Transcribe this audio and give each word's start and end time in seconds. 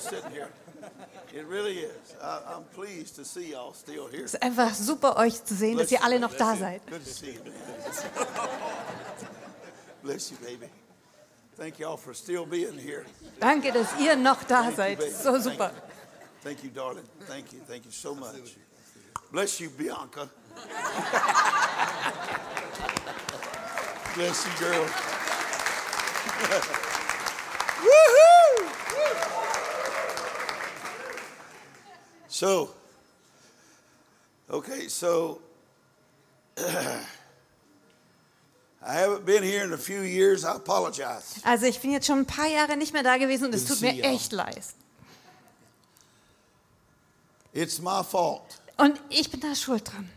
y'all 0.00 0.10
sitting 0.10 0.30
here. 0.30 0.48
It 1.32 1.46
really 1.46 1.78
is. 1.78 2.16
I, 2.22 2.40
I'm 2.54 2.64
pleased 2.74 3.16
to 3.16 3.24
see 3.24 3.50
y'all 3.52 3.72
still 3.72 4.08
here. 4.08 4.24
Es 4.24 4.34
ist 4.34 4.42
einfach 4.42 4.74
super, 4.74 5.16
euch 5.16 5.44
zu 5.44 5.54
sehen, 5.54 5.78
dass 5.78 5.92
ihr 5.92 6.02
alle 6.02 6.18
noch 6.18 6.34
da 6.34 6.56
seid. 6.56 6.82
Good 6.86 7.04
to 7.04 7.10
see 7.10 7.32
you, 7.32 7.40
man. 7.44 7.52
Bless 10.02 10.30
you, 10.30 10.38
baby. 10.38 10.68
Thank 11.56 11.78
y'all 11.78 11.96
for 11.98 12.14
still 12.14 12.46
being 12.46 12.78
here. 12.78 13.04
Danke, 13.38 13.72
dass 13.72 13.88
ihr 13.98 14.16
noch 14.16 14.42
da 14.44 14.62
Thank 14.62 14.76
seid. 14.76 15.02
So 15.12 15.32
Thank 15.32 15.44
super. 15.44 15.66
you. 15.66 15.80
Thank 16.42 16.64
you, 16.64 16.70
darling. 16.70 17.04
Thank 17.28 17.52
you. 17.52 17.60
Thank 17.68 17.84
you 17.84 17.92
so 17.92 18.14
much. 18.14 18.56
Bless 19.30 19.60
you, 19.60 19.68
Bianca. 19.70 20.28
Bless 24.14 24.46
you, 24.46 24.52
girl. 24.58 24.86
Woohoo! 27.80 28.09
So, 32.40 32.70
okay, 34.48 34.88
so 34.88 35.42
I 36.56 37.02
haven't 38.82 39.26
been 39.26 39.42
here 39.42 39.62
in 39.62 39.74
a 39.74 39.76
few 39.76 40.00
years. 40.00 40.42
I 40.46 40.56
apologize. 40.56 41.42
Also 41.44 41.66
ich 41.66 41.78
bin 41.82 41.90
jetzt 41.90 42.06
schon 42.06 42.20
ein 42.20 42.24
paar 42.24 42.46
Jahre 42.46 42.78
nicht 42.78 42.94
mehr 42.94 43.02
da 43.02 43.18
gewesen 43.18 43.44
und 43.44 43.54
es 43.54 43.66
tut 43.66 43.82
mir 43.82 44.02
echt 44.02 44.32
leid. 44.32 44.64
It's 47.52 47.78
my 47.78 48.02
fault. 48.02 48.58
Und 48.78 48.98
ich 49.10 49.30
bin 49.30 49.40
da 49.40 49.54
schuld 49.54 49.92
dran. 49.92 50.08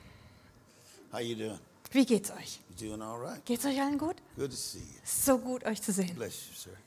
How 1.12 1.20
you 1.20 1.36
doing? 1.36 1.60
Wie 1.92 2.06
geht's 2.06 2.32
euch? 2.32 2.62
You 2.70 2.88
doing 2.88 3.02
all 3.02 3.20
right? 3.20 3.44
Geht's 3.44 3.66
euch 3.66 3.82
allen 3.82 3.98
gut? 3.98 4.16
Good 4.38 4.52
to 4.52 4.56
see 4.56 4.78
you. 4.78 5.02
So 5.04 5.38
gut, 5.38 5.66
euch 5.66 5.82
zu 5.82 5.92
sehen. 5.92 6.16
Bless 6.16 6.36
you, 6.48 6.56
sir. 6.56 6.78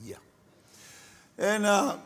Yeah. 0.00 0.20
And 1.36 1.66
uh, 1.66 1.96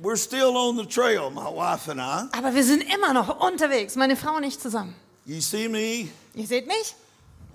we're 0.00 0.16
still 0.16 0.56
on 0.56 0.76
the 0.76 0.84
trail, 0.86 1.30
my 1.30 1.48
wife 1.48 1.88
and 1.88 2.00
I. 2.00 2.28
Aber 2.36 2.54
wir 2.54 2.64
sind 2.64 2.82
immer 2.92 3.12
noch 3.12 3.40
unterwegs, 3.40 3.96
meine 3.96 4.16
Frau 4.16 4.36
und 4.36 4.44
ich 4.44 4.58
zusammen. 4.58 4.94
You 5.26 5.40
see 5.40 5.68
me? 5.68 6.08
Ihr 6.34 6.46
seht 6.46 6.66
mich? 6.66 6.94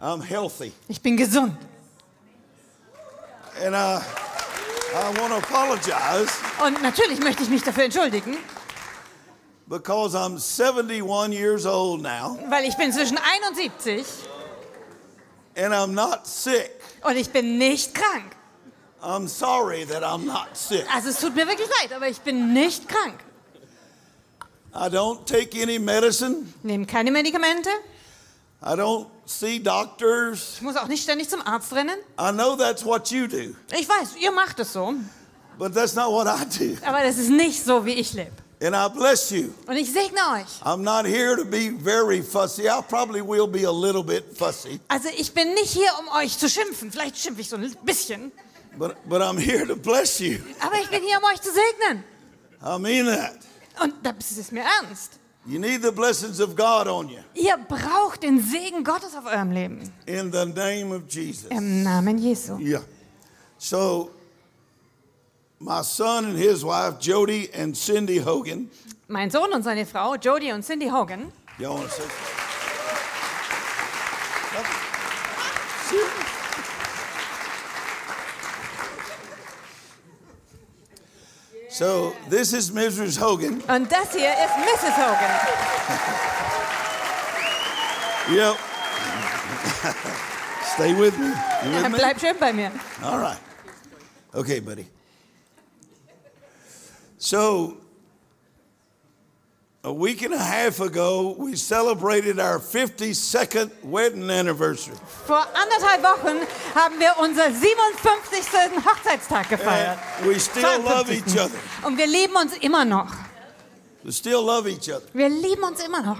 I'm 0.02 0.22
healthy. 0.22 0.74
Ich 0.88 1.02
bin 1.02 1.16
gesund. 1.18 1.54
And 3.64 3.76
uh, 3.76 4.02
I 4.96 5.20
want 5.20 5.32
to 5.32 5.38
apologize 5.38 6.32
Und 6.64 6.82
natürlich 6.82 7.20
möchte 7.20 7.44
ich 7.44 7.50
mich 7.50 7.64
dafür 7.64 7.86
entschuldigen, 7.86 8.38
because 9.68 10.16
I'm 10.16 10.40
71 10.40 11.32
years 11.32 11.66
old 11.66 12.02
now 12.02 12.38
weil 12.50 12.66
ich 12.66 12.76
bin 12.76 12.92
zwischen 12.92 13.18
71 13.18 14.06
and 15.56 15.74
I'm 15.74 15.94
not 15.94 16.28
sick. 16.28 16.72
und 17.04 17.16
ich 17.16 17.30
bin 17.30 17.58
nicht 17.58 17.94
krank. 17.94 18.36
I'm 19.04 19.28
sorry 19.28 19.86
that 19.86 20.02
I'm 20.04 20.26
not 20.26 20.56
sick. 20.56 20.86
Also 20.94 21.09
es 21.09 21.20
tut 21.20 21.36
mir 21.36 21.46
wirklich 21.48 21.68
leid, 21.82 21.92
aber 21.94 22.08
ich 22.08 22.20
bin 22.22 22.54
nicht 22.54 22.88
krank. 22.88 23.20
I 24.76 24.88
don't 24.90 25.26
take 25.26 25.54
any 25.62 25.78
medicine. 25.78 26.48
Nehme 26.64 26.86
keine 26.86 27.12
Medikamente. 27.12 27.70
I 28.66 28.76
don't 28.76 29.08
see 29.26 29.59
doctors. 29.59 30.54
Ich 30.56 30.62
muss 30.62 30.78
auch 30.78 30.88
nicht 30.88 31.04
ständig 31.04 31.30
zum 31.30 31.42
Arzt 31.46 31.74
rennen. 31.74 31.98
I 32.20 32.31
know 32.31 32.56
that's 32.56 32.84
what 32.86 33.12
you 33.12 33.28
do, 33.28 33.54
Ich 33.78 33.88
weiß, 33.88 34.16
ihr 34.22 34.31
macht 34.31 34.59
es 34.59 34.72
so, 34.74 34.94
but 35.59 35.74
that's 35.74 35.96
not 35.96 36.09
what 36.12 36.28
I 36.28 36.46
do. 36.46 36.78
aber 36.86 37.04
das 37.04 37.18
ist 37.18 37.30
nicht 37.30 37.64
so, 37.64 37.86
wie 37.86 37.94
ich 37.94 38.14
lebe. 38.14 38.31
And 38.62 38.74
I 38.74 38.88
bless 38.88 39.30
you. 39.30 39.50
Und 39.68 39.76
ich 39.76 39.92
segne 39.92 40.18
euch. 40.36 40.48
I'm 40.66 40.78
not 40.84 41.06
here 41.06 41.36
to 41.36 41.44
be 41.44 41.70
very 41.78 42.22
fussy. 42.24 42.64
I 42.70 42.81
probably 42.88 43.22
will 43.22 43.48
be 43.48 43.66
a 43.66 43.72
little 43.72 44.03
bit 44.03 44.24
fussy, 44.38 44.80
Also 44.88 45.09
ich 45.18 45.34
bin 45.34 45.53
nicht 45.53 45.72
hier, 45.74 45.90
um 46.00 46.08
euch 46.18 46.38
zu 46.38 46.47
schimpfen. 46.47 46.90
Vielleicht 46.90 47.18
schimpfe 47.18 47.41
ich 47.41 47.50
so 47.50 47.58
ein 47.58 47.75
bisschen. 47.84 48.31
But, 48.78 48.97
but 49.07 49.22
I'm 49.22 49.38
here 49.38 49.66
to 49.66 49.75
bless 49.75 50.19
you. 50.19 50.39
Aber 50.59 50.75
ich 50.81 50.89
bin 50.89 51.01
hier, 51.03 51.17
um 51.17 51.23
euch 51.25 51.41
zu 51.41 51.50
segnen. 51.51 52.03
I 52.66 52.78
mean 52.79 53.06
that. 53.07 53.38
Und 53.81 53.94
das 54.03 54.31
ist 54.38 54.51
mir 54.51 54.63
ernst. 54.81 55.19
You 55.45 55.59
need 55.59 55.81
the 55.81 55.91
blessings 55.91 56.39
of 56.39 56.56
God 56.56 56.88
on 56.88 57.09
you 57.09 57.19
Ihr 57.34 57.57
braucht 57.57 58.23
den 58.23 58.39
Segen 58.41 58.84
Gottes 58.85 59.13
auf 59.13 59.25
eurem 59.25 59.51
Leben. 59.51 59.91
in 60.06 60.31
the 60.31 60.45
name 60.45 60.95
of 60.95 61.03
Jesus. 61.09 61.50
Im 61.50 61.84
Namen 61.84 62.17
Jesu. 62.17 62.57
Yeah. 62.59 62.81
So, 63.57 64.11
my 65.59 65.81
son 65.84 66.25
and 66.25 66.38
his 66.38 66.63
wife, 66.63 66.97
Jody 67.00 67.50
and 67.53 67.75
Cindy 67.75 68.19
Hogan, 68.19 68.69
Mein 69.09 69.29
Sohn 69.29 69.51
und 69.51 69.63
seine 69.63 69.85
Frau, 69.85 70.16
Jody 70.16 70.53
und 70.53 70.63
Cindy 70.63 70.88
Hogan, 70.88 71.31
y'all 71.59 71.75
want 71.75 71.90
to 71.90 71.95
say 71.95 72.03
So, 81.73 82.16
this 82.29 82.53
is 82.53 82.69
Mrs. 82.69 83.17
Hogan. 83.17 83.59
und 83.67 83.91
das 83.91 84.13
hier 84.13 84.29
ist 84.31 84.56
Mrs. 84.59 84.95
Hogan. 84.95 85.31
Yep. 88.29 88.57
Stay 90.75 90.94
with 90.94 91.17
me. 91.17 91.34
You 91.66 91.72
with 91.72 91.91
me? 91.91 91.97
Bleib 91.97 92.19
schön 92.19 92.38
bei 92.39 92.53
mir. 92.53 92.72
All 93.01 93.17
right. 93.17 93.39
Okay, 94.35 94.59
buddy. 94.59 94.85
So, 97.17 97.78
a 99.86 99.92
week 99.92 100.22
and 100.22 100.34
a 100.34 100.38
half 100.38 100.80
ago, 100.80 101.36
we 101.38 101.56
celebrated 101.58 102.40
our 102.40 102.58
52nd 102.58 103.70
wedding 103.84 104.30
anniversary. 104.30 104.96
Vor 105.28 105.46
anderthalb 105.54 106.02
Wochen 106.04 106.40
haben 106.74 107.00
wir 107.00 107.14
unser 107.20 107.52
57. 107.52 108.86
Hochzeitstag 108.86 109.50
gefeiert. 109.50 109.98
And 110.20 110.28
we 110.28 110.40
still 110.40 110.80
love 110.82 111.08
52.. 111.08 111.28
each 111.28 111.38
other. 111.38 111.60
Und 111.86 111.98
wir 111.98 112.08
lieben 112.08 112.36
uns 112.36 112.54
immer 112.62 112.86
noch. 112.86 113.12
We 114.04 114.12
still 114.14 114.42
love 114.42 114.70
each 114.70 114.90
other. 114.90 115.04
Wir 115.14 115.28
lieben 115.30 115.64
uns 115.64 115.84
immer 115.84 116.02
noch. 116.02 116.20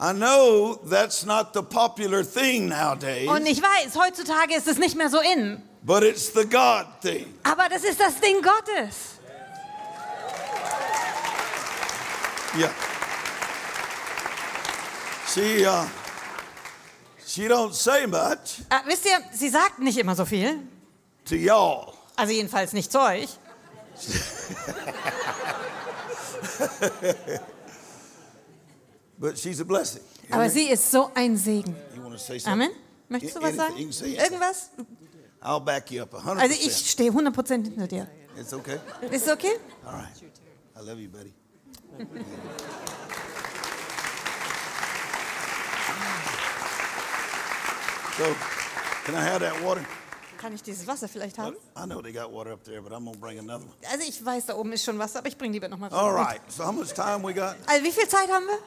I 0.00 0.12
know 0.12 0.76
that's 0.88 1.24
not 1.24 1.52
the 1.54 1.62
popular 1.62 2.24
thing 2.24 2.68
nowadays, 2.68 3.28
Und 3.28 3.46
ich 3.46 3.60
weiß, 3.62 3.94
heutzutage 3.96 4.54
ist 4.56 4.66
es 4.66 4.78
nicht 4.78 4.96
mehr 4.96 5.08
so 5.10 5.20
in. 5.20 5.62
but 5.82 6.02
it's 6.02 6.32
the 6.32 6.44
God 6.44 6.86
thing. 7.02 7.34
Aber 7.42 7.68
das 7.68 7.84
ist 7.84 8.00
das 8.00 8.18
Ding 8.18 8.40
Gottes. 8.42 9.10
Yeah. 12.56 12.70
She, 15.34 15.66
uh, 15.66 15.84
she 17.26 17.48
don't 17.48 17.74
say 17.74 18.06
much 18.06 18.60
Äh, 18.70 18.86
wisst 18.86 19.04
ihr, 19.06 19.18
sie 19.32 19.48
sagt 19.48 19.80
nicht 19.80 19.98
immer 19.98 20.14
so 20.14 20.24
viel. 20.24 20.60
to 21.24 21.34
y'all. 21.34 21.92
Also 22.14 22.32
jedenfalls 22.32 22.72
nicht 22.72 22.92
zu 22.92 23.00
euch. 23.00 23.28
But 29.18 29.38
she's 29.38 29.60
a 29.60 29.64
blessing. 29.64 30.02
Aber 30.30 30.48
sie 30.48 30.70
ist 30.70 30.90
so 30.90 31.10
ein 31.14 31.36
Segen. 31.36 31.76
You 31.94 32.02
want 32.02 32.14
to 32.14 32.18
say 32.18 32.38
something? 32.38 32.68
Amen? 32.68 32.70
Möchtest 33.08 33.36
du 33.36 33.42
was 33.42 33.54
sagen? 33.56 33.74
Anything, 33.74 33.92
say 33.92 34.12
it. 34.12 34.20
Irgendwas? 34.20 34.70
I'll 35.42 35.60
back 35.60 35.90
you 35.90 36.02
up 36.02 36.14
100%. 36.14 36.38
Also 36.38 36.54
ich 36.54 36.90
stehe 36.90 37.10
100% 37.10 37.64
hinter 37.64 37.86
dir. 37.86 38.08
It's 38.38 38.52
okay. 38.52 38.78
Ist 39.10 39.28
okay? 39.28 39.56
All 39.84 39.94
right. 39.94 40.08
I 40.76 40.80
love 40.80 41.00
you, 41.00 41.08
buddy. 41.08 41.32
so, 48.16 48.24
can 49.04 49.14
I 49.14 49.22
have 49.22 49.40
that 49.40 49.62
water? 49.62 49.84
Kann 50.38 50.54
ich 50.54 50.62
dieses 50.62 50.86
Wasser 50.86 51.08
vielleicht 51.08 51.38
haben? 51.38 51.56
I 51.76 51.86
know 51.86 52.02
they 52.02 52.12
got 52.12 52.30
water 52.30 52.52
up 52.52 52.62
there, 52.64 52.82
but 52.82 52.92
I'm 52.92 53.04
gonna 53.04 53.16
bring 53.18 53.38
another 53.38 53.64
one. 53.64 53.74
Also 53.90 54.06
ich 54.06 54.22
weiß, 54.22 54.46
da 54.46 54.54
oben 54.56 54.72
ist 54.72 54.84
schon 54.84 54.98
Wasser, 54.98 55.20
aber 55.20 55.28
ich 55.28 55.38
bringe 55.38 55.52
lieber 55.52 55.68
noch 55.68 55.78
mal 55.78 55.90
All 55.90 56.12
right. 56.12 56.40
So 56.48 56.64
how 56.64 56.72
much 56.72 56.92
time 56.92 57.22
we 57.22 57.32
got? 57.32 57.56
Also 57.66 57.84
wie 57.84 57.92
viel 57.92 58.06
Zeit 58.08 58.30
haben 58.30 58.46
wir? 58.46 58.58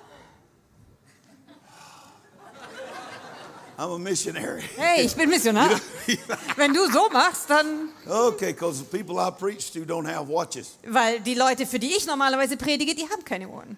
I'm 3.80 3.92
a 3.92 4.00
missionary. 4.00 4.64
Hey, 4.76 5.06
ich 5.06 5.16
bin 5.16 5.30
Missionar. 5.30 5.70
Wenn 6.56 6.74
du 6.74 6.92
so 6.92 7.10
machst, 7.10 7.48
dann... 7.48 7.90
okay, 8.08 8.52
because 8.52 8.80
the 8.80 8.86
people 8.86 9.20
I 9.20 9.30
preach 9.30 9.72
to 9.74 9.82
don't 9.82 10.08
have 10.08 10.28
watches, 10.28 10.80
Weil 10.84 11.20
die 11.20 11.36
Leute, 11.36 11.68
für 11.68 11.78
die 11.78 11.96
ich 11.96 12.08
normalerweise 12.08 12.58
predige, 12.58 12.96
die 12.96 13.08
haben 13.08 13.24
keine 13.24 13.48
Ohren. 13.48 13.78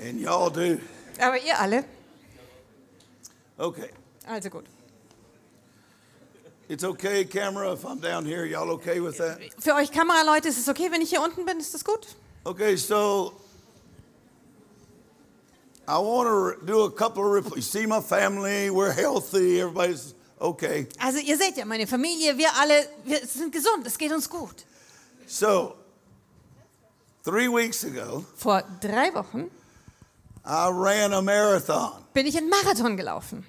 and 0.00 0.20
y'all 0.20 0.50
do. 0.50 0.78
Aber 1.18 1.42
ihr 1.42 1.58
alle. 1.58 1.84
Okay. 3.58 3.90
Also 4.26 4.48
gut. 4.48 4.64
It's 6.72 6.84
okay, 6.84 7.26
camera, 7.26 7.70
if 7.72 7.84
I'm 7.84 7.98
down 7.98 8.24
here. 8.24 8.46
Y'all 8.46 8.70
okay 8.70 8.98
with 8.98 9.18
that? 9.18 9.38
Für 9.58 9.74
euch 9.74 9.92
Kameraleute 9.92 10.48
ist 10.48 10.56
es 10.56 10.70
okay, 10.70 10.90
wenn 10.90 11.02
ich 11.02 11.10
hier 11.10 11.20
unten 11.20 11.44
bin? 11.44 11.60
Ist 11.60 11.74
das 11.74 11.84
gut? 11.84 12.06
Okay, 12.44 12.76
so 12.76 13.34
I 15.86 15.98
want 15.98 16.26
to 16.30 16.64
do 16.64 16.84
a 16.84 16.90
couple 16.90 17.36
of. 17.36 17.54
You 17.54 17.60
see 17.60 17.84
my 17.84 18.00
family, 18.00 18.70
we're 18.70 18.90
healthy, 18.90 19.60
everybody's 19.60 20.14
okay. 20.40 20.86
Also 20.98 21.18
ihr 21.18 21.36
seht 21.36 21.58
ja, 21.58 21.66
meine 21.66 21.86
Familie, 21.86 22.38
wir 22.38 22.48
alle, 22.58 22.88
wir 23.04 23.18
sind 23.26 23.52
gesund, 23.52 23.86
es 23.86 23.98
geht 23.98 24.10
uns 24.10 24.30
gut. 24.30 24.64
So, 25.26 25.74
three 27.22 27.48
weeks 27.48 27.84
ago, 27.84 28.24
Vor 28.34 28.62
drei 28.80 29.12
Wochen 29.12 29.50
I 30.46 30.70
ran 30.70 31.12
a 31.12 31.20
marathon, 31.20 32.02
bin 32.14 32.26
ich 32.26 32.38
einen 32.38 32.48
Marathon 32.48 32.96
gelaufen. 32.96 33.44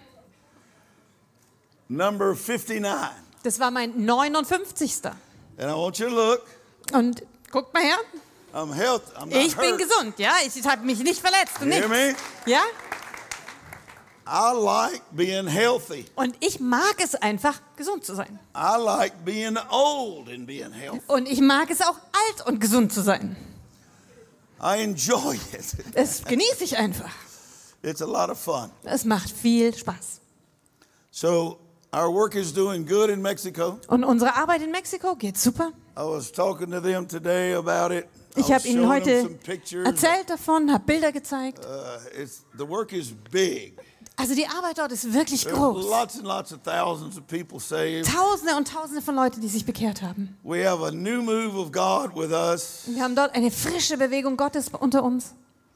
Number 1.95 2.35
59. 2.35 2.81
Das 3.43 3.59
war 3.59 3.71
mein 3.71 4.05
59. 4.05 5.05
And 5.57 5.69
I 5.69 5.73
want 5.73 5.99
you 5.99 6.09
to 6.09 6.15
look. 6.15 6.41
Und 6.91 7.23
guckt 7.51 7.73
mal 7.73 7.83
her, 7.83 7.97
I'm 8.53 8.73
healthy. 8.73 9.15
I'm 9.15 9.25
not 9.25 9.45
ich 9.45 9.55
bin 9.55 9.71
hurt. 9.71 9.77
gesund, 9.79 10.19
ja. 10.19 10.33
Ich 10.45 10.65
habe 10.65 10.85
mich 10.85 10.99
nicht 10.99 11.19
verletzt 11.19 11.61
und 11.61 11.69
nichts. 11.69 12.19
Ja? 12.45 12.61
I 14.25 14.53
like 14.55 15.01
being 15.11 15.47
healthy. 15.47 16.05
Und 16.15 16.35
ich 16.39 16.59
mag 16.59 16.95
es 16.97 17.15
einfach, 17.15 17.59
gesund 17.75 18.05
zu 18.05 18.15
sein. 18.15 18.39
I 18.55 18.77
like 18.81 19.25
being 19.25 19.57
old 19.69 20.29
and 20.29 20.47
being 20.47 20.71
healthy. 20.71 21.01
Und 21.07 21.27
ich 21.27 21.41
mag 21.41 21.69
es 21.69 21.81
auch, 21.81 21.97
alt 21.97 22.47
und 22.47 22.59
gesund 22.59 22.93
zu 22.93 23.01
sein. 23.01 23.35
I 24.61 24.81
enjoy 24.81 25.35
it. 25.35 25.75
Das 25.93 26.23
genieße 26.23 26.63
ich 26.63 26.77
einfach. 26.77 27.11
It's 27.81 28.01
a 28.01 28.05
lot 28.05 28.29
of 28.29 28.39
fun. 28.39 28.71
Es 28.83 29.03
macht 29.03 29.29
viel 29.29 29.75
Spaß. 29.75 30.21
So 31.11 31.59
our 31.93 32.11
work 32.11 32.35
is 32.35 32.53
doing 32.53 32.85
good 32.85 33.09
in 33.09 33.21
Mexico. 33.21 33.79
Und 33.87 34.03
unsere 34.03 34.35
Arbeit 34.35 34.61
in 34.61 34.71
Mexiko 34.71 35.15
geht 35.15 35.37
super. 35.37 35.71
I 35.95 36.01
was 36.01 36.31
talking 36.31 36.71
to 36.71 36.81
them 36.81 37.07
today 37.07 37.53
about 37.53 37.93
it. 37.93 38.07
Ich 38.35 38.51
habe 38.51 38.67
Ihnen 38.67 38.89
heute 38.89 39.29
erzählt 39.85 40.27
davon, 40.27 40.71
habe 40.71 40.83
Bilder 40.85 41.11
gezeigt. 41.11 41.63
Uh, 41.63 42.21
it's, 42.21 42.43
the 42.57 42.67
work 42.67 42.91
is 42.91 43.13
big. 43.31 43.77
Also 44.15 44.35
die 44.35 44.47
Arbeit 44.47 44.77
dort 44.77 44.91
ist 44.91 45.11
wirklich 45.11 45.45
groß. 45.47 45.85
lots 45.85 46.17
and 46.17 46.25
lots 46.25 46.53
of 46.53 46.61
thousands 46.63 47.17
of 47.17 47.25
people 47.27 47.59
saved. 47.59 48.05
Tausende 48.07 48.55
und 48.55 48.67
Tausende 48.67 49.01
von 49.01 49.15
Leuten, 49.15 49.41
die 49.41 49.47
sich 49.47 49.65
bekehrt 49.65 50.01
haben. 50.01 50.37
We 50.43 50.67
have 50.67 50.83
a 50.83 50.91
new 50.91 51.21
move 51.21 51.57
of 51.57 51.71
God 51.71 52.15
with 52.15 52.31
us. 52.31 52.83
Und 52.87 52.95
wir 52.95 53.03
haben 53.03 53.15
dort 53.15 53.35
eine 53.35 53.51
frische 53.51 53.97
Bewegung 53.97 54.37
Gottes 54.37 54.69
unter 54.79 55.03
uns. 55.03 55.33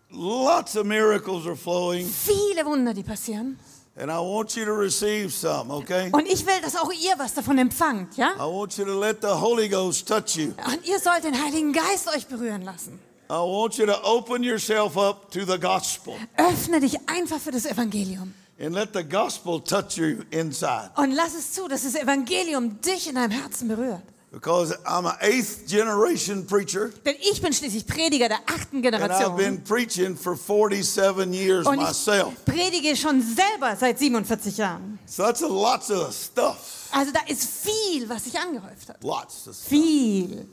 Lots 0.09 0.77
of 0.77 0.85
miracles 0.85 1.45
are 1.45 1.55
flowing, 1.55 2.07
Viele 2.07 2.65
Wunder, 2.65 2.93
die 2.93 3.03
passieren. 3.03 3.59
And 3.99 4.11
I 4.11 4.17
want 4.19 4.55
you 4.55 4.65
to 4.65 4.73
receive 4.73 5.31
some, 5.31 5.71
okay? 5.73 6.09
Und 6.11 6.27
ich 6.27 6.45
will, 6.45 6.61
dass 6.61 6.75
auch 6.75 6.91
ihr 6.91 7.13
was 7.17 7.33
davon 7.33 7.57
empfangt, 7.57 8.15
ja? 8.17 8.33
I 8.35 8.39
want 8.51 8.77
you 8.77 8.85
to 8.85 8.99
let 8.99 9.17
the 9.21 9.27
Holy 9.27 9.67
Ghost 9.69 10.07
touch 10.07 10.35
you. 10.37 10.53
Und 10.65 10.85
ihr 10.87 10.99
sollt 10.99 11.23
den 11.23 11.33
Heiligen 11.43 11.73
Geist 11.73 12.07
euch 12.15 12.27
berühren 12.27 12.61
lassen. 12.63 12.99
I 13.29 13.33
want 13.33 13.77
you 13.77 13.85
to 13.85 13.95
open 14.03 14.41
yourself 14.43 14.95
up 14.97 15.29
to 15.31 15.41
the 15.45 15.59
gospel 15.59 16.13
Öffne 16.37 16.79
dich 16.79 16.97
einfach 17.09 17.39
für 17.39 17.51
das 17.51 17.65
Evangelium. 17.65 18.33
and 18.59 18.73
let 18.73 18.89
the 18.93 19.03
gospel 19.03 19.59
touch 19.61 19.97
you 19.97 20.23
inside. 20.31 20.91
Und 20.95 21.11
lass 21.11 21.35
es 21.35 21.51
zu, 21.53 21.67
dass 21.67 21.83
das 21.83 21.95
Evangelium 21.95 22.79
dich 22.81 23.07
in 23.09 23.15
deinem 23.15 23.31
Herzen 23.31 23.67
berührt. 23.67 24.01
Because 24.29 24.75
I'm 24.85 25.05
an 25.05 25.15
eighth 25.21 25.65
generation 25.67 26.45
preacher, 26.45 26.89
Denn 27.05 27.15
ich 27.21 27.41
bin 27.41 27.53
schließlich 27.53 27.87
Prediger 27.87 28.27
der 28.27 28.39
achten 28.45 28.81
Generation. 28.81 29.21
and 29.23 29.23
I've 29.23 29.37
been 29.37 29.63
preaching 29.63 30.17
for 30.17 30.35
47 30.35 31.33
years 31.33 31.65
Und 31.65 31.77
myself. 31.79 32.33
ich 32.33 32.53
predige 32.53 32.95
schon 32.97 33.21
selber 33.21 33.75
seit 33.77 33.97
47 33.97 34.57
Jahren. 34.57 34.99
So 35.05 35.23
that's 35.23 35.41
a 35.41 35.47
lots 35.47 35.89
of 35.89 36.13
stuff. 36.13 36.89
Also 36.91 37.11
da 37.13 37.21
ist 37.27 37.47
viel, 37.47 38.07
was 38.09 38.25
sich 38.25 38.37
angehäuft 38.37 38.89
hat. 38.89 39.01
Lots 39.01 39.47
of 39.47 39.55
stuff. 39.55 39.69
Viel. 39.69 40.45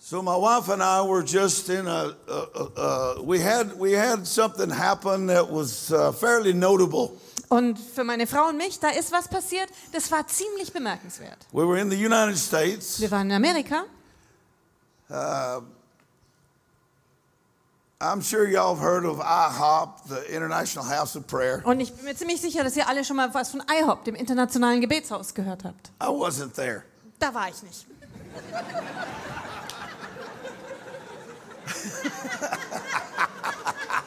So 0.00 0.22
my 0.22 0.34
wife 0.36 0.68
and 0.68 0.82
I 0.82 1.02
were 1.02 1.22
just 1.22 1.68
in 1.68 1.86
a, 1.86 2.14
a, 2.28 2.32
a, 2.32 2.82
a 3.18 3.22
we 3.22 3.38
had 3.40 3.76
we 3.78 3.92
had 3.92 4.26
something 4.26 4.70
happen 4.70 5.26
that 5.26 5.48
was 5.50 5.92
uh, 5.92 6.12
fairly 6.12 6.52
notable. 6.52 7.12
Und 7.50 7.80
für 7.80 8.04
meine 8.04 8.28
Frau 8.28 8.48
und 8.48 8.56
mich, 8.56 8.78
da 8.78 8.90
ist 8.90 9.10
was 9.10 9.26
passiert, 9.26 9.68
das 9.92 10.10
war 10.12 10.24
ziemlich 10.28 10.72
bemerkenswert. 10.72 11.38
We 11.52 11.66
were 11.66 11.80
in 11.80 11.90
the 11.90 11.96
United 11.96 12.38
States. 12.38 13.00
Wir 13.00 13.10
waren 13.10 13.28
in 13.28 13.36
Amerika 13.36 13.84
I'm 18.02 18.22
sure 18.22 18.48
y'all 18.48 18.76
have 18.76 18.78
heard 18.78 19.04
of 19.04 19.18
IHOP, 19.18 20.08
the 20.08 20.32
International 20.32 20.84
House 20.84 21.16
of 21.16 21.26
Prayer. 21.26 21.60
und 21.64 21.80
ich 21.80 21.92
bin 21.92 22.04
mir 22.04 22.14
ziemlich 22.14 22.40
sicher, 22.40 22.62
dass 22.62 22.76
ihr 22.76 22.88
alle 22.88 23.04
schon 23.04 23.16
mal 23.16 23.34
was 23.34 23.50
von 23.50 23.62
IHOP, 23.68 24.04
dem 24.04 24.14
internationalen 24.14 24.80
Gebetshaus, 24.80 25.34
gehört 25.34 25.64
habt. 25.64 25.90
I 26.00 26.06
wasn't 26.06 26.54
there. 26.54 26.84
Da 27.18 27.34
war 27.34 27.48
ich 27.48 27.60
nicht. 27.62 27.84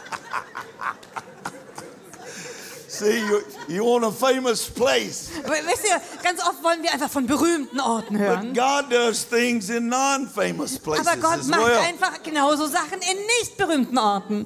See, 2.93 3.25
you, 3.25 3.41
you 3.67 3.83
want 3.83 4.05
a 4.05 4.11
famous 4.11 4.69
place. 4.69 5.31
Wisst 5.43 5.83
ihr, 5.89 5.99
ganz 6.21 6.39
oft 6.41 6.63
wollen 6.63 6.83
wir 6.83 6.91
einfach 6.93 7.09
von 7.09 7.25
berühmten 7.25 7.79
Orten 7.79 8.19
But 8.19 8.21
hören. 8.21 8.53
God 8.53 8.91
does 8.91 9.27
things 9.27 9.71
in 9.71 9.87
non-famous 9.89 10.77
places 10.77 11.07
Aber 11.07 11.19
Gott 11.19 11.39
as 11.39 11.47
macht 11.47 11.65
well. 11.65 11.79
einfach 11.79 12.21
genauso 12.21 12.67
Sachen 12.67 12.99
in 13.01 13.17
nicht 13.41 13.57
berühmten 13.57 13.97
Orten. 13.97 14.45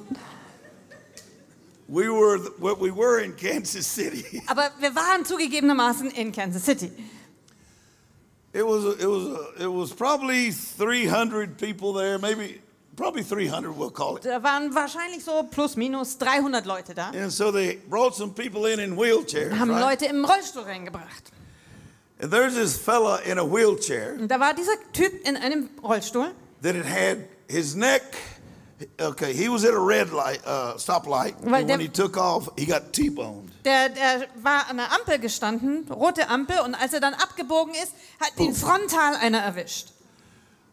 We 1.88 2.08
were 2.08 2.38
what 2.58 2.80
we 2.80 2.90
were 2.90 3.22
in 3.22 3.36
Kansas 3.36 3.86
City. 3.86 4.42
Aber 4.46 4.70
wir 4.78 4.94
waren 4.94 5.26
zugegebenermaßen 5.26 6.10
in 6.12 6.32
Kansas 6.32 6.64
City. 6.64 6.90
It 8.54 8.64
was 8.64 8.94
it 8.98 9.06
was 9.06 9.60
it 9.60 9.70
was 9.70 9.92
probably 9.92 10.50
300 10.50 11.58
people 11.58 11.92
there, 11.92 12.18
maybe 12.18 12.62
probably 12.98 13.22
300 13.22 13.72
we'll 13.74 13.90
call 13.90 14.16
it. 14.16 14.24
Da 14.24 14.42
waren 14.42 14.74
wahrscheinlich 14.74 15.24
so 15.24 15.42
plus 15.50 15.76
minus 15.76 16.18
300 16.18 16.66
Leute 16.66 16.94
da. 16.94 17.10
And 17.10 17.30
so 17.32 17.50
they 17.50 17.78
brought 17.88 18.14
some 18.14 18.32
people 18.34 18.66
in 18.70 18.78
in 18.80 18.96
wheelchairs, 18.96 19.58
Haben 19.58 19.70
right? 19.70 19.80
Leute 20.00 20.06
im 20.06 20.24
Rollstuhl 20.24 20.64
reingebracht. 20.64 21.32
And 22.20 22.30
there's 22.32 22.54
this 22.54 22.76
fella 22.76 23.20
in 23.24 23.38
a 23.38 23.44
wheelchair 23.44 24.16
Und 24.18 24.28
da 24.28 24.38
war 24.40 24.52
dieser 24.52 24.72
Typ 24.92 25.26
in 25.26 25.36
einem 25.36 25.70
Rollstuhl. 25.82 26.32
that 26.62 26.74
had 26.74 26.84
had 26.84 27.18
his 27.48 27.74
neck. 27.76 28.02
Okay, 29.00 29.32
he 29.32 29.48
was 29.48 29.64
at 29.64 29.74
a 29.74 29.80
red 29.80 30.10
light, 30.12 30.40
uh, 30.46 30.74
stoplight, 30.78 31.34
Weil 31.42 31.62
and 31.62 31.68
when 31.68 31.80
he 31.80 31.88
took 31.88 32.16
off, 32.16 32.48
he 32.56 32.64
got 32.64 32.92
T-boned. 32.92 33.50
Der, 33.64 33.88
der 33.88 34.28
war 34.40 34.66
an 34.70 34.76
der 34.76 34.92
Ampel 34.92 35.18
gestanden, 35.18 35.90
rote 35.90 36.28
Ampel, 36.28 36.60
und 36.60 36.76
als 36.76 36.92
er 36.92 37.00
dann 37.00 37.14
abgebogen 37.14 37.74
ist, 37.74 37.92
hat 38.20 38.38
ihn 38.38 38.54
frontal 38.54 39.16
einer 39.16 39.38
erwischt. 39.40 39.88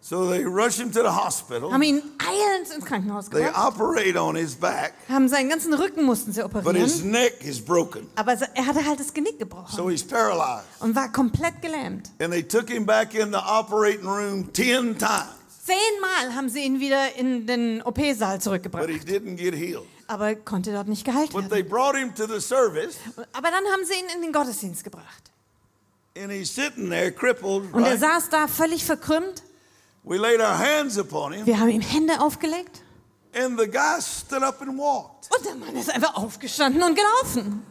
So 0.08 0.30
they 0.30 0.44
rushed 0.46 0.80
him 0.80 0.92
to 0.92 1.02
the 1.02 1.10
hospital. 1.10 1.72
Haben 1.74 1.82
ihn 1.82 2.04
eilends 2.20 2.70
ins 2.70 2.86
Krankenhaus 2.86 3.28
They 3.28 3.42
gebracht. 3.46 3.58
operate 3.74 4.16
on 4.22 4.36
his 4.36 4.54
back, 4.54 4.94
Haben 5.10 5.28
seinen 5.28 5.50
ganzen 5.50 5.74
Rücken 5.74 6.04
mussten 6.04 6.32
sie 6.32 6.44
but 6.44 6.76
his 6.76 7.02
operieren. 7.02 7.10
neck 7.12 7.44
is 7.44 7.60
broken, 7.60 8.08
Aber 8.16 8.38
se- 8.38 8.48
er 8.54 8.68
hatte 8.68 8.86
halt 8.86 9.00
das 9.00 9.12
Genick 9.12 9.40
gebrochen 9.40 9.76
so 9.76 9.90
he's 9.90 10.04
paralyzed. 10.04 10.66
und 10.80 10.96
war 10.96 11.12
komplett 11.12 11.60
gelähmt. 11.60 12.12
And 12.22 12.32
they 12.32 12.44
took 12.44 12.70
him 12.70 12.86
back 12.86 13.16
in 13.16 13.32
the 13.32 13.40
operating 13.40 14.06
room 14.06 14.54
10 14.54 14.96
times, 15.00 15.26
Zehnmal 15.66 16.36
haben 16.36 16.50
sie 16.50 16.60
ihn 16.64 16.80
wieder 16.80 17.16
in 17.16 17.48
den 17.48 17.82
OP-Saal 17.82 18.36
but 18.36 18.44
zurückgebracht. 18.44 18.88
he 18.88 19.00
didn't 19.00 19.38
get 19.38 19.56
healed. 19.56 19.88
Aber 20.06 20.28
er 20.28 20.36
konnte 20.36 20.72
dort 20.72 20.88
nicht 20.88 21.04
geheilt 21.04 21.32
But 21.32 21.46
they 21.50 21.64
werden. 21.64 21.70
brought 21.70 21.96
him 21.96 22.14
to 22.14 22.28
the 22.28 22.40
service, 22.40 22.98
Aber 23.34 23.50
dann 23.50 23.64
haben 23.74 23.84
sie 23.86 23.94
ihn 23.96 24.06
in 24.16 24.22
den 24.22 24.32
Gottesdienst 24.32 24.84
gebracht. 24.84 25.32
and 26.16 26.32
he's 26.32 26.54
sitting 26.54 26.92
there 26.92 27.12
crippled. 27.12 27.74
Und 27.74 27.84
er 27.86 27.94
Right? 27.94 28.00
saß 28.02 28.30
da 28.30 28.48
völlig 28.48 28.86
verkrümmt. 28.86 29.42
Wir 30.06 31.60
haben 31.60 31.70
ihm 31.70 31.82
Hände 31.82 32.20
aufgelegt. 32.22 32.82
and 33.34 33.60
the 33.60 33.68
guy 33.68 34.00
stood 34.00 34.44
up 34.44 34.62
and 34.62 34.78
walked. 34.78 35.30
Und 35.36 35.46
der 35.46 35.56
Mann 35.56 35.76
ist 35.76 35.90
einfach 35.90 36.16
aufgestanden 36.16 36.82
und 36.82 36.96
gelaufen. 36.96 37.66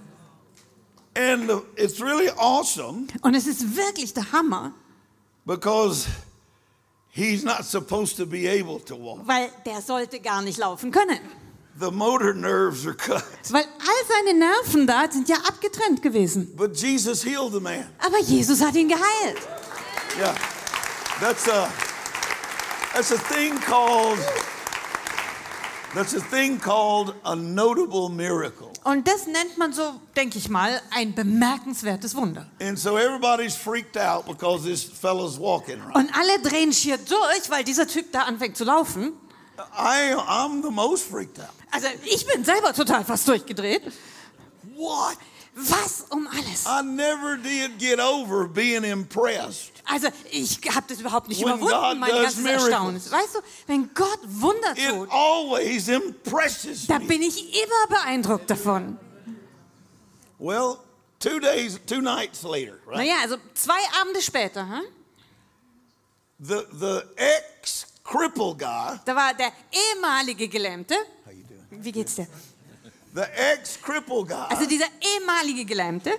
And 1.16 1.48
uh, 1.50 1.62
it's 1.76 2.00
really 2.00 2.28
awesome 2.36 3.06
Und 3.22 3.34
es 3.34 3.46
ist 3.46 3.76
wirklich 3.76 4.12
der 4.12 4.30
Hammer, 4.32 4.72
because 5.46 6.06
he's 7.10 7.44
not 7.44 7.64
supposed 7.64 8.16
to 8.16 8.26
be 8.26 8.48
able 8.48 8.80
to 8.84 8.96
walk. 8.96 9.20
weil 9.26 9.50
der 9.64 9.80
sollte 9.80 10.20
gar 10.20 10.42
nicht 10.42 10.58
laufen 10.58 10.90
können. 10.90 11.20
The 11.80 11.90
motor 11.90 12.34
nerves 12.34 12.86
are 12.86 12.94
cut. 12.94 13.24
Weil 13.50 13.62
all 13.64 14.06
seine 14.08 14.38
Nerven 14.38 14.86
da 14.86 15.10
sind 15.10 15.28
ja 15.28 15.36
abgetrennt 15.48 16.02
gewesen. 16.02 16.54
But 16.56 16.76
Jesus 16.76 17.24
healed 17.24 17.52
the 17.52 17.60
man. 17.60 17.86
Aber 17.98 18.20
Jesus 18.20 18.60
hat 18.60 18.74
ihn 18.76 18.88
geheilt. 18.88 19.38
Yeah. 20.18 20.34
That's 21.20 21.48
a 21.48 21.68
that's 22.94 23.10
a 23.10 23.18
thing 23.18 23.58
called 23.58 24.18
that's 25.94 26.14
a 26.14 26.20
thing 26.20 26.58
called 26.58 27.14
a 27.24 27.36
notable 27.36 28.08
miracle. 28.08 28.72
Und 28.84 29.06
das 29.06 29.26
nennt 29.26 29.56
man 29.56 29.72
so, 29.72 30.00
denke 30.16 30.38
ich 30.38 30.48
mal, 30.48 30.80
ein 30.90 31.14
bemerkenswertes 31.14 32.14
Wunder. 32.14 32.46
And 32.60 32.78
so 32.78 32.96
everybody's 32.96 33.56
freaked 33.56 33.96
out 33.96 34.26
because 34.26 34.64
this 34.64 34.84
fellow's 34.84 35.38
walking 35.38 35.80
right. 35.80 35.96
Und 35.96 36.10
alle 36.16 36.40
drehen 36.40 36.72
schier 36.72 36.98
durch, 36.98 37.48
weil 37.50 37.64
dieser 37.64 37.86
Typ 37.86 38.12
da 38.12 38.22
anfängt 38.22 38.56
zu 38.56 38.64
laufen. 38.64 39.12
I 39.76 40.14
I'm 40.14 40.62
the 40.62 40.70
most 40.70 41.04
freaked 41.04 41.38
out. 41.38 41.50
Also 41.70 41.88
ich 42.04 42.26
bin 42.26 42.44
selber 42.44 42.72
total 42.72 43.04
fast 43.04 43.26
durchgedreht. 43.26 43.82
What? 44.76 45.16
Was 45.56 46.06
um 46.10 46.26
alles? 46.28 46.66
I 46.66 46.82
never 46.82 47.36
did 47.36 47.78
get 47.78 48.00
over 48.00 48.48
being 48.48 48.84
impressed. 48.84 49.73
Also 49.86 50.08
ich 50.30 50.58
habe 50.74 50.86
das 50.88 51.00
überhaupt 51.00 51.28
nicht 51.28 51.44
When 51.44 51.60
God 51.60 51.68
überwunden, 51.68 52.00
mein 52.00 52.10
does 52.10 52.22
ganzes 52.22 52.42
miracles. 52.42 52.68
Erstaunen. 52.70 53.12
Weißt 53.12 53.34
du, 53.34 53.38
wenn 53.66 53.90
Gott 53.94 54.18
Wunder 54.24 54.72
It 54.76 54.88
tut, 54.88 55.10
always 55.10 55.88
impresses 55.88 56.86
da 56.86 56.98
bin 56.98 57.22
ich 57.22 57.54
immer 57.54 57.86
beeindruckt 57.98 58.48
davon. 58.50 58.98
Well, 60.38 60.78
two 61.20 61.38
days, 61.38 61.78
two 61.86 62.00
nights 62.00 62.42
later, 62.42 62.78
right? 62.86 62.96
Naja, 62.98 63.16
also 63.22 63.36
zwei 63.54 63.78
Abende 64.00 64.20
später, 64.22 64.66
hm? 64.66 64.82
The 66.38 66.66
the 66.72 67.02
ex 67.16 67.86
cripple 68.02 68.54
guy, 68.54 68.98
da 69.04 69.14
war 69.14 69.34
der 69.34 69.52
ehemalige 69.70 70.48
Gelähmte. 70.48 70.94
how 71.24 71.32
you 71.32 71.44
doing? 71.44 71.84
Wie 71.84 71.92
geht's 71.92 72.16
dir? 72.16 72.26
The 73.14 73.22
ex 73.22 73.78
cripple 73.80 74.24
guy 74.24 74.46
Also 74.48 74.66
dieser 74.66 74.86
ehemalige 75.00 75.64
Gelähmte 75.64 76.12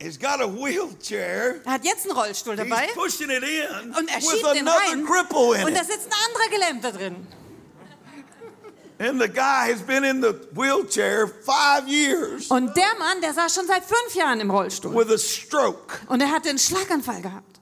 He's 0.00 0.18
got 0.18 0.40
a 0.42 0.46
wheelchair. 0.46 1.62
Er 1.64 1.72
hat 1.72 1.84
jetzt 1.84 2.06
einen 2.08 2.16
Rollstuhl 2.18 2.54
dabei 2.56 2.86
He's 2.86 2.94
pushing 2.94 3.30
it 3.30 3.42
in 3.42 3.94
und 3.94 4.08
er 4.10 4.20
schiebt 4.20 4.44
den 4.54 4.68
another 4.68 4.78
rein 4.90 5.04
cripple 5.06 5.54
in 5.58 5.66
und 5.66 5.74
da 5.74 5.80
it. 5.80 5.86
sitzt 5.86 6.06
ein 6.08 6.18
anderer 6.28 6.48
Gelähmter 6.50 6.92
drin. 6.92 7.26
And 8.98 9.20
the 9.20 9.28
guy 9.28 9.70
has 9.70 9.82
been 9.82 10.04
in 10.04 10.22
the 10.22 10.32
wheelchair 10.52 11.26
five 11.28 11.86
years 11.86 12.50
Und 12.50 12.74
der 12.76 12.94
Mann, 12.98 13.20
der 13.20 13.34
saß 13.34 13.54
schon 13.54 13.66
seit 13.66 13.84
fünf 13.84 14.14
Jahren 14.14 14.40
im 14.40 14.50
Rollstuhl 14.50 14.94
with 14.94 15.10
a 15.12 15.18
stroke. 15.18 15.98
und 16.08 16.20
er 16.20 16.30
hatte 16.30 16.48
einen 16.50 16.58
Schlaganfall 16.58 17.20
gehabt. 17.22 17.60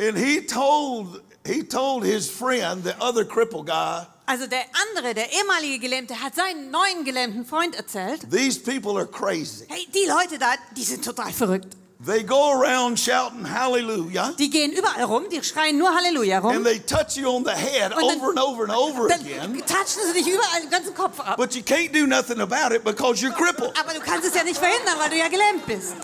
And 0.00 0.16
he 0.16 0.40
told 0.44 1.22
he 1.46 1.62
told 1.62 2.04
his 2.04 2.28
friend, 2.28 2.84
the 2.84 2.94
other 3.00 3.24
cripple 3.24 3.64
guy, 3.64 4.06
Also 4.26 4.46
der 4.46 4.62
andere, 4.96 5.14
der 5.14 5.32
ehemalige 5.32 5.78
Gelähmte, 5.80 6.20
hat 6.22 6.34
seinen 6.34 6.70
neuen 6.70 7.04
gelähmten 7.04 7.44
Freund 7.44 7.74
erzählt, 7.74 8.20
these 8.30 8.58
people 8.60 8.92
are 8.96 9.06
crazy. 9.06 9.64
hey, 9.68 9.86
die 9.92 10.06
Leute 10.08 10.38
da, 10.38 10.54
die 10.76 10.84
sind 10.84 11.04
total 11.04 11.32
verrückt. 11.32 11.76
They 12.04 12.24
go 12.24 12.50
around 12.52 12.98
shouting 12.98 13.48
hallelujah 13.48 14.32
Die 14.36 14.50
gehen 14.50 14.72
überall 14.72 15.04
rum, 15.04 15.24
die 15.30 15.40
schreien 15.44 15.78
nur 15.78 15.94
Halleluja 15.94 16.40
rum. 16.40 16.50
and 16.56 16.64
they 16.66 16.80
touch 16.80 17.16
you 17.16 17.28
on 17.28 17.44
the 17.44 17.52
head 17.52 17.92
Und 17.94 18.02
dann- 18.02 18.18
over 18.20 18.28
and 18.30 18.38
over 18.40 18.62
and 18.64 18.72
over 18.72 19.08
Dann 19.08 19.20
again. 19.20 19.62
touchen 19.66 20.02
sie 20.12 20.12
dich 20.12 20.26
überall 20.32 20.60
den 20.62 20.70
ganzen 20.70 20.94
Kopf 20.94 21.20
ab. 21.20 21.36
But 21.36 21.54
you 21.54 21.62
can't 21.62 21.92
do 21.92 22.04
nothing 22.06 22.40
about 22.40 22.74
it 22.74 22.82
because 22.82 23.24
you're 23.24 23.32
crippled. 23.32 23.72
Aber 23.80 23.92
du 23.94 24.00
kannst 24.00 24.26
es 24.26 24.34
ja 24.34 24.42
nicht 24.42 24.58
verhindern, 24.58 24.96
weil 24.98 25.10
du 25.10 25.16
ja 25.16 25.28
gelähmt 25.28 25.64
bist. 25.66 25.94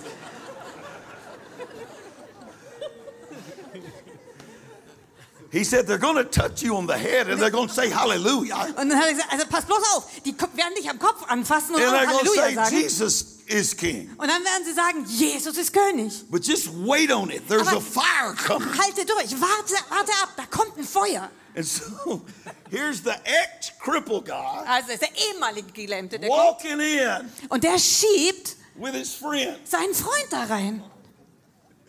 He 5.51 5.65
said 5.65 5.87
they're 5.87 5.97
going 5.99 6.17
to 6.17 6.25
touch 6.25 6.63
you 6.63 6.77
on 6.77 6.87
the 6.87 6.93
head 6.99 7.29
and 7.29 7.41
they're 7.41 7.51
going 7.51 7.69
to 7.69 7.75
say 7.75 7.89
hallelujah. 7.91 8.67
Und 8.77 8.91
dann 8.91 8.99
hat 8.99 9.07
er 9.07 9.13
gesagt, 9.15 9.33
also 9.33 9.47
pass 9.47 9.65
bloß 9.65 9.83
auf, 9.97 10.05
die 10.25 10.35
werden 10.39 10.75
dich 10.77 10.89
am 10.91 10.99
Kopf 10.99 11.25
anfassen 11.27 11.75
und 11.75 11.81
And 11.83 11.91
auch 11.91 12.01
they're 12.01 12.07
going 12.07 12.25
to 12.25 12.31
Halleluja 12.33 12.43
say 12.49 12.55
sagen. 12.55 12.77
Jesus 12.77 13.25
is 13.47 13.75
king. 13.75 14.11
Und 14.19 14.29
dann 14.29 14.45
werden 14.45 14.65
sie 14.67 14.75
sagen, 14.75 15.05
Jesus 15.09 15.57
ist 15.57 15.73
König. 15.73 16.13
But 16.31 16.45
just 16.47 16.69
wait 16.85 17.11
on 17.11 17.31
it. 17.31 17.49
There's 17.49 17.67
Aber 17.67 17.79
a 17.79 17.81
fire 17.81 18.35
coming. 18.47 18.69
halte 18.79 19.07
durch, 19.07 19.31
warte, 19.41 19.75
warte 19.89 20.13
ab, 20.23 20.35
da 20.37 20.45
kommt 20.51 20.77
ein 20.77 20.85
Feuer. 20.85 21.31
And 21.57 21.65
so 21.67 22.21
here's 22.71 23.03
the 23.03 23.15
ex 23.25 23.73
cripple 23.81 24.21
guy 24.21 24.35
Also 24.67 24.93
ist 24.93 25.01
der 25.01 25.09
ehemalige 25.33 25.73
Gelähmte, 25.73 26.19
der 26.19 26.29
kommt. 26.29 26.43
walking 26.43 26.79
in 26.79 27.33
Und 27.49 27.65
der 27.65 27.79
schiebt 27.79 28.55
with 28.77 28.93
his 28.93 29.15
friend. 29.15 29.57
seinen 29.67 29.95
Freund 29.95 30.27
da 30.31 30.45
rein. 30.45 30.83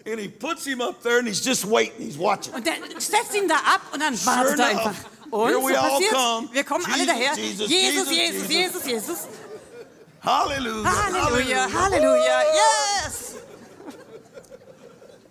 And 0.05 0.19
he 0.19 0.27
puts 0.29 0.65
him 0.65 0.81
up 0.81 1.01
there 1.03 1.19
and 1.19 1.27
he's 1.27 1.41
just 1.41 1.65
waiting. 1.65 2.05
He's 2.05 2.17
watching. 2.17 2.53
Und 2.53 2.65
der 2.65 2.75
setzt 2.97 3.35
ihn 3.35 3.47
da 3.47 3.55
ab 3.55 3.81
und 3.91 3.99
dann 3.99 4.13
wartet 4.25 4.57
Sure 4.57 4.61
er 4.61 4.69
einfach. 4.69 4.95
Und 5.31 5.49
here 5.49 5.61
so 5.61 5.67
passiert's. 5.67 6.13
come. 6.13 6.49
Wir 6.51 6.63
kommen 6.63 6.85
alle 6.85 6.97
Jesus, 6.97 7.07
daher. 7.07 7.35
Jesus, 7.35 7.69
Jesus, 7.69 8.09
Jesus, 8.09 8.49
Jesus, 8.49 8.85
Jesus. 8.85 9.27
Halleluja, 10.23 10.85
hallelujah. 10.85 11.67
Halleluja, 11.71 12.43
yes. 12.53 13.35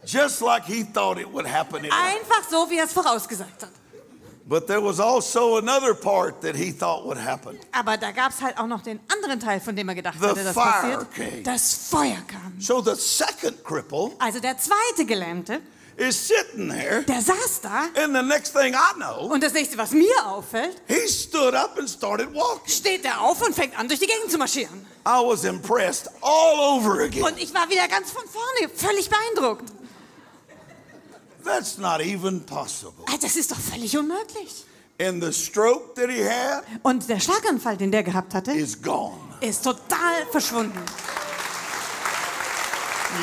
Just 0.04 0.40
like 0.40 0.64
he 0.64 0.84
thought 0.84 1.18
it 1.18 1.30
would 1.30 1.46
happen. 1.46 1.84
Einfach 1.84 2.48
so, 2.48 2.68
wie 2.70 2.78
er 2.78 2.84
es 2.84 2.92
vorausgesagt 2.92 3.62
hat. 3.62 3.77
But 4.48 4.66
there 4.66 4.80
was 4.82 4.98
also 4.98 5.58
another 5.58 5.92
part 5.94 6.40
that 6.40 6.56
he 6.56 6.72
thought 6.72 7.04
would 7.04 7.18
happen. 7.18 7.58
Aber 7.70 7.98
da 7.98 8.12
gab 8.12 8.32
es 8.32 8.40
halt 8.40 8.56
auch 8.58 8.66
noch 8.66 8.80
den 8.82 8.98
anderen 9.12 9.38
Teil, 9.38 9.60
von 9.60 9.76
dem 9.76 9.86
er 9.90 9.94
gedacht 9.94 10.16
The 10.18 10.26
hatte, 10.28 10.42
das 10.42 10.54
fire 10.54 10.64
passiert. 11.04 11.14
came. 11.14 11.42
Das 11.42 11.74
Feuer 11.90 12.22
kam. 12.26 12.54
So 12.58 12.80
the 12.82 12.94
second 12.94 13.62
cripple 13.62 14.12
Also 14.18 14.40
der 14.40 14.56
zweite 14.56 15.04
Gelähmte, 15.04 15.60
is 15.98 16.28
sitting 16.28 16.70
there, 16.70 17.02
der 17.02 17.20
saß 17.20 17.60
da 17.60 17.88
and 18.02 18.14
the 18.16 18.22
next 18.22 18.54
thing 18.54 18.72
I 18.72 18.94
know, 18.94 19.26
und 19.30 19.42
das 19.42 19.52
nächste, 19.52 19.76
was 19.76 19.90
mir 19.90 20.14
auffällt, 20.24 20.80
he 20.86 21.06
stood 21.08 21.54
up 21.54 21.76
and 21.78 21.90
started 21.90 22.32
walking. 22.32 22.72
steht 22.72 23.04
er 23.04 23.20
auf 23.20 23.42
und 23.46 23.54
fängt 23.54 23.78
an, 23.78 23.86
durch 23.86 24.00
die 24.00 24.06
Gegend 24.06 24.30
zu 24.30 24.38
marschieren. 24.38 24.86
I 25.06 25.20
was 25.22 25.44
impressed 25.44 26.08
all 26.22 26.58
over 26.78 27.02
again. 27.02 27.22
Und 27.22 27.38
ich 27.38 27.52
war 27.52 27.68
wieder 27.68 27.86
ganz 27.88 28.10
von 28.12 28.22
vorne, 28.26 28.72
völlig 28.74 29.10
beeindruckt. 29.10 29.70
That's 31.48 31.78
not 31.78 32.00
even 32.00 32.44
possible. 32.44 33.04
Ah, 33.08 33.16
Das 33.20 33.34
ist 33.36 33.50
doch 33.50 33.58
völlig 33.58 33.96
unmöglich. 33.96 34.64
And 35.00 35.22
the 35.22 35.32
stroke 35.32 35.94
that 35.94 36.10
he 36.10 36.22
had 36.24 36.62
Und 36.82 37.08
der 37.08 37.20
Schlaganfall, 37.20 37.76
den 37.76 37.90
der 37.92 38.02
gehabt 38.02 38.34
hatte, 38.34 38.52
is 38.52 38.80
gone. 38.82 39.16
ist 39.40 39.62
total 39.64 40.26
verschwunden. 40.30 40.78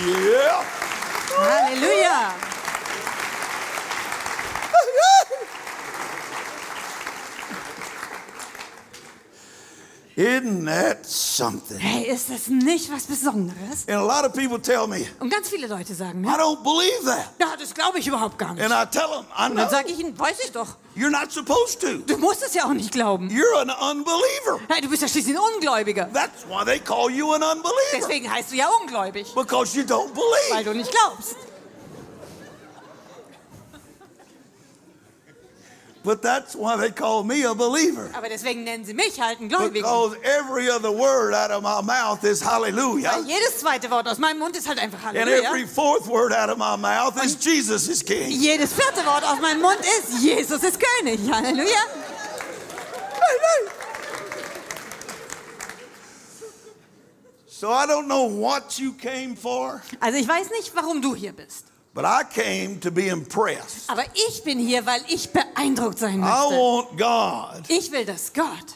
Yeah. 0.06 0.64
Halleluja. 1.38 2.34
Isn't 10.18 10.66
that 10.66 11.06
something? 11.06 11.78
Hey, 11.78 12.04
ist 12.06 12.30
das 12.30 12.48
nicht 12.48 12.90
was 12.90 13.04
Besonderes? 13.04 13.86
And 13.90 13.98
a 13.98 14.02
lot 14.02 14.24
of 14.26 14.32
people 14.34 14.62
tell 14.62 14.88
me, 14.88 15.06
Und 15.20 15.30
ganz 15.30 15.50
viele 15.50 15.68
Leute 15.68 15.94
sagen 15.94 16.24
I 16.24 16.28
mir, 16.28 16.38
don't 16.40 16.64
believe 16.64 17.04
that. 17.06 17.32
ja, 17.38 17.48
das 17.60 17.74
glaube 17.74 18.00
ich 18.00 18.08
überhaupt 18.08 18.38
gar 18.38 18.54
nicht. 18.54 18.64
And 18.64 18.72
I 18.74 18.86
tell 18.90 19.08
them, 19.10 19.26
I 19.38 19.50
Und 19.52 19.58
dann 19.58 19.70
sage 19.70 19.90
ich 19.92 20.00
ihnen, 20.00 20.18
weiß 20.18 20.38
ich 20.46 20.52
doch. 20.54 20.78
You're 20.96 21.10
not 21.10 21.34
supposed 21.34 21.82
to. 21.82 21.98
Du 22.08 22.18
musst 22.18 22.42
es 22.44 22.54
ja 22.54 22.64
auch 22.64 22.74
nicht 22.74 22.94
glauben. 22.94 23.28
You're 23.30 23.58
an 23.60 23.70
unbeliever. 23.98 24.62
Hey, 24.70 24.80
du 24.80 24.88
bist 24.90 25.02
ja 25.02 25.10
schließlich 25.10 25.36
ein 25.36 25.42
Ungläubiger. 25.56 26.10
That's 26.14 26.48
why 26.48 26.64
they 26.64 26.80
call 26.80 27.10
you 27.12 27.34
an 27.34 27.44
unbeliever. 27.44 27.74
Deswegen 27.98 28.32
heißt 28.32 28.52
du 28.52 28.56
ja 28.56 28.70
ungläubig, 28.82 29.34
Because 29.36 29.78
you 29.78 29.84
don't 29.84 30.12
weil 30.16 30.64
believe. 30.64 30.64
du 30.72 30.78
nicht 30.78 30.92
glaubst. 30.92 31.36
But 36.06 36.22
that's 36.22 36.56
why 36.56 36.78
they 36.78 36.92
call 36.92 37.24
me 37.24 37.44
a 37.46 37.54
believer. 37.56 38.10
Aber 38.14 38.30
deswegen 38.30 38.64
nennen 38.64 38.86
sie 38.86 38.94
mich 38.94 39.20
halt 39.20 39.40
einen 39.40 39.50
Gläubigen. 39.50 39.82
Because 39.82 40.16
every 40.24 40.70
other 40.70 40.92
word 40.92 41.34
out 41.34 41.50
of 41.50 41.64
my 41.64 41.82
mouth 41.82 42.24
is 42.24 42.42
hallelujah. 42.46 43.12
Weil 43.12 43.26
jedes 43.26 43.60
zweite 43.60 43.90
Wort 43.90 44.08
aus 44.08 44.20
meinem 44.20 44.38
Mund 44.40 44.56
ist 44.56 44.68
halt 44.68 44.78
einfach 44.78 45.04
And 45.04 45.18
Halleluja. 45.18 45.50
every 45.50 45.66
fourth 45.66 46.08
word 46.08 46.32
out 46.32 46.50
of 46.50 46.58
my 46.60 46.78
mouth 46.78 47.16
is 47.24 47.36
Jesus 47.44 47.88
is 47.90 48.04
king. 48.06 48.30
Jedes 48.30 48.72
vierte 48.74 49.04
Wort 49.06 49.24
aus 49.24 49.40
meinem 49.42 49.62
Mund 49.62 49.80
ist, 49.80 50.22
Jesus 50.22 50.62
ist 50.64 50.80
König. 50.80 51.20
Halleluja. 51.32 51.82
So 57.48 57.72
I 57.72 57.86
don't 57.88 58.08
know 58.08 58.26
what 58.26 58.78
you 58.78 58.94
came 58.94 59.36
for, 59.36 59.82
Also 60.00 60.18
ich 60.18 60.28
weiß 60.28 60.50
nicht, 60.52 60.76
warum 60.76 61.02
du 61.02 61.16
hier 61.16 61.32
bist. 61.34 61.66
But 61.96 62.06
I 62.06 62.24
came 62.32 62.80
to 62.82 62.92
be 62.92 63.08
impressed. 63.08 63.90
Aber 63.90 64.04
ich 64.14 64.44
bin 64.44 64.60
hier, 64.60 64.86
weil 64.86 65.02
ich 65.08 65.32
beeindruckt 65.32 65.98
sein 65.98 66.16
I 66.16 66.18
möchte. 66.18 66.56
want 66.56 66.98
God 67.00 67.64
Ich 67.70 67.92
will, 67.92 68.06
dass 68.06 68.32
Gott 68.34 68.76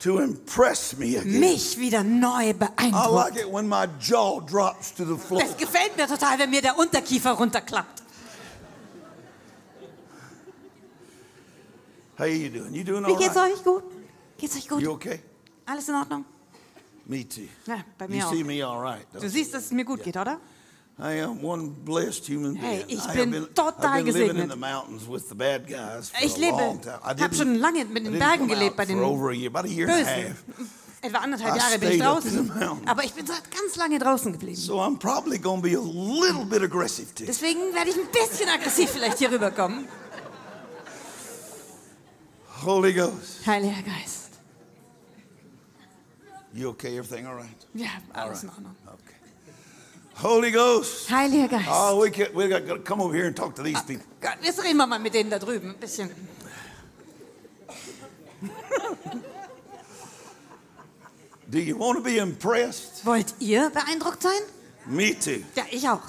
to 0.00 0.18
impress 0.18 0.96
me 0.98 1.16
again. 1.18 1.40
mich 1.40 1.78
wieder 1.78 2.02
neu 2.04 2.42
I 2.42 2.46
like 2.52 2.58
beeindruckt. 2.58 3.36
it 3.38 3.50
when 3.50 3.66
my 3.66 3.86
jaw 4.00 4.40
drops 4.40 4.92
to 4.94 5.04
the 5.06 5.16
floor. 5.16 5.40
Das 5.40 5.56
gefällt 5.56 5.96
mir 5.96 6.06
total, 6.06 6.38
wenn 6.38 6.50
mir 6.50 6.60
der 6.60 6.76
Unterkiefer 6.76 7.30
runterklappt. 7.30 8.02
How 12.18 12.26
you 12.26 12.48
doing? 12.48 12.72
You 12.74 12.84
doing 12.84 13.04
Wie 13.06 13.16
geht's 13.16 13.34
right? 13.36 13.52
euch? 13.54 13.64
Gut? 13.64 13.82
Geht's 14.38 14.56
euch 14.56 14.68
gut? 14.68 14.80
You 14.82 14.92
okay? 14.92 15.20
Alles 15.66 15.88
in 15.88 15.94
Ordnung? 15.96 16.24
Me 17.06 17.24
too. 17.28 17.48
Ja, 17.66 17.84
bei 17.98 18.06
You 18.06 18.10
mir 18.16 18.26
auch. 18.26 18.32
see 18.32 18.44
me 18.44 18.62
all 18.64 18.80
right. 18.80 19.06
Du 19.12 19.20
you? 19.20 19.28
siehst, 19.28 19.52
dass 19.52 19.64
es 19.64 19.70
mir 19.72 19.84
gut 19.84 20.02
geht, 20.02 20.16
oder? 20.16 20.38
I 20.96 21.14
am 21.22 21.42
one 21.42 21.70
blessed 21.84 22.24
human 22.28 22.54
Hey, 22.54 22.84
being. 22.84 22.98
ich 23.00 23.04
I 23.04 23.08
have 23.08 23.14
bin 23.16 23.30
been, 23.32 23.46
total 23.54 24.04
gesegnet. 24.04 24.48
the 24.48 24.56
mountains 24.56 25.08
with 25.08 25.28
the 25.28 25.34
bad 25.34 25.66
guys 25.66 26.10
for 26.10 26.24
Ich 26.24 26.36
lebe, 26.36 26.78
ich 27.16 27.22
habe 27.22 27.34
schon 27.34 27.56
lange 27.56 27.84
mit 27.86 28.06
den 28.06 28.16
Bergen 28.18 28.46
gelebt, 28.46 28.76
bei 28.76 28.84
den 28.84 28.98
for 28.98 29.06
over 29.06 29.30
a 29.30 29.34
year, 29.34 29.48
about 29.48 29.64
a 29.68 29.72
year 29.72 29.88
and 29.88 30.00
a 30.00 30.04
Bösen. 30.04 30.36
Etwa 31.02 31.18
anderthalb 31.18 31.56
Jahre 31.56 31.78
bin 31.78 31.90
ich 31.92 32.00
draußen. 32.00 32.50
Aber 32.86 33.04
ich 33.04 33.12
bin 33.12 33.26
seit 33.26 33.50
ganz 33.50 33.76
lange 33.76 33.98
draußen 33.98 34.32
geblieben. 34.32 34.56
So 34.56 34.80
I'm 34.80 34.96
probably 34.98 35.36
going 35.38 35.60
to 35.60 35.68
be 35.68 35.74
a 35.74 35.80
little 35.80 36.44
bit 36.46 36.62
aggressive 36.62 37.12
too. 37.14 37.26
Deswegen 37.26 37.74
werde 37.74 37.90
ich 37.90 37.96
ein 37.96 38.06
bisschen 38.10 38.48
aggressiv 38.48 38.90
vielleicht 38.90 39.18
hier 39.18 39.30
rüberkommen. 39.32 39.86
Holy 42.64 42.92
Ghost. 42.94 43.44
Heiliger 43.46 43.82
Geist. 43.82 44.30
You 46.54 46.68
okay? 46.70 46.96
Everything 46.96 47.26
all 47.26 47.34
right? 47.34 47.66
Ja, 47.74 47.88
alles 48.12 48.44
in 48.44 48.48
Ordnung. 48.50 48.76
Okay. 48.86 49.13
Holy 50.22 50.50
Ghost. 50.50 51.10
Heiliger 51.10 51.48
Geist. 51.48 51.68
Oh, 51.68 52.00
we 52.00 52.10
can, 52.10 52.34
we 52.34 52.48
got 52.48 52.66
to 52.66 52.78
come 52.78 53.00
over 53.02 53.14
here 53.14 53.26
and 53.26 53.36
talk 53.36 53.54
to 53.56 53.62
these 53.62 53.80
people. 53.82 54.06
Gott, 54.20 54.38
jetzt 54.42 54.62
reden 54.62 54.76
wir 54.76 54.86
mal 54.86 54.98
mit 54.98 55.12
denen 55.14 55.30
da 55.30 55.38
drüben 55.38 55.70
ein 55.70 55.76
bisschen. 55.78 56.10
Do 61.50 61.58
you 61.58 61.76
want 61.76 61.98
to 61.98 62.02
be 62.02 62.18
impressed? 62.18 63.04
Wollt 63.04 63.34
ihr 63.38 63.70
beeindruckt 63.70 64.22
sein? 64.22 64.40
Me 64.86 65.14
too. 65.18 65.42
Ja, 65.56 65.64
ich 65.70 65.88
auch. 65.88 66.00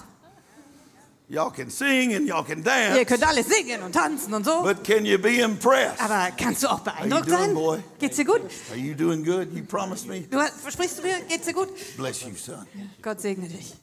Y'all 1.27 1.49
can 1.51 1.71
sing 1.71 2.13
and 2.13 2.27
y'all 2.27 2.43
can 2.43 2.59
Ihr 2.59 2.63
dance, 2.63 3.05
könnt 3.05 3.27
alle 3.27 3.43
singen 3.43 3.81
und 3.81 3.93
tanzen 3.93 4.31
und 4.33 4.45
so. 4.45 4.61
but 4.61 4.83
can 4.83 5.05
you 5.05 5.17
be 5.17 5.39
impressed? 5.41 5.99
Aber 5.99 6.29
kannst 6.37 6.61
du 6.61 6.67
auch 6.67 6.81
beeindruckt 6.81 7.27
doing, 7.27 7.37
sein? 7.37 7.53
boy? 7.55 7.83
Geht's 7.97 8.17
dir 8.17 8.25
gut? 8.25 8.41
Are 8.69 8.77
you 8.77 8.93
doing 8.93 9.23
good? 9.23 9.51
You 9.51 9.63
promised 9.63 10.07
me? 10.07 10.21
Du 10.21 10.37
versprichst 10.61 10.99
du 10.99 11.01
mir, 11.01 11.19
geht's 11.27 11.47
dir 11.47 11.53
gut? 11.53 11.69
Bless 11.97 12.21
you, 12.21 12.35
son. 12.35 12.67
Gott 13.01 13.21
segne 13.21 13.47
dich. 13.47 13.73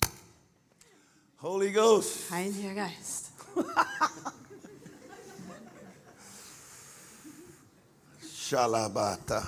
Holy 1.43 1.73
Ghost. 1.73 2.31
Heiliger 2.31 2.75
Geist. 2.75 3.31
Shalabata. 8.23 9.47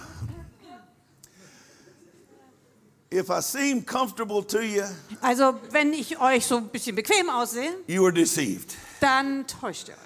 If 3.11 3.31
I 3.31 3.41
seem 3.41 3.83
comfortable 3.83 4.43
to 4.43 4.65
you, 4.65 4.85
Also, 5.23 5.55
wenn 5.71 5.93
ich 5.93 6.19
euch 6.21 6.45
so 6.47 6.57
ein 6.57 6.69
bisschen 6.69 6.97
bequem 6.97 7.31
aussehe, 7.31 7.73
you 7.87 8.03
were 8.03 8.13
deceived. 8.13 8.75
dann 9.01 9.47
täuscht 9.47 9.89
ihr 9.89 9.95
euch. 9.95 10.01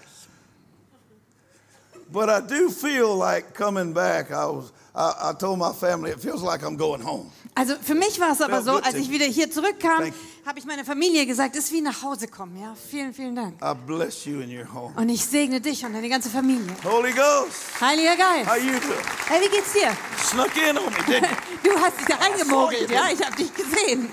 But 2.10 2.28
I 2.28 2.40
do 2.40 2.70
feel 2.70 3.16
like 3.16 3.54
coming 3.54 3.92
back. 3.94 4.30
I 4.30 4.46
was. 4.46 4.72
I, 4.94 5.30
I 5.30 5.32
told 5.34 5.58
my 5.58 5.72
family 5.72 6.10
it 6.10 6.20
feels 6.20 6.42
like 6.42 6.62
I'm 6.62 6.76
going 6.76 7.00
home. 7.02 7.30
Also 7.54 7.74
für 7.82 7.94
mich 7.94 8.20
war 8.20 8.32
es 8.32 8.40
aber 8.40 8.62
so, 8.62 8.76
als 8.76 8.94
ich 8.94 9.10
wieder 9.10 9.24
hier 9.26 9.50
zurückkam, 9.50 10.12
habe 10.46 10.58
ich 10.58 10.64
meiner 10.64 10.84
Familie 10.84 11.26
gesagt, 11.26 11.56
es 11.56 11.64
ist 11.64 11.72
wie 11.72 11.80
nach 11.80 12.02
Hause 12.02 12.28
kommen. 12.28 12.60
Ja, 12.60 12.74
vielen, 12.90 13.12
vielen 13.12 13.34
Dank. 13.34 13.60
I 13.62 13.74
bless 13.86 14.24
you 14.24 14.40
in 14.40 14.56
your 14.56 14.72
home. 14.72 14.94
Und 14.96 15.08
ich 15.08 15.24
segne 15.24 15.60
dich 15.60 15.84
und 15.84 15.92
deine 15.92 16.08
ganze 16.08 16.30
Familie. 16.30 16.74
Holy 16.84 17.12
Ghost, 17.12 17.80
Heiliger 17.80 18.12
how 18.12 18.46
Geist. 18.46 18.64
you 18.64 18.72
doing? 18.72 19.04
Hey, 19.26 19.40
wie 19.42 19.48
geht's 19.56 19.72
dir? 19.72 19.96
Snuck 20.24 20.56
in 20.56 20.78
on 20.78 20.84
me, 20.84 21.20
Du 21.62 21.70
hast 21.80 21.98
dich 21.98 22.06
da 22.06 22.14
reingemogelt, 22.16 22.90
ja? 22.90 23.08
Ich 23.12 23.24
habe 23.24 23.36
dich 23.36 23.52
gesehen. 23.54 24.08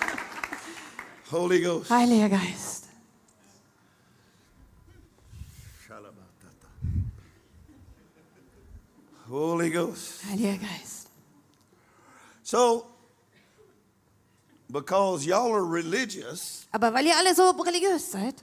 Holy 1.32 1.62
Ghost. 1.62 1.90
Heiliger 1.90 2.30
Geist. 2.30 2.76
Holy 9.30 9.70
Ghost. 9.72 10.24
Heiliger 10.30 10.58
Geist. 10.58 11.10
So, 12.44 12.86
because 14.70 15.26
y'all 15.26 15.52
are 15.54 15.64
religious, 15.64 16.66
Aber 16.72 16.94
weil 16.94 17.06
ihr 17.08 17.16
alle 17.18 17.34
so 17.36 17.52
religiös 17.52 18.12
seid, 18.12 18.36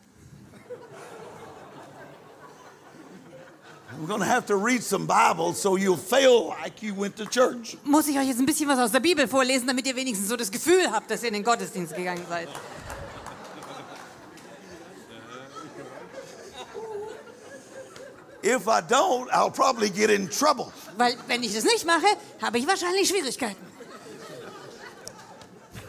I'm 3.92 4.06
going 4.06 4.20
to 4.20 4.26
have 4.26 4.46
to 4.46 4.56
read 4.56 4.82
some 4.82 5.06
Bible 5.06 5.52
so 5.52 5.76
you'll 5.76 5.96
feel 5.96 6.48
like 6.48 6.82
you 6.82 6.94
went 6.94 7.16
to 7.16 7.26
church. 7.26 7.76
muss 7.84 8.08
ich 8.08 8.18
euch 8.18 8.26
jetzt 8.26 8.40
ein 8.40 8.46
bisschen 8.46 8.68
was 8.68 8.78
aus 8.78 8.90
der 8.90 9.00
Bibel 9.00 9.28
vorlesen, 9.28 9.66
damit 9.66 9.86
ihr 9.86 9.94
wenigstens 9.94 10.28
so 10.28 10.36
das 10.36 10.50
Gefühl 10.50 10.90
habt, 10.90 11.10
dass 11.10 11.22
ihr 11.22 11.28
in 11.28 11.34
den 11.34 11.44
Gottesdienst 11.44 11.94
gegangen 11.94 12.24
seid. 12.28 12.48
If 18.44 18.66
I 18.66 18.80
don't, 18.80 19.30
I'll 19.30 19.52
probably 19.52 19.88
get 19.88 20.10
in 20.10 20.28
trouble. 20.28 20.72
Weil 20.96 21.16
wenn 21.28 21.42
ich 21.44 21.54
das 21.54 21.64
nicht 21.64 21.84
mache, 21.86 22.06
habe 22.40 22.58
ich 22.58 22.66
wahrscheinlich 22.66 23.08
Schwierigkeiten. 23.08 23.71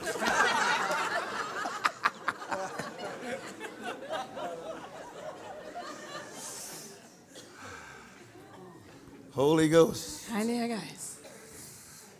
Holy 9.36 9.68
Ghost. 9.70 10.30
Heiliger 10.32 10.68
Geist. 10.68 11.18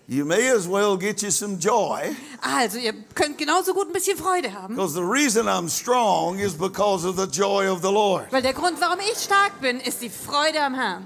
You 0.08 0.26
may 0.26 0.50
as 0.50 0.68
well 0.68 0.98
get 0.98 1.24
you 1.24 1.32
some 1.32 1.58
joy 1.60 2.14
Also, 2.42 2.78
ihr 2.78 2.94
könnt 3.16 3.38
genauso 3.38 3.74
gut 3.74 3.88
ein 3.88 3.94
bisschen 3.94 4.18
Freude 4.18 4.52
haben. 4.52 4.76
because 4.76 4.94
the 4.94 5.04
reason 5.04 5.48
I'm 5.48 5.70
strong 5.70 6.40
is 6.40 6.54
because 6.54 7.06
of 7.06 7.16
the 7.16 7.26
joy 7.28 7.72
of 7.72 7.82
the 7.82 7.92
Lord. 7.92 8.32
Weil 8.32 8.42
der 8.42 8.54
Grund, 8.54 8.82
warum 8.82 9.00
ich 9.00 9.18
stark 9.18 9.62
bin, 9.62 9.80
ist 9.80 10.02
die 10.02 10.10
Freude 10.10 10.60
am 10.62 10.74
Herrn. 10.76 11.06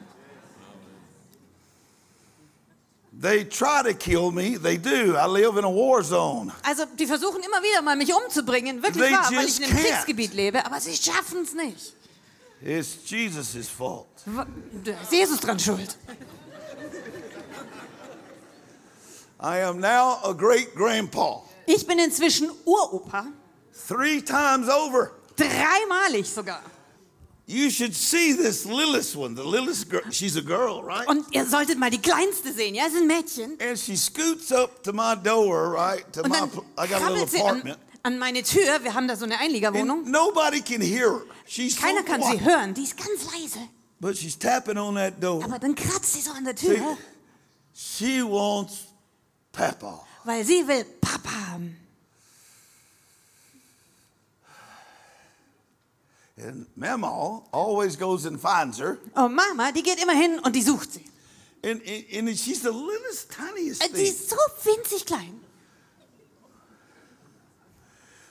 They 3.20 3.46
try 3.46 3.82
to 3.84 3.96
kill 3.96 4.32
me, 4.32 4.58
they 4.58 4.78
do. 4.78 5.16
I 5.18 5.26
live 5.26 5.58
in 5.58 5.64
a 5.66 5.70
war 5.70 6.04
zone. 6.04 6.52
Also, 6.64 6.86
die 6.86 7.08
versuchen 7.08 7.42
immer 7.42 7.64
wieder 7.64 7.82
mal, 7.82 7.96
mich 7.96 8.14
umzubringen. 8.14 8.84
Wirklich 8.84 9.04
They 9.06 9.12
wahr, 9.12 9.32
weil 9.34 9.48
ich 9.48 9.58
in 9.58 9.64
einem 9.64 9.76
can't. 9.76 9.82
Kriegsgebiet 9.82 10.34
lebe. 10.36 10.64
Aber 10.64 10.80
sie 10.80 10.96
schaffen 10.96 11.42
es 11.42 11.54
nicht. 11.54 11.94
It's 12.62 12.98
Jesus' 13.06 13.68
fault. 13.70 14.08
Da 14.84 14.92
ist 15.02 15.12
Jesus 15.12 15.40
dran 15.40 15.58
schuld. 15.60 15.96
I 19.40 19.62
am 19.64 19.80
now 19.80 20.20
a 20.24 20.34
great 20.34 20.76
grandpa. 20.76 21.42
Ich 21.66 21.86
bin 21.86 22.00
inzwischen 22.00 22.52
Uropa. 22.66 23.28
Three 23.88 24.22
times 24.22 24.68
over. 24.70 25.12
Dreimalig 25.36 26.28
sogar. 26.28 26.62
You 27.50 27.70
should 27.70 27.96
see 27.96 28.34
this 28.34 28.66
littlest 28.66 29.16
one. 29.16 29.34
The 29.34 29.44
littlest 29.44 29.90
girl, 29.90 30.02
she's 30.12 30.36
a 30.36 30.42
girl, 30.42 30.84
right? 30.84 31.08
Und 31.08 31.26
ihr 31.34 31.46
solltet 31.46 31.78
mal 31.80 31.90
die 31.90 32.02
Kleinste 32.02 32.52
sehen. 32.52 32.76
Ja, 32.76 32.88
ist 32.88 32.98
ein 32.98 33.08
Mädchen. 33.08 33.58
And 33.62 33.80
she 33.80 33.96
scoots 33.96 34.52
up 34.52 34.84
to 34.84 34.92
my 34.92 35.16
door, 35.16 35.72
right? 35.74 36.04
To 36.12 36.24
Und 36.24 36.30
my, 36.30 36.40
I 36.78 36.88
got 36.88 37.02
a 37.02 37.10
little 37.10 37.26
sie 37.26 37.40
an, 37.42 37.48
apartment. 37.62 37.78
an 38.04 38.20
meine 38.20 38.44
Tür. 38.44 38.84
Wir 38.84 38.94
haben 38.94 39.08
da 39.08 39.16
so 39.16 39.24
eine 39.24 39.40
Einliegerwohnung. 39.40 40.00
And 40.04 40.12
nobody 40.12 40.60
can 40.62 40.82
hear 40.82 41.10
her. 41.12 41.22
She's 41.46 41.76
so 41.76 41.82
Keiner 41.86 42.04
kann 42.04 42.22
sie 42.22 42.44
hören. 42.44 42.74
Die 42.74 42.84
ist 42.84 42.98
ganz 42.98 43.24
leise. 43.32 43.60
But 44.02 44.18
she's 44.18 44.38
tapping 44.38 44.78
on 44.78 44.96
that 44.96 45.14
door. 45.24 45.42
Aber 45.46 45.58
dann 45.58 45.74
kratzt 45.74 46.14
sie 46.14 46.22
so 46.22 46.32
an 46.32 46.44
der 46.44 46.58
See, 46.58 46.76
Tür, 46.76 46.98
she 47.74 48.22
wants 48.24 48.88
Papa. 49.54 50.06
weil 50.26 50.44
sie 50.44 50.68
will 50.68 50.84
Papa 51.00 51.30
haben. 51.54 51.78
And 56.38 56.68
Mama 56.76 57.42
always 57.52 57.98
goes 57.98 58.26
and 58.26 58.40
finds 58.40 58.78
her. 58.80 58.98
Und 59.16 59.34
Mama, 59.36 59.72
die 59.72 59.82
geht 59.82 60.00
immer 60.02 60.14
hin 60.14 60.40
und 60.40 60.56
die 60.56 60.62
sucht 60.62 60.94
sie. 60.94 61.04
And, 61.64 61.82
and, 61.88 62.28
and 62.30 62.38
she's 62.38 62.62
the 62.62 62.70
littlest, 62.70 63.32
tiniest 63.32 63.84
Äh, 63.84 63.90
thing. 63.90 64.06
ist 64.06 64.30
so 64.30 64.36
winzig 64.64 65.06
klein. 65.06 65.42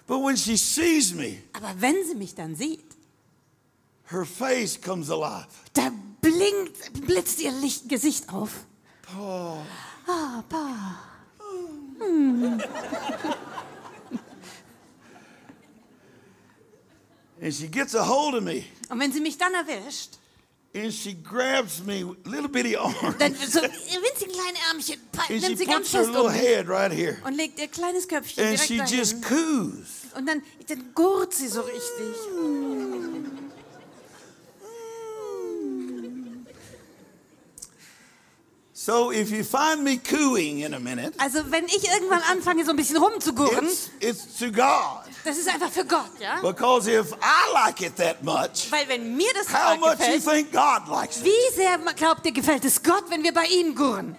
But 0.07 0.23
when 0.23 0.37
she 0.37 0.57
sees 0.57 1.13
me, 1.13 1.39
Aber 1.53 1.75
wenn 1.81 1.97
sie 2.07 2.15
mich 2.15 2.35
dann 2.37 2.55
sieht, 2.55 2.85
her 4.09 4.25
face 4.25 4.81
comes 4.81 5.11
alive. 5.11 5.49
da 5.73 5.91
blinkt, 6.21 6.93
blitzt 7.05 7.41
ihr 7.41 7.51
Licht 7.51 7.89
Gesicht 7.89 8.29
auf. 8.33 8.51
Ah, 10.07 10.45
Pa. 10.49 11.01
And 17.41 17.53
she 17.53 17.69
gets 17.69 17.95
a 17.95 18.03
hold 18.07 18.35
of 18.35 18.43
me. 18.43 18.65
Und 18.89 18.99
wenn 19.01 19.13
sie 19.13 19.21
mich 19.21 19.37
dann 19.39 19.53
erwischt, 19.55 20.11
And 20.75 20.93
she 20.93 21.15
grabs 21.15 21.83
me, 21.85 22.05
little 22.25 22.49
bitty 22.49 22.77
arms. 22.77 22.97
dann 23.19 23.35
so 23.35 23.61
ihr 23.61 23.69
winzig 23.71 24.29
kleine 24.31 24.59
Ärmchen 24.71 24.97
And 25.15 25.27
she 25.29 25.39
nimmt 25.41 25.59
sie 25.59 25.65
ganz 25.65 25.91
puts 25.91 25.93
her 25.95 26.01
fest 26.05 26.13
little 26.13 26.27
um 26.27 26.33
mich 26.33 26.41
head 26.43 26.69
right 26.69 26.93
here. 26.93 27.17
und 27.25 27.35
legt 27.35 27.59
ihr 27.59 27.69
kleines 27.69 28.07
Köpfchen 28.07 28.45
And 28.45 28.53
direkt 28.55 28.69
she 28.69 28.77
dahin. 28.79 28.99
just 28.99 29.23
coos. 29.23 29.87
Und 30.17 30.27
dann, 30.27 30.43
dann 30.69 30.91
gurt 30.95 31.33
sie 31.35 31.49
so 31.49 31.61
richtig. 31.63 32.15
So 38.87 39.11
if 39.11 39.33
you 39.33 39.43
find 39.43 39.83
me 39.83 39.97
cooing 39.99 40.61
in 40.61 40.73
a 40.73 40.79
minute, 40.79 41.13
Also 41.19 41.41
wenn 41.51 41.65
ich 41.65 41.89
irgendwann 41.89 42.23
anfange, 42.31 42.65
so 42.65 42.71
ein 42.71 42.77
bisschen 42.77 42.99
rumzugurren, 42.99 43.67
it's, 43.67 43.91
it's 43.99 44.39
to 44.39 44.47
God. 44.53 45.03
das 45.25 45.37
ist 45.39 45.49
einfach 45.49 45.73
für 45.73 45.85
Gott, 45.85 46.13
ja? 46.21 46.41
Because 46.41 46.89
if 46.89 47.13
I 47.15 47.53
like 47.53 47.81
it 47.81 47.97
that 47.97 48.23
much, 48.23 48.71
Weil 48.71 48.87
wenn 48.87 49.17
mir 49.17 49.33
das 49.35 49.49
how 49.49 49.75
total 49.75 49.79
much 49.79 49.99
you 49.99 50.15
gefällt, 50.15 50.25
think 50.25 50.53
God 50.53 50.89
likes 50.89 51.17
it? 51.17 51.25
wie 51.25 51.57
sehr 51.57 51.79
glaubt 51.97 52.25
ihr, 52.27 52.33
gefällt 52.33 52.65
es 52.65 52.81
Gott, 52.81 53.03
wenn 53.09 53.25
wir 53.25 53.35
bei 53.35 53.47
ihm 53.47 53.75
gurren? 53.75 54.15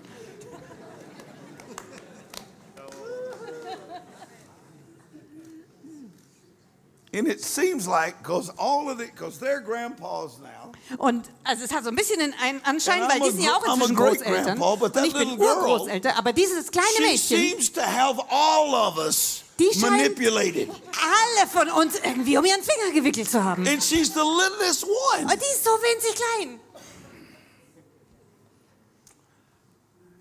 Und 10.97 11.29
also 11.43 11.63
es 11.63 11.71
hat 11.73 11.83
so 11.83 11.89
ein 11.89 11.95
bisschen 11.95 12.21
einen 12.41 12.63
Anschein, 12.63 13.01
weil 13.09 13.19
die 13.19 13.31
sind 13.31 13.41
ja 13.43 13.55
auch 13.55 13.61
gr- 13.63 13.69
I'm 13.69 13.71
a 13.71 13.73
inzwischen 13.75 13.95
Großeltern. 13.95 14.45
grandpa, 14.59 14.75
but 14.75 14.93
that 14.93 15.03
Und 15.03 15.07
ich 15.07 15.13
bin 15.13 15.29
little 15.29 15.37
girl, 15.37 15.57
Urgroßelter, 15.57 16.17
aber 16.17 16.33
dieses 16.33 16.71
kleine 16.71 16.87
Mädchen, 16.99 17.37
seems 17.37 17.71
to 17.71 17.81
have 17.81 18.21
all 18.29 18.73
of 18.73 18.97
us 18.97 19.43
Die 19.59 19.65
scheint- 19.73 19.91
manipulated. 19.97 20.69
alle 20.69 21.47
von 21.49 21.69
uns 21.81 21.95
irgendwie 21.99 22.37
um 22.37 22.45
ihren 22.45 22.61
Finger 22.63 22.93
gewickelt 22.93 23.29
zu 23.29 23.43
haben. 23.43 23.67
And 23.67 23.83
she's 23.83 24.13
the 24.13 24.19
littlest 24.21 24.83
one. 24.85 25.23
Und 25.23 25.33
die 25.33 25.51
ist 25.53 25.63
so 25.63 25.71
winzig 25.71 26.15
klein. 26.15 26.59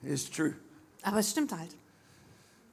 It's 0.02 0.28
true. 0.30 0.54
Aber 1.02 1.18
es 1.18 1.30
stimmt 1.30 1.52
halt. 1.52 1.70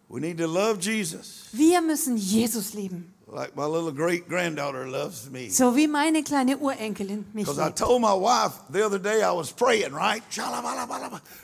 We 0.10 0.20
need 0.20 0.38
to 0.38 0.46
love 0.46 0.80
Jesus 0.80 1.46
Wir 1.52 1.82
müssen 1.82 2.18
Jesus 2.18 2.74
lieben. 2.74 3.14
Like 3.34 3.56
my 3.56 3.66
little 3.66 3.92
great 3.92 4.28
granddaughter 4.30 4.86
loves 4.88 5.30
me. 5.32 5.50
So 5.50 5.76
wie 5.76 5.88
meine 5.88 6.24
kleine 6.24 6.58
Urenkelin 6.58 7.26
mich 7.34 7.46
Because 7.46 7.60
I 7.60 7.66
liebt. 7.68 7.78
told 7.80 8.02
my 8.02 8.14
wife 8.14 8.54
the 8.72 8.84
other 8.86 9.00
day 9.00 9.22
I 9.24 9.32
was 9.36 9.52
praying, 9.52 9.94
right? 9.94 10.22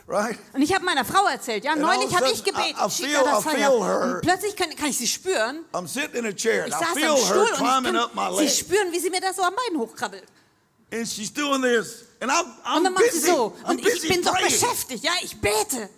Right? 0.06 0.38
Und 0.52 0.62
ich 0.62 0.74
habe 0.74 0.84
meiner 0.84 1.04
Frau 1.04 1.26
erzählt, 1.26 1.64
ja, 1.64 1.74
neulich 1.76 2.14
habe 2.14 2.30
ich 2.32 2.42
gebetet. 2.44 2.76
I- 2.78 2.86
I 2.86 2.90
feel- 2.90 3.20
I 3.20 3.42
feel 3.42 3.82
her. 3.84 4.00
Und 4.16 4.20
plötzlich 4.22 4.56
kann, 4.56 4.74
kann 4.76 4.88
ich 4.88 4.98
sie 4.98 5.06
spüren. 5.06 5.64
I'm 5.72 5.86
sitting 5.88 6.20
in 6.20 6.26
a 6.26 6.32
chair 6.32 6.66
Ich 6.66 6.74
and 6.74 6.82
I 6.82 6.86
saß 6.86 6.94
feel 6.94 7.10
am 7.10 7.16
her 7.16 7.24
Stuhl 7.26 7.40
und 7.42 7.52
climbing 7.54 7.96
up 7.96 8.14
my 8.14 8.22
kann 8.26 8.34
sie 8.36 8.44
leg. 8.44 8.50
spüren, 8.54 8.92
wie 8.92 9.00
sie 9.00 9.10
mir 9.10 9.20
das 9.20 9.36
so 9.36 9.42
am 9.42 9.54
Bein 9.54 9.78
hochkrabbelt. 9.78 10.24
And 10.92 11.06
she's 11.06 11.32
doing 11.32 11.62
this. 11.62 12.06
And 12.20 12.30
I'm, 12.30 12.42
Und 12.44 12.54
I'm 12.64 12.84
dann 12.84 12.94
macht 12.94 13.12
sie 13.12 13.20
so. 13.20 13.54
I'm 13.64 13.70
Und 13.70 13.86
ich 13.86 14.08
bin 14.08 14.22
so 14.22 14.30
praying. 14.32 14.46
beschäftigt, 14.48 15.04
ja, 15.04 15.12
ich 15.22 15.40
bete. 15.40 15.88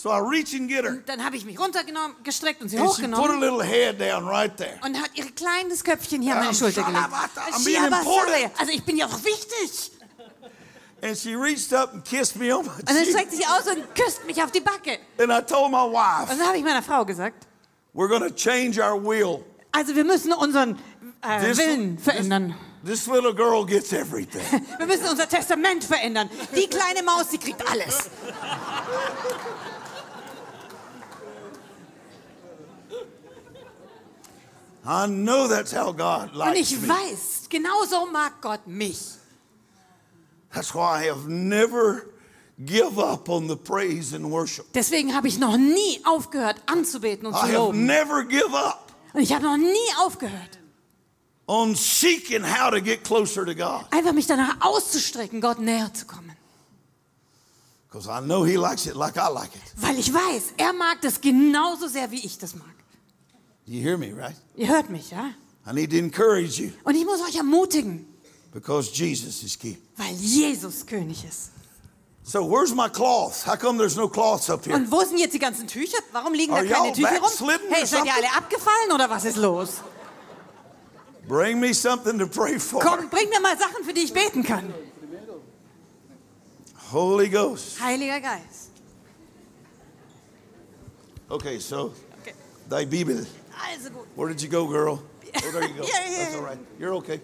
So 0.00 0.10
I 0.10 0.20
reach 0.20 0.54
and 0.54 0.68
get 0.68 0.84
her. 0.84 1.02
Dann 1.06 1.24
habe 1.24 1.34
ich 1.36 1.44
mich 1.44 1.58
runtergenommen, 1.58 2.14
gestreckt 2.22 2.62
und 2.62 2.68
sie 2.68 2.78
And 2.78 2.88
she 2.94 3.02
put 3.02 3.10
her 3.10 3.16
hochgenommen 3.16 3.40
little 3.40 3.64
head 3.64 3.98
down 4.00 4.28
right 4.28 4.56
there. 4.56 4.78
und 4.84 4.96
hat 5.02 5.10
ihr 5.14 5.28
kleines 5.32 5.82
Köpfchen 5.82 6.22
hier 6.22 6.34
an 6.36 6.44
meine 6.44 6.54
Schulter 6.54 6.84
gelegt. 6.84 7.00
Shalabata, 7.02 7.40
I'm 7.50 7.64
being 7.64 7.82
Shiabasale. 7.82 8.02
important. 8.04 8.60
Also 8.60 8.72
ich 8.74 8.84
bin 8.84 8.96
ja 8.96 9.06
auch 9.06 9.24
wichtig. 9.24 9.90
And 11.02 11.16
she 11.18 11.34
reached 11.34 11.72
up 11.72 11.92
and 11.94 12.04
kissed 12.04 12.36
me 12.36 12.56
on 12.56 12.64
my 12.64 12.70
Und 12.78 12.88
dann 12.88 12.96
cheek. 12.98 13.08
streckt 13.08 13.30
sie 13.32 13.38
sich 13.38 13.48
aus 13.48 13.66
und 13.66 13.92
küsst 13.96 14.24
mich 14.24 14.40
auf 14.40 14.52
die 14.52 14.60
Backe. 14.60 14.98
And 15.18 15.32
I 15.32 15.42
told 15.44 15.72
my 15.72 15.78
Und 15.82 15.92
wife, 15.94 16.26
dann 16.28 16.46
habe 16.46 16.56
ich 16.58 16.62
meiner 16.62 16.82
Frau 16.82 17.04
gesagt, 17.04 17.48
We're 17.92 18.06
going 18.08 18.22
to 18.22 18.30
change 18.30 18.80
our 18.80 19.02
will. 19.02 19.44
Also 19.72 19.96
wir 19.96 20.04
müssen 20.04 20.32
unseren 20.32 20.78
äh, 21.22 21.40
This- 21.40 21.58
Willen 21.58 21.98
verändern. 21.98 22.54
This 22.84 23.08
little 23.08 23.34
girl 23.34 23.66
gets 23.66 23.92
everything. 23.92 24.40
Wir 24.78 24.86
müssen 24.86 25.08
unser 25.08 25.28
Testament 25.28 25.82
verändern. 25.82 26.30
Die 26.54 26.68
kleine 26.68 27.02
Maus, 27.02 27.28
die 27.28 27.36
kriegt 27.38 27.68
alles. 27.68 28.08
I 34.90 35.06
know 35.06 35.46
that's 35.48 35.72
how 35.72 35.92
God 35.92 36.30
Und 36.30 36.36
likes 36.38 36.70
ich 36.72 36.80
me. 36.80 36.88
weiß, 36.88 37.48
genau 37.50 37.84
so 37.84 38.06
mag 38.06 38.40
Gott 38.40 38.66
mich. 38.66 38.98
That's 40.54 40.74
why 40.74 41.02
I 41.04 41.08
have 41.10 41.28
never 41.28 42.06
give 42.64 42.98
up 42.98 43.28
on 43.28 43.48
the 43.48 43.56
praise 43.56 44.14
and 44.14 44.30
worship. 44.30 44.72
Deswegen 44.72 45.14
habe 45.14 45.28
ich 45.28 45.38
noch 45.38 45.58
nie 45.58 46.00
aufgehört 46.04 46.62
anzubeten 46.66 47.26
und 47.26 47.34
zu 47.34 47.40
I 47.40 47.48
have 47.50 47.54
loben. 47.54 47.84
never 47.86 48.24
give 48.24 48.54
up 48.54 48.90
Und 49.12 49.20
ich 49.22 49.32
habe 49.32 49.44
noch 49.44 49.58
nie 49.58 49.94
aufgehört, 49.98 50.58
on 51.46 51.74
seeking 51.74 52.42
how 52.44 52.70
to 52.70 52.80
get 52.80 53.04
closer 53.04 53.44
to 53.44 53.54
God. 53.54 53.84
einfach 53.90 54.12
mich 54.14 54.26
danach 54.26 54.56
auszustrecken, 54.60 55.40
Gott 55.42 55.58
näher 55.58 55.92
zu 55.92 56.06
kommen. 56.06 56.34
Because 57.90 58.08
I 58.08 58.20
know 58.22 58.44
He 58.44 58.56
likes 58.56 58.86
it 58.86 58.94
like 58.96 59.16
I 59.16 59.28
like 59.32 59.54
it. 59.54 59.62
Weil 59.76 59.98
ich 59.98 60.12
weiß, 60.12 60.54
er 60.56 60.72
mag 60.72 61.00
das 61.02 61.20
genauso 61.20 61.88
sehr, 61.88 62.10
wie 62.10 62.24
ich 62.24 62.38
das 62.38 62.54
mag. 62.54 62.66
You 63.68 63.82
hear 63.82 63.98
me, 63.98 64.12
right? 64.12 64.34
Ihr 64.56 64.68
hört 64.68 64.88
mich, 64.88 65.10
ja? 65.10 65.30
I 65.66 65.72
need 65.74 65.90
to 65.90 65.96
encourage 65.98 66.58
you 66.58 66.70
Und 66.84 66.94
ich 66.94 67.04
muss 67.04 67.20
euch 67.20 67.36
ermutigen, 67.36 68.06
because 68.52 68.90
Jesus 68.92 69.42
is 69.42 69.58
key. 69.58 69.76
weil 69.96 70.14
Jesus 70.14 70.86
König 70.86 71.22
ist. 71.24 71.50
So 72.24 72.42
where's 72.50 72.74
my 72.74 72.88
cloth? 72.88 73.46
How 73.46 73.56
come 73.58 73.78
there's 73.78 73.96
no 73.96 74.08
cloths 74.08 74.48
up 74.50 74.64
here? 74.64 74.74
Und 74.76 74.90
wo 74.90 75.02
sind 75.04 75.18
jetzt 75.18 75.34
die 75.34 75.38
ganzen 75.38 75.66
Tücher? 75.66 75.98
Warum 76.12 76.32
liegen 76.34 76.52
da 76.52 76.58
Are 76.58 76.66
keine 76.66 76.88
y'all 76.88 76.94
Tücher 76.94 77.10
rum? 77.12 77.20
backslidden 77.22 77.68
Hey, 77.70 77.82
or 77.82 77.86
seid 77.86 78.04
ihr 78.06 78.12
something? 78.12 78.24
alle 78.24 78.36
abgefallen 78.36 78.92
oder 78.94 79.10
was 79.10 79.24
ist 79.26 79.36
los? 79.36 79.68
Bring 81.26 81.60
me 81.60 81.74
something 81.74 82.18
to 82.18 82.26
pray 82.26 82.58
for. 82.58 82.80
Komm, 82.80 83.08
bring 83.10 83.28
mir 83.28 83.40
mal 83.40 83.56
Sachen, 83.58 83.84
für 83.84 83.92
die 83.92 84.00
ich 84.02 84.12
beten 84.14 84.42
kann. 84.42 84.72
Holy 86.90 87.28
Ghost. 87.28 87.78
Heiliger 87.82 88.20
Geist. 88.20 88.70
Okay, 91.28 91.58
so 91.58 91.92
Okay. 92.22 92.32
thy 92.70 92.86
Bibel. 92.86 93.26
Where 94.14 94.28
did 94.28 94.42
you 94.42 94.48
go, 94.48 94.66
girl? 94.66 95.02
Oh, 95.44 95.50
there 95.52 95.68
you 95.68 95.74
go. 95.74 95.82
Yeah, 95.82 96.10
yeah, 96.10 96.18
That's 96.24 96.36
all 96.36 96.42
right. 96.42 96.58
You're 96.78 96.94
okay. 96.94 97.20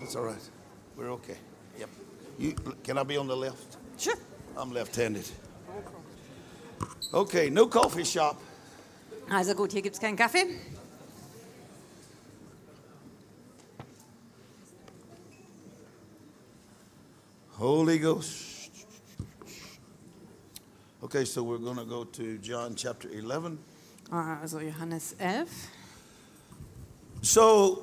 That's 0.00 0.16
all 0.16 0.24
right. 0.24 0.50
We're 0.96 1.10
okay. 1.12 1.36
Yep. 1.78 1.88
You, 2.38 2.54
can 2.82 2.98
I 2.98 3.04
be 3.04 3.16
on 3.16 3.28
the 3.28 3.36
left? 3.36 3.76
Sure. 3.96 4.16
I'm 4.56 4.72
left-handed. 4.72 5.24
Okay, 7.14 7.48
no 7.48 7.68
coffee 7.68 8.04
shop. 8.04 8.40
Also 9.30 9.54
gut, 9.54 9.72
hier 9.72 9.82
gibt 9.82 9.94
es 9.94 10.00
keinen 10.00 10.16
Kaffee. 10.16 10.58
Holy 17.52 17.98
Ghost. 17.98 18.70
Okay, 21.02 21.24
so 21.24 21.42
we're 21.42 21.58
going 21.58 21.76
to 21.76 21.84
go 21.84 22.04
to 22.04 22.38
John 22.38 22.74
chapter 22.74 23.08
11. 23.08 23.58
Also 24.10 24.60
Johannes 24.60 25.14
11. 25.18 25.48
So, 27.20 27.82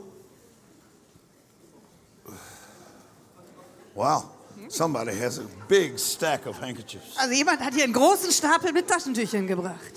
wow, 3.94 4.24
somebody 4.70 5.14
has 5.20 5.38
a 5.40 5.44
big 5.68 6.00
stack 6.00 6.46
of 6.48 6.58
handkerchiefs. 6.60 7.16
Also 7.18 7.34
jemand 7.34 7.60
hat 7.60 7.74
hier 7.74 7.84
einen 7.84 7.94
großen 7.94 8.32
Stapel 8.32 8.72
mit 8.74 8.88
Taschentüchern 8.88 9.46
gebracht. 9.46 9.94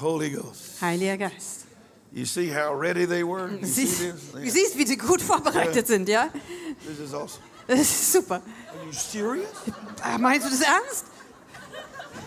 Holy 0.00 0.30
Ghost. 0.30 0.80
Heiliger 0.80 1.16
Geist. 1.18 1.66
You 2.12 2.24
see 2.24 2.50
how 2.52 2.72
ready 2.72 3.06
they 3.06 3.22
were? 3.22 3.48
You 3.50 3.58
Du 3.60 3.66
see 3.66 3.86
siehst, 3.86 4.00
this? 4.00 4.32
du 4.32 4.50
siehst, 4.50 4.78
wie 4.78 4.86
sie 4.86 4.96
gut 4.96 5.20
vorbereitet 5.22 5.86
sind, 5.86 6.08
ja? 6.08 6.28
This 6.86 6.98
is 6.98 7.14
awesome. 7.14 7.42
Das 7.66 7.80
ist 7.80 8.12
super. 8.12 8.36
Are 8.36 8.86
you 8.86 8.92
serious? 8.92 9.48
Ah, 10.02 10.18
Meinst 10.18 10.46
du 10.46 10.50
das 10.50 10.60
ernst? 10.60 11.04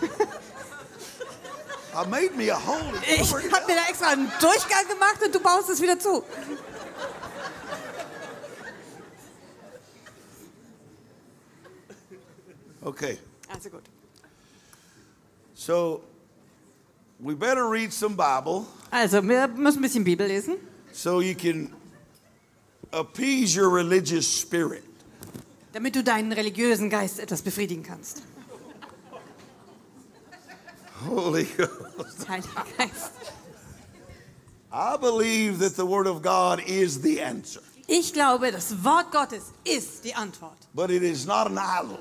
made 0.00 0.02
me 0.02 0.06
a 0.06 0.06
hole. 0.06 1.87
and 1.87 1.87
Ich 2.00 3.32
habe 3.34 3.66
mir 3.66 3.74
da 3.74 3.88
extra 3.88 4.08
einen 4.08 4.30
Durchgang 4.40 4.86
gemacht 4.88 5.18
und 5.24 5.34
du 5.34 5.40
baust 5.40 5.68
es 5.70 5.80
wieder 5.80 5.98
zu. 5.98 6.22
Okay, 12.82 13.18
Also 13.52 13.70
gut. 13.70 13.82
so 15.54 16.00
we 17.18 17.34
better 17.34 17.68
read 17.68 17.92
some 17.92 18.14
Bible 18.16 18.66
Also, 18.90 19.22
wir 19.22 19.48
müssen 19.48 19.78
ein 19.78 19.82
bisschen 19.82 20.04
Bibel 20.04 20.26
lesen, 20.26 20.56
so 20.92 21.20
you 21.20 21.34
can 21.34 21.70
appease 22.92 23.56
your 23.60 23.70
religious 23.74 24.24
spirit. 24.26 24.84
damit 25.72 25.94
du 25.96 26.02
deinen 26.02 26.32
religiösen 26.32 26.88
Geist 26.88 27.18
etwas 27.20 27.42
befriedigen 27.42 27.82
kannst. 27.82 28.22
Holy 31.06 31.44
Ghost. 31.56 32.28
Heiliger 32.28 32.64
Geist. 32.76 33.12
I 34.72 34.96
believe 34.98 35.58
that 35.60 35.76
the 35.76 35.86
Word 35.86 36.06
of 36.06 36.22
God 36.22 36.60
is 36.66 37.00
the 37.00 37.20
answer, 37.22 37.60
Ich 37.86 38.12
glaube, 38.12 38.50
das 38.52 38.84
Wort 38.84 39.10
Gottes 39.12 39.44
ist 39.64 40.04
die 40.04 40.14
Antwort. 40.14 40.58
but 40.74 40.90
it 40.90 41.02
is 41.02 41.24
not 41.26 41.46
an 41.46 41.56
idol. 41.58 41.98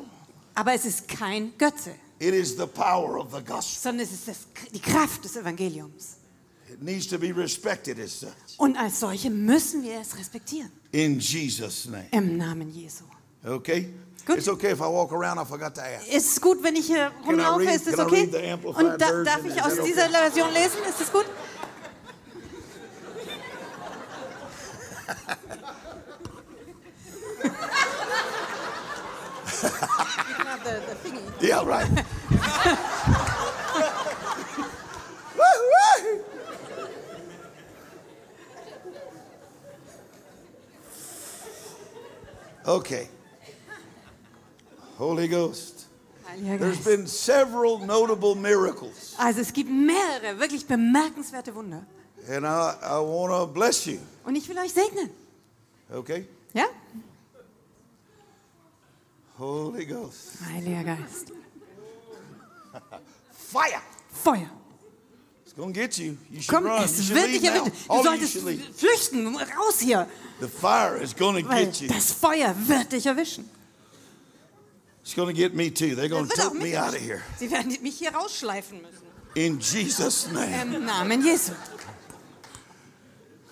Aber 0.55 0.73
es 0.73 0.86
ist 0.86 1.07
kein 1.07 1.53
Götze, 1.57 1.91
It 2.19 2.33
is 2.33 2.57
the 2.57 2.65
power 2.67 3.17
of 3.19 3.31
the 3.31 3.41
gospel. 3.41 3.79
sondern 3.91 4.05
es 4.05 4.12
ist 4.12 4.27
das, 4.27 4.38
die 4.73 4.79
Kraft 4.81 5.23
des 5.23 5.36
Evangeliums. 5.38 6.17
It 6.69 6.81
needs 6.81 7.07
to 7.07 7.17
be 7.17 7.31
respected 7.31 7.97
as 7.99 8.19
such. 8.19 8.57
Und 8.57 8.75
als 8.75 8.99
solche 8.99 9.29
müssen 9.29 9.81
wir 9.83 10.01
es 10.01 10.17
respektieren. 10.17 10.69
In 10.91 11.19
Jesus' 11.19 11.86
name. 11.86 12.07
Im 12.12 12.36
Namen 12.38 12.69
Jesu. 12.73 13.05
Okay? 13.45 13.93
Good. 14.25 14.39
It's 14.39 14.47
okay 14.49 14.71
if 14.71 14.82
I 14.82 14.88
walk 14.88 15.13
around, 15.13 15.39
I 15.39 15.45
forgot 15.45 15.73
to 15.75 15.82
ask. 15.82 16.08
Ist 16.08 16.32
es 16.34 16.41
gut, 16.41 16.62
wenn 16.62 16.75
ich 16.75 16.88
hier 16.88 17.12
rumlaufe? 17.25 17.62
read- 17.62 17.75
Ist 17.75 17.88
es 17.88 17.97
okay? 17.99 18.25
the 18.30 18.67
Und 18.67 19.01
da, 19.01 19.23
darf 19.23 19.45
ich 19.45 19.62
aus 19.63 19.75
dieser 19.86 20.06
okay? 20.06 20.13
Version 20.17 20.51
lesen? 20.53 20.80
Ist 20.89 20.99
das 20.99 21.12
gut? 21.12 21.25
Yeah, 31.41 31.62
right. 31.63 31.88
Okay. 42.65 43.08
Holy 44.97 45.27
Ghost. 45.27 45.86
There's 46.43 46.83
been 46.83 47.07
several 47.07 47.79
notable 47.79 48.36
miracles, 48.36 49.15
Also 49.17 49.39
es 49.41 49.51
gibt 49.53 49.69
mehrere 49.69 50.38
wirklich 50.39 50.65
bemerkenswerte 50.67 51.53
Wunder. 51.55 51.86
and 52.29 52.45
I, 52.45 52.73
I 52.81 52.99
want 52.99 53.31
to 53.31 53.47
bless 53.47 53.86
you. 53.86 53.99
Und 54.25 54.36
ich 54.36 54.47
will 54.49 54.57
euch 54.57 54.73
segnen. 54.73 55.10
Okay? 55.93 56.25
Ja? 56.53 56.65
Holy 59.39 59.86
Ghost. 59.86 60.39
Heiliger 60.51 60.83
Geist. 60.83 61.31
Fire. 63.31 63.81
Feuer. 64.12 64.49
It's 65.45 65.53
going 65.55 65.73
to 65.73 65.79
get 65.79 65.97
you. 65.97 66.17
You 66.29 66.41
should 66.41 66.49
Komm, 66.55 66.65
run. 66.65 66.79
You 66.79 66.86
es 66.86 67.05
should 67.05 67.15
wird 67.15 67.27
dich 67.27 67.43
erwischen. 67.43 67.71
Du 67.88 67.93
you 67.95 68.03
solltest 68.03 68.33
flüchten. 68.79 69.36
Raus 69.38 69.79
hier. 69.79 70.07
The 70.41 70.47
fire 70.47 70.97
is 71.01 71.13
to 71.43 71.49
Weil 71.49 71.65
get 71.65 71.81
you. 71.81 71.88
das 71.88 72.12
Feuer 72.12 72.53
wird 72.67 72.91
dich 72.91 73.05
erwischen. 73.05 73.49
It's 75.07 75.15
going 75.15 75.33
to 75.33 75.33
get 75.33 75.55
me 75.55 75.69
too. 75.69 75.95
They're 75.95 76.09
going 76.09 76.27
to 76.27 76.35
take 76.35 76.53
me 76.53 76.75
out 76.75 76.93
of 76.93 76.99
here. 76.99 77.23
Sie 77.37 77.49
werden 77.49 77.77
mich 77.81 77.97
hier 77.97 78.11
rausschleifen 78.11 78.81
müssen. 78.81 79.07
In 79.35 79.57
Jesus' 79.57 80.29
name. 80.29 80.75
Im 80.75 80.85
Namen 80.85 81.23
Jesu. 81.23 81.53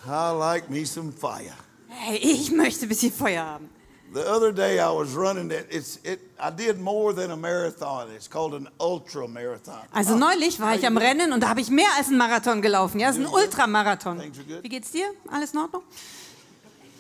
I 0.05 0.31
like 0.31 0.69
me 0.69 0.83
some 0.83 1.13
fire. 1.13 1.55
Hey, 1.87 2.17
ich 2.17 2.51
möchte 2.51 2.85
ein 2.85 2.89
bisschen 2.89 3.13
Feuer 3.13 3.45
haben. 3.45 3.69
The 4.13 4.29
other 4.29 4.51
day 4.51 4.81
I 4.81 4.89
was 4.89 5.15
running 5.15 5.49
it. 5.49 5.67
It's 5.69 5.97
it. 6.03 6.19
I 6.37 6.51
did 6.51 6.81
more 6.81 7.13
than 7.13 7.31
a 7.31 7.37
marathon. 7.37 8.11
It's 8.13 8.27
called 8.29 8.53
an 8.53 8.67
ultra 8.77 9.25
marathon. 9.25 9.79
Also 9.93 10.17
neulich 10.17 10.59
war 10.59 10.75
ich 10.75 10.85
am 10.85 10.97
Rennen 10.97 11.31
und 11.31 11.39
da 11.39 11.47
habe 11.47 11.61
ich 11.61 11.69
mehr 11.69 11.87
als 11.97 12.09
einen 12.09 12.17
Marathon 12.17 12.61
gelaufen. 12.61 12.99
Ja, 12.99 13.11
es 13.11 13.15
ist 13.15 13.27
ein 13.27 13.33
Ultramarathon. 13.33 14.19
Things 14.19 14.37
are 14.39 14.45
good. 14.45 14.61
Wie 14.61 14.67
geht's 14.67 14.91
dir? 14.91 15.09
Alles 15.31 15.53
in 15.53 15.59
Ordnung? 15.59 15.83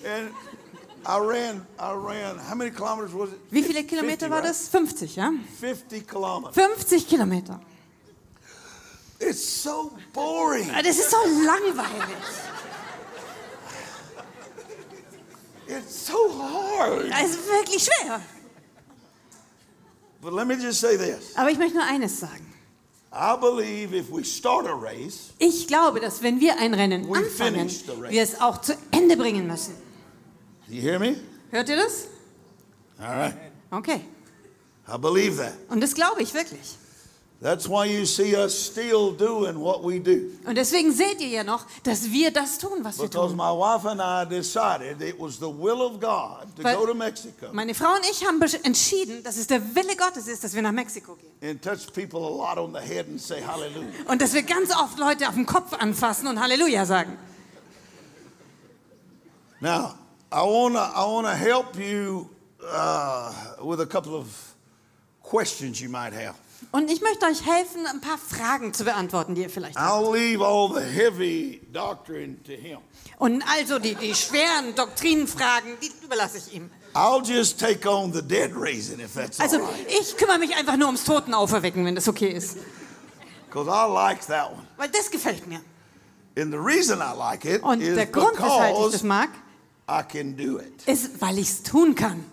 And 0.05 0.31
I 1.07 1.19
ran. 1.19 1.65
I 1.79 1.93
ran. 1.93 2.39
How 2.39 2.55
many 2.55 2.71
kilometers 2.71 3.13
was 3.13 3.29
it? 3.29 3.39
Wie 3.51 3.61
viele 3.61 3.83
50, 3.83 3.87
Kilometer 3.87 4.29
war 4.29 4.39
right? 4.41 4.49
das? 4.49 4.67
50, 4.69 5.15
ja? 5.15 5.31
50 5.59 6.07
kilometers. 6.07 6.55
50 6.55 7.07
Kilometer. 7.07 7.59
It's 9.19 9.63
so 9.63 9.91
boring. 10.13 10.69
Das 10.83 10.97
ist 10.97 11.11
so 11.11 11.17
langweilig. 11.45 12.17
It's 15.67 16.07
so 16.07 16.29
hard. 16.39 17.09
Das 17.09 17.29
ist 17.29 17.47
wirklich 17.47 17.83
schwer. 17.83 18.21
But 20.21 20.33
let 20.33 20.47
me 20.47 20.55
just 20.55 20.79
say 20.79 20.97
this. 20.97 21.35
Aber 21.35 21.51
ich 21.51 21.57
möchte 21.57 21.77
nur 21.77 21.85
eines 21.85 22.19
sagen. 22.19 22.53
I 23.11 23.37
believe 23.39 23.93
if 23.93 24.11
we 24.11 24.25
start 24.25 24.67
a 24.67 24.73
race, 24.73 25.33
Ich 25.37 25.67
glaube, 25.67 26.01
dass 26.01 26.21
wenn 26.21 26.41
wir 26.41 26.59
ein 26.59 26.73
Rennen 26.73 27.05
anfangen, 27.13 27.69
wir 28.09 28.21
es 28.21 28.41
auch 28.41 28.59
zu 28.59 28.75
Ende 28.91 29.15
bringen 29.15 29.47
müssen. 29.47 29.84
You 30.69 30.81
hear 30.81 30.99
me? 30.99 31.15
Hört 31.51 31.69
ihr 31.69 31.75
das? 31.77 32.07
All 32.99 33.07
right. 33.15 33.33
Okay. 33.71 34.01
I 34.87 34.97
believe 34.97 35.37
that. 35.37 35.53
Und 35.69 35.81
das 35.81 35.93
glaube 35.95 36.21
ich 36.21 36.33
wirklich. 36.33 36.77
That's 37.41 37.67
why 37.67 37.85
you 37.85 38.05
see 38.05 38.33
us 38.35 38.53
still 38.53 39.11
doing 39.11 39.59
what 39.59 39.83
we 39.83 39.99
do. 39.99 40.31
Und 40.47 40.55
deswegen 40.57 40.91
seht 40.93 41.19
ihr 41.19 41.27
ja 41.27 41.43
noch, 41.43 41.65
dass 41.83 42.09
wir 42.09 42.31
das 42.31 42.57
tun, 42.57 42.79
was 42.81 42.97
wir 42.97 43.09
Because 43.09 43.35
tun. 43.35 43.37
my 43.37 43.51
wife 43.51 43.85
and 43.87 43.99
I 44.01 44.25
decided 44.27 45.01
it 45.01 45.19
was 45.19 45.35
the 45.37 45.47
will 45.47 45.81
of 45.81 45.99
God 45.99 46.47
to 46.55 46.63
Weil- 46.63 46.77
go 46.77 46.85
to 46.85 46.93
Mexico 46.95 47.47
Meine 47.51 47.75
Frau 47.75 47.93
und 47.93 48.05
ich 48.09 48.25
haben 48.25 48.41
entschieden, 48.63 49.21
dass 49.23 49.35
es 49.37 49.47
der 49.47 49.61
Wille 49.75 49.95
Gottes 49.97 50.27
ist, 50.27 50.43
dass 50.45 50.55
wir 50.55 50.61
nach 50.61 50.71
Mexiko 50.71 51.15
gehen. 51.15 51.33
and 51.51 51.61
touch 51.61 51.91
people 51.93 52.19
a 52.19 52.29
lot 52.29 52.57
on 52.57 52.73
the 52.73 52.79
head 52.79 53.05
and 53.07 53.19
say 53.21 53.41
hallelujah. 53.45 53.89
Und 54.07 54.21
dass 54.21 54.33
wir 54.33 54.43
ganz 54.43 54.71
oft 54.71 54.97
Leute 54.97 55.27
auf 55.27 55.35
den 55.35 55.45
Kopf 55.45 55.73
anfassen 55.73 56.27
und 56.27 56.39
Halleluja 56.39 56.85
sagen. 56.85 57.17
Now, 59.59 59.93
I 60.35 60.41
wanna 60.41 60.91
I 60.93 61.05
wanna 61.05 61.33
help 61.33 61.77
you 61.77 62.29
uh, 62.61 63.31
with 63.63 63.79
a 63.79 63.85
couple 63.85 64.15
of 64.15 64.27
questions 65.23 65.79
you 65.79 65.89
might 65.89 66.13
have. 66.13 66.35
Und 66.71 66.91
ich 66.91 67.01
möchte 67.01 67.25
euch 67.25 67.45
helfen, 67.45 67.85
ein 67.87 68.01
paar 68.01 68.17
Fragen 68.17 68.73
zu 68.73 68.83
beantworten, 68.83 69.33
die 69.35 69.43
ihr 69.43 69.49
vielleicht 69.49 69.77
habt. 69.77 69.87
I'll 69.89 70.11
leave 70.11 70.43
all 70.43 70.69
the 70.73 70.81
heavy 70.81 71.61
doctrine 71.71 72.41
to 72.43 72.51
him. 72.51 72.79
Und 73.17 73.43
also 73.47 73.79
die, 73.79 73.95
die 73.95 74.13
schweren 74.13 74.75
Doktrinenfragen, 74.75 75.77
die 75.81 75.91
überlasse 76.03 76.37
ich 76.39 76.53
ihm. 76.53 76.69
I'll 76.93 77.23
just 77.25 77.57
take 77.59 77.87
on 77.89 78.11
the 78.11 78.21
dead 78.21 78.51
raising 78.55 78.99
if 78.99 79.13
that's 79.13 79.39
Also 79.39 79.57
right. 79.59 79.87
ich 79.87 80.17
kümmere 80.17 80.39
mich 80.39 80.53
einfach 80.55 80.75
nur 80.75 80.87
ums 80.87 81.05
Totenauferwecken, 81.05 81.85
wenn 81.85 81.95
das 81.95 82.09
okay 82.09 82.29
ist. 82.29 82.57
Because 83.47 83.69
I 83.69 83.85
like 83.89 84.25
that 84.27 84.51
one. 84.51 84.67
Weil 84.75 84.89
das 84.89 85.09
gefällt 85.09 85.47
mir. 85.47 85.61
And 86.37 86.51
the 86.51 86.59
reason 86.59 86.99
I 86.99 87.15
like 87.17 87.45
it 87.45 87.63
Und 87.63 87.79
is 87.79 87.95
der 87.95 88.07
Grund, 88.07 88.37
weshalb 88.37 88.75
ich 88.77 88.91
das 88.91 89.03
mag, 89.03 89.29
I 89.87 90.01
can 90.03 90.35
do 90.35 90.59
it. 90.59 90.83
ist, 90.87 91.21
weil 91.21 91.37
ich 91.37 91.49
es 91.49 91.63
tun 91.63 91.93
kann. 91.95 92.23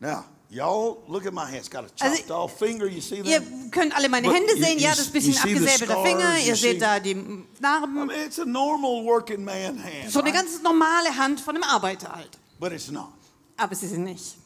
Now, 0.00 0.24
y'all 0.50 1.02
look 1.08 1.26
at 1.26 1.32
my 1.32 1.44
hands. 1.46 1.68
Got 1.70 1.84
a 1.84 2.04
Also, 2.04 2.16
chopped 2.16 2.30
off 2.30 2.58
finger. 2.58 2.86
You 2.86 3.00
see 3.00 3.16
Ihr 3.20 3.40
that? 3.40 3.70
könnt 3.70 3.94
alle 3.94 4.08
meine 4.08 4.26
But 4.26 4.36
Hände 4.36 4.52
you- 4.56 4.62
sehen. 4.64 4.78
you 4.78 4.84
Ja, 4.84 4.94
das 4.94 5.08
bisschen 5.08 5.36
abgesäbelter 5.36 6.02
Finger. 6.02 6.38
Ihr 6.38 6.56
see- 6.56 6.72
seht 6.72 6.82
da 6.82 6.98
die 6.98 7.12
I 7.12 7.44
Narben. 7.60 7.94
mean, 8.06 8.10
it's 8.26 8.38
a 8.40 8.44
normal 8.44 9.04
working 9.04 9.44
man 9.44 9.78
hand. 9.82 10.10
So 10.10 10.20
eine 10.20 10.30
right? 10.32 10.40
ganz 10.40 10.60
normale 10.62 11.16
Hand 11.16 11.40
von 11.40 11.54
einem 11.54 11.64
Arbeiter 11.64 12.12
halt. 12.12 12.30
But 12.58 12.72
it's 12.72 12.90
not. 12.90 13.12
Aber 13.56 13.74
sie 13.74 13.86
sind 13.86 14.04
nicht. 14.04 14.36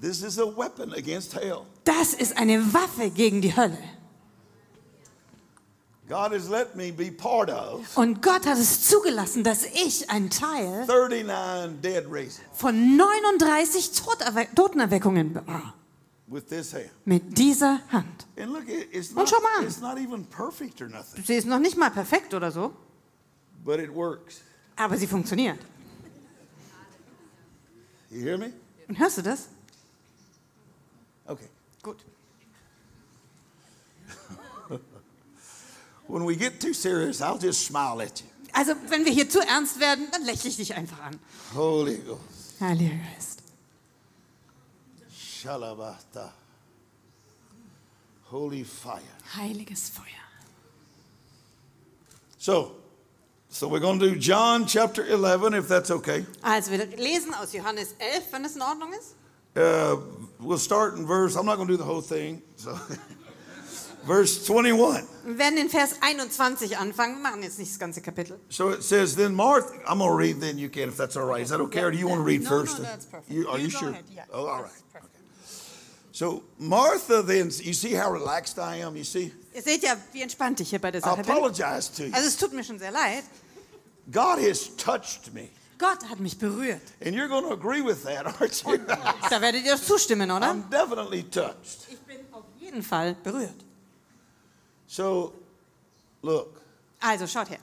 This 0.00 0.22
is 0.22 0.38
a 0.38 0.44
weapon 0.44 0.92
against 0.92 1.34
hell. 1.34 1.62
Das 1.84 2.12
ist 2.12 2.36
eine 2.36 2.72
Waffe 2.74 3.10
gegen 3.10 3.40
die 3.40 3.56
Hölle. 3.56 3.78
God 6.08 6.32
has 6.32 6.48
let 6.48 6.76
me 6.76 6.92
be 6.92 7.10
part 7.10 7.50
of 7.50 7.96
Und 7.96 8.22
Gott 8.22 8.46
hat 8.46 8.58
es 8.58 8.88
zugelassen, 8.88 9.42
dass 9.42 9.64
ich 9.64 10.08
ein 10.08 10.30
Teil 10.30 10.86
39 10.86 11.80
dead 11.82 12.04
von 12.52 12.96
39 12.96 13.90
Toterwe 13.92 14.46
Totenerweckungen 14.54 15.34
war. 15.46 15.74
with 16.28 16.46
this 16.46 16.72
hand. 16.74 16.90
Mit 17.04 17.36
dieser 17.38 17.80
Hand. 17.92 18.26
And 18.38 18.52
look, 18.52 18.68
it- 18.68 18.88
it's 18.92 19.08
Und 19.10 19.16
not, 19.16 19.28
schau 19.28 19.40
mal 19.40 19.58
an. 19.60 19.64
it's 19.66 19.80
not 19.80 19.96
even 19.98 20.24
perfect 20.26 20.80
or 20.82 20.88
nothing, 20.88 21.24
Sie 21.24 21.34
ist 21.34 21.46
noch 21.46 21.58
nicht 21.60 21.76
mal 21.76 21.90
perfekt 21.90 22.34
oder 22.34 22.50
so, 22.52 22.72
but 23.64 23.78
it 23.80 23.92
works. 23.94 24.40
aber 24.76 24.96
sie 24.96 25.06
funktioniert. 25.06 25.58
You 28.10 28.22
hear 28.22 28.38
me? 28.38 28.52
Und 28.88 28.98
hörst 28.98 29.18
du 29.18 29.22
das? 29.22 29.48
Okay. 31.26 31.48
Gut. 31.82 31.96
When 36.08 36.24
we 36.24 36.36
get 36.36 36.60
too 36.60 36.72
serious, 36.72 37.20
I'll 37.20 37.38
just 37.38 37.66
smile 37.66 38.00
at 38.02 38.20
you. 38.20 38.26
Also, 38.52 38.74
wenn 38.88 39.04
wir 39.04 39.12
hier 39.12 39.28
zu 39.28 39.40
ernst 39.40 39.80
werden, 39.80 40.08
dann 40.10 40.24
lächle 40.24 40.48
ich 40.48 40.56
dich 40.56 40.74
einfach 40.74 41.00
an. 41.02 41.18
Holy 41.54 41.98
Ghost. 41.98 42.60
Heiliger 42.60 42.94
Geist. 43.14 43.42
Shalabata. 45.12 46.32
Holy 48.30 48.64
fire. 48.64 49.02
Heiliges 49.36 49.90
Feuer. 49.90 50.04
So, 52.38 52.76
so 53.48 53.68
we're 53.68 53.80
going 53.80 53.98
to 53.98 54.10
do 54.10 54.16
John 54.16 54.66
chapter 54.66 55.04
11, 55.04 55.54
if 55.54 55.68
that's 55.68 55.90
okay. 55.90 56.24
Also, 56.42 56.70
wir 56.70 56.86
lesen 56.96 57.34
aus 57.34 57.52
Johannes 57.52 57.94
11, 57.98 58.32
wenn 58.32 58.44
es 58.44 58.56
in 58.56 58.62
Ordnung 58.62 58.92
ist. 58.92 59.14
Uh, 59.56 59.96
we'll 60.38 60.58
start 60.58 60.96
in 60.96 61.06
verse, 61.06 61.36
I'm 61.36 61.46
not 61.46 61.56
going 61.56 61.68
to 61.68 61.74
do 61.74 61.78
the 61.78 61.84
whole 61.84 62.02
thing. 62.02 62.42
So, 62.56 62.70
verse 64.06 64.38
21. 64.44 65.04
Wir 65.24 65.38
werden 65.38 65.58
in 65.58 65.68
Vers 65.68 65.96
21 66.00 66.78
anfangen. 66.78 67.16
Wir 67.16 67.22
machen 67.30 67.42
jetzt 67.42 67.58
nicht 67.58 67.70
das 67.72 67.78
ganze 67.78 68.00
Kapitel. 68.00 68.38
So 68.48 68.70
it 68.70 68.82
says, 68.82 69.14
then 69.16 69.34
Martha, 69.34 69.74
I'm 69.86 69.98
going 69.98 70.10
to 70.10 70.16
read, 70.16 70.40
then 70.40 70.58
you 70.58 70.68
can, 70.68 70.88
if 70.88 70.96
that's 70.96 71.16
all 71.16 71.26
right. 71.26 71.42
Is 71.42 71.50
that 71.50 71.60
okay, 71.60 71.82
or 71.82 71.90
do 71.90 71.98
you 71.98 72.06
want 72.08 72.20
to 72.20 72.24
read 72.24 72.42
No, 72.42 72.48
first? 72.50 72.78
no, 72.78 72.84
that's 72.84 73.06
perfect. 73.06 73.30
You, 73.30 73.48
are 73.48 73.58
You 73.58 73.64
you, 73.64 73.70
sure? 73.70 73.90
ahead, 73.90 74.04
yeah. 74.14 74.24
Oh, 74.32 74.46
all 74.46 74.62
right. 74.62 74.72
So 76.12 76.42
Martha 76.58 77.20
then, 77.22 77.50
you 77.62 77.74
see 77.74 77.92
how 77.92 78.10
relaxed 78.10 78.58
I 78.58 78.76
am? 78.76 78.96
You 78.96 79.04
see? 79.04 79.32
Ihr 79.54 79.60
seht 79.62 79.82
ja, 79.82 79.96
wie 80.12 80.22
entspannt 80.22 80.60
ich 80.60 80.70
hier 80.70 80.78
bei 80.78 80.90
der 80.90 81.00
I 81.02 81.04
Sache 81.04 81.22
bin. 81.22 81.30
apologize 81.30 81.90
to 81.94 82.04
you. 82.04 82.12
Also, 82.14 82.28
es 82.28 82.36
tut 82.38 82.52
mir 82.54 82.64
schon 82.64 82.78
sehr 82.78 82.90
leid. 82.90 83.24
God 84.10 84.38
has 84.38 84.70
touched 84.76 85.34
me. 85.34 85.50
Gott 85.78 86.08
hat 86.08 86.18
mich 86.20 86.38
berührt. 86.38 86.80
And 87.04 87.14
you're 87.14 87.28
going 87.28 87.44
to 87.44 87.52
agree 87.52 87.82
with 87.82 88.02
that, 88.04 88.24
aren't 88.40 88.62
you? 88.64 88.78
Da 89.28 89.40
werdet 89.42 89.66
ihr 89.66 89.76
zustimmen, 89.76 90.30
oder? 90.30 90.46
I'm 90.46 90.70
definitely 90.70 91.22
touched. 91.24 91.86
Ich 91.90 91.98
bin 92.06 92.16
auf 92.32 92.44
jeden 92.58 92.82
Fall 92.82 93.14
berührt. 93.22 93.65
So, 94.88 95.32
look, 96.22 96.60
Also, 97.00 97.26
schaut 97.26 97.48
her. 97.48 97.58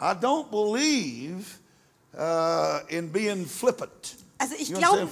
I 0.00 0.14
don't 0.14 0.50
believe 0.50 1.58
uh, 2.18 2.80
in 2.88 3.08
being 3.12 3.46
flippant. 3.46 4.16
Also 4.38 4.56
ich 4.58 4.74
glaube 4.74 5.06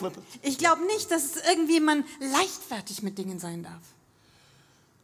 glaub 0.59 0.81
nicht, 0.81 1.11
dass 1.13 1.37
irgendwie 1.37 1.79
man 1.79 2.05
leichtfertig 2.19 3.03
mit 3.03 3.17
Dingen 3.17 3.39
sein 3.39 3.63
darf. 3.63 3.95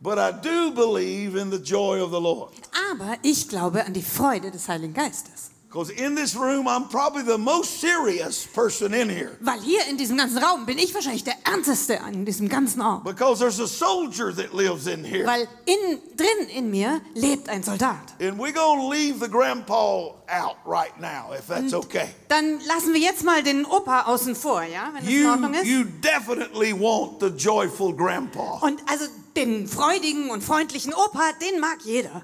But 0.00 0.18
I 0.18 0.32
do 0.32 0.72
believe 0.72 1.36
in 1.40 1.52
the 1.52 1.58
joy 1.58 2.00
of 2.02 2.10
the 2.10 2.20
Lord. 2.20 2.52
Aber 2.90 3.16
ich 3.22 3.48
glaube 3.48 3.84
an 3.84 3.92
die 3.92 4.02
Freude 4.02 4.50
des 4.50 4.68
Heiligen 4.68 4.92
Geistes. 4.92 5.50
Because 5.68 5.90
in 5.90 6.14
this 6.14 6.37
room, 6.37 6.68
I'm 6.68 6.88
probably 6.88 7.22
the 7.22 7.37
most 7.37 7.81
serious 7.81 8.46
person 8.46 8.94
in 8.94 9.09
here. 9.11 9.37
Weil 9.40 9.61
hier 9.61 9.81
in 9.90 9.96
diesem 9.98 10.16
ganzen 10.16 10.38
Raum 10.38 10.64
bin 10.64 10.79
ich 10.79 10.94
wahrscheinlich 10.94 11.24
der 11.24 11.35
Ernsteste 11.44 12.00
an 12.02 12.24
diesem 12.24 12.48
ganzen 12.48 12.81
Ort. 12.81 13.02
Because 13.05 13.40
there's 13.40 13.59
a 13.59 13.66
soldier 13.66 14.33
that 14.33 14.55
lives 14.55 14.87
in 14.87 15.05
here. 15.05 15.26
Weil 15.26 15.48
innen 15.66 15.98
drin 16.16 16.48
in 16.55 16.70
mir 16.70 17.00
lebt 17.14 17.48
ein 17.48 17.64
Soldat. 17.64 18.14
And 18.20 18.38
we're 18.38 18.52
going 18.52 18.81
to 18.81 18.88
leave 18.88 19.18
the 19.18 19.29
grandpa 19.29 20.12
out 20.29 20.57
right 20.64 20.98
now, 21.00 21.33
if 21.33 21.48
that's 21.48 21.74
okay. 21.74 22.11
Dann 22.29 22.61
lassen 22.66 22.94
wir 22.94 23.00
jetzt 23.00 23.24
mal 23.24 23.42
den 23.42 23.66
Opa 23.66 24.02
außen 24.07 24.37
vor, 24.37 24.62
ja, 24.62 24.90
wenn 24.94 25.05
das 25.05 25.12
in 25.12 25.22
You, 25.22 25.31
Ordnung 25.31 25.55
ist. 25.55 25.64
you 25.66 25.85
definitely 26.00 26.72
want 26.72 27.20
the 27.20 27.29
joyful 27.37 27.92
grandpa. 27.92 28.61
Und 28.62 28.81
also 28.88 29.07
den 29.37 29.66
freudigen 29.66 30.31
und 30.31 30.42
freundlichen 30.44 30.94
Opa, 30.94 31.33
den 31.40 31.61
mag 31.61 31.79
jeder. 31.85 32.22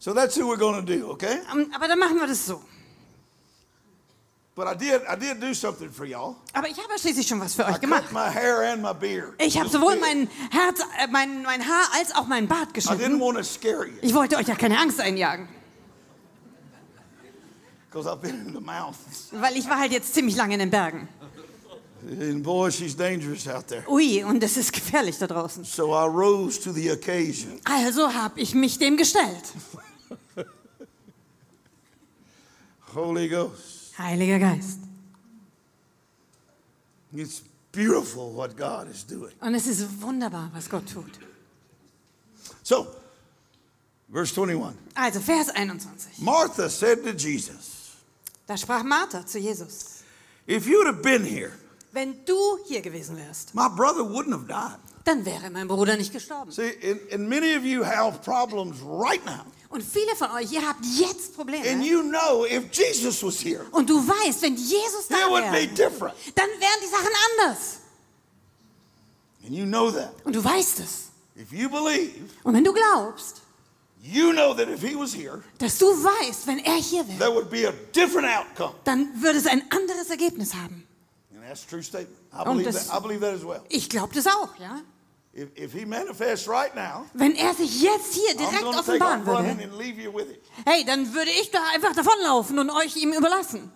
So 0.00 0.14
that's 0.14 0.36
who 0.36 0.46
we're 0.48 0.56
going 0.58 0.84
to 0.84 0.96
do, 0.98 1.10
okay? 1.10 1.38
Ähm, 1.52 1.70
Aber 1.74 1.88
dann 1.88 1.98
machen 1.98 2.16
wir 2.18 2.26
das 2.26 2.46
so. 2.46 2.62
But 4.54 4.66
I 4.66 4.74
did, 4.76 5.02
I 5.08 5.14
did 5.16 5.40
do 5.40 5.54
something 5.54 5.90
for 5.90 6.04
y'all. 6.04 6.34
Aber 6.52 6.68
ich 6.68 6.76
habe 6.78 6.88
ja 6.90 6.98
schließlich 6.98 7.26
schon 7.28 7.40
was 7.40 7.54
für 7.54 7.62
I 7.62 7.66
euch 7.74 7.80
gemacht. 7.80 8.10
my 8.12 8.28
hair 8.28 8.72
and 8.72 8.82
my 8.82 8.92
beard. 8.92 9.34
Ich 9.40 9.56
habe 9.58 9.68
sowohl 9.68 9.96
mein, 10.00 10.28
Herz, 10.50 10.80
äh, 10.98 11.06
mein, 11.08 11.42
mein 11.42 11.62
Haar 11.66 11.86
als 11.96 12.12
auch 12.14 12.26
mein 12.26 12.48
Bart 12.48 12.62
I 12.62 12.72
didn't 12.72 12.74
geschnitten. 12.74 13.20
want 13.20 13.38
to 13.38 13.44
scare 13.44 13.86
you 13.86 13.94
Ich 14.02 14.12
wollte 14.14 14.36
euch 14.36 14.48
ja 14.48 14.56
keine 14.56 14.78
Angst 14.80 15.00
einjagen, 15.00 15.48
because 17.88 18.08
I've 18.08 18.20
been 18.20 18.46
in 18.46 18.52
the 18.54 18.60
mountains. 18.60 19.28
weil 19.32 19.56
ich 19.56 19.68
war 19.68 19.78
halt 19.78 19.92
jetzt 19.92 20.12
ziemlich 20.14 20.36
lange 20.36 20.54
in 20.54 20.60
den 20.60 20.70
Bergen. 20.70 21.08
And 22.20 22.42
boy, 22.42 22.70
she's 22.70 22.96
dangerous 22.96 23.46
out 23.48 23.66
there. 23.68 23.84
Ui, 23.88 24.22
und 24.24 24.42
es 24.42 24.56
ist 24.56 24.72
gefährlich 24.72 25.18
da 25.18 25.26
draußen. 25.26 25.64
So 25.64 25.90
I 25.92 26.04
rose 26.06 26.60
to 26.62 26.72
the 26.72 26.90
occasion. 26.90 27.60
Also 27.64 28.12
habe 28.12 28.40
ich 28.40 28.54
mich 28.54 28.78
dem 28.78 28.96
gestellt. 28.96 29.42
Holy 32.94 33.28
Ghost. 33.28 33.92
Heiliger 33.98 34.38
Geist. 34.38 34.78
It's 37.14 37.42
beautiful 37.72 38.30
what 38.32 38.56
God 38.56 38.88
is 38.90 39.04
doing. 39.04 39.32
Und 39.40 39.54
es 39.54 39.66
ist 39.66 40.00
wunderbar, 40.02 40.50
was 40.54 40.68
Gott 40.68 40.86
tut. 40.92 41.18
So, 42.62 42.86
verse 44.12 44.32
21. 44.34 44.74
Also 44.94 45.20
Vers 45.20 45.48
21. 45.50 46.18
Martha 46.20 46.68
said 46.68 47.02
to 47.04 47.12
Jesus, 47.12 47.96
Da 48.46 48.56
sprach 48.56 48.82
Martha 48.84 49.24
zu 49.26 49.38
Jesus. 49.38 50.02
If 50.46 50.66
you'd 50.66 50.86
have 50.86 51.02
been 51.02 51.24
here, 51.24 51.52
Wenn 51.92 52.14
du 52.26 52.58
hier 52.66 52.82
gewesen 52.82 53.16
wärst, 53.16 53.54
my 53.54 53.68
brother 53.68 54.02
wouldn't 54.02 54.32
have 54.32 54.46
died. 54.46 54.78
dann 55.04 55.24
wäre 55.24 55.48
mein 55.50 55.66
Bruder 55.68 55.96
nicht 55.96 56.12
gestorben. 56.12 56.52
See, 56.52 56.72
and, 56.82 57.00
and 57.12 57.28
many 57.28 57.54
of 57.56 57.64
you 57.64 57.82
have 57.82 58.20
problems 58.22 58.80
right 58.82 59.24
now. 59.24 59.44
Und 59.70 59.82
viele 59.82 60.16
von 60.16 60.30
euch, 60.30 60.50
ihr 60.52 60.66
habt 60.66 60.82
jetzt 60.84 61.26
And 61.28 61.34
Probleme. 61.36 61.84
you 61.84 62.02
know 62.02 62.46
if 62.46 62.72
Jesus 62.72 63.22
was 63.22 63.38
here, 63.44 63.66
Und 63.72 63.88
du 63.90 63.96
weißt, 64.06 64.40
wenn 64.42 64.56
Jesus 64.56 65.06
da 65.08 65.18
it 65.26 65.30
would 65.30 65.44
be 65.44 65.52
wäre, 65.52 65.66
different. 65.68 66.14
dann 66.34 66.48
wären 66.48 66.80
die 66.82 66.88
Sachen 66.88 67.10
anders. 67.30 67.58
And 69.44 69.52
you 69.54 69.64
know 69.66 69.90
that. 69.90 70.14
Und 70.24 70.34
du 70.34 70.42
weißt 70.42 70.80
es. 70.80 71.08
If 71.36 71.52
you 71.52 71.68
believe, 71.68 72.28
Und 72.44 72.54
wenn 72.54 72.64
du 72.64 72.72
glaubst, 72.72 73.42
you 74.02 74.32
know 74.32 74.54
that 74.54 74.68
if 74.68 74.80
he 74.82 74.96
was 74.96 75.14
here, 75.14 75.42
dass 75.58 75.78
du 75.78 75.86
weißt, 75.86 76.46
wenn 76.46 76.58
er 76.60 76.74
hier 76.76 77.06
wäre, 77.06 77.18
there 77.18 77.32
would 77.34 77.48
be 77.50 77.68
a 77.68 77.72
different 77.94 78.26
outcome. 78.28 78.74
dann 78.84 79.22
würde 79.22 79.38
es 79.38 79.46
ein 79.46 79.62
anderes 79.70 80.08
Ergebnis 80.10 80.54
haben. 80.54 80.86
And 81.34 81.46
that's 81.46 81.62
a 81.64 81.70
true 81.70 81.82
statement. 81.82 82.16
I 82.32 82.38
Und 82.48 82.56
believe 82.58 82.72
das- 82.72 82.88
that, 82.88 82.98
I 82.98 83.02
believe 83.02 83.20
that 83.20 83.34
as 83.34 83.44
well. 83.46 83.60
Ich 83.68 83.88
glaube 83.88 84.14
das 84.14 84.26
auch, 84.26 84.48
ja. 84.58 84.80
If, 85.40 85.50
if 85.56 85.72
he 85.72 85.84
manifests 85.86 86.48
right 86.48 86.74
now, 86.74 87.04
Wenn 87.14 87.36
er 87.36 87.54
sich 87.54 87.80
jetzt 87.80 88.12
hier 88.12 88.34
direkt 88.36 88.64
offenbaren 88.64 89.24
würde, 89.24 89.50
and 89.50 89.78
leave 89.78 90.00
you 90.02 90.12
with 90.12 90.28
it. 90.30 90.42
hey, 90.66 90.84
dann 90.84 91.14
würde 91.14 91.30
ich 91.30 91.50
da 91.52 91.60
einfach 91.74 91.94
davonlaufen 91.94 92.58
und 92.58 92.70
euch 92.70 92.96
ihm 92.96 93.12
überlassen. 93.12 93.70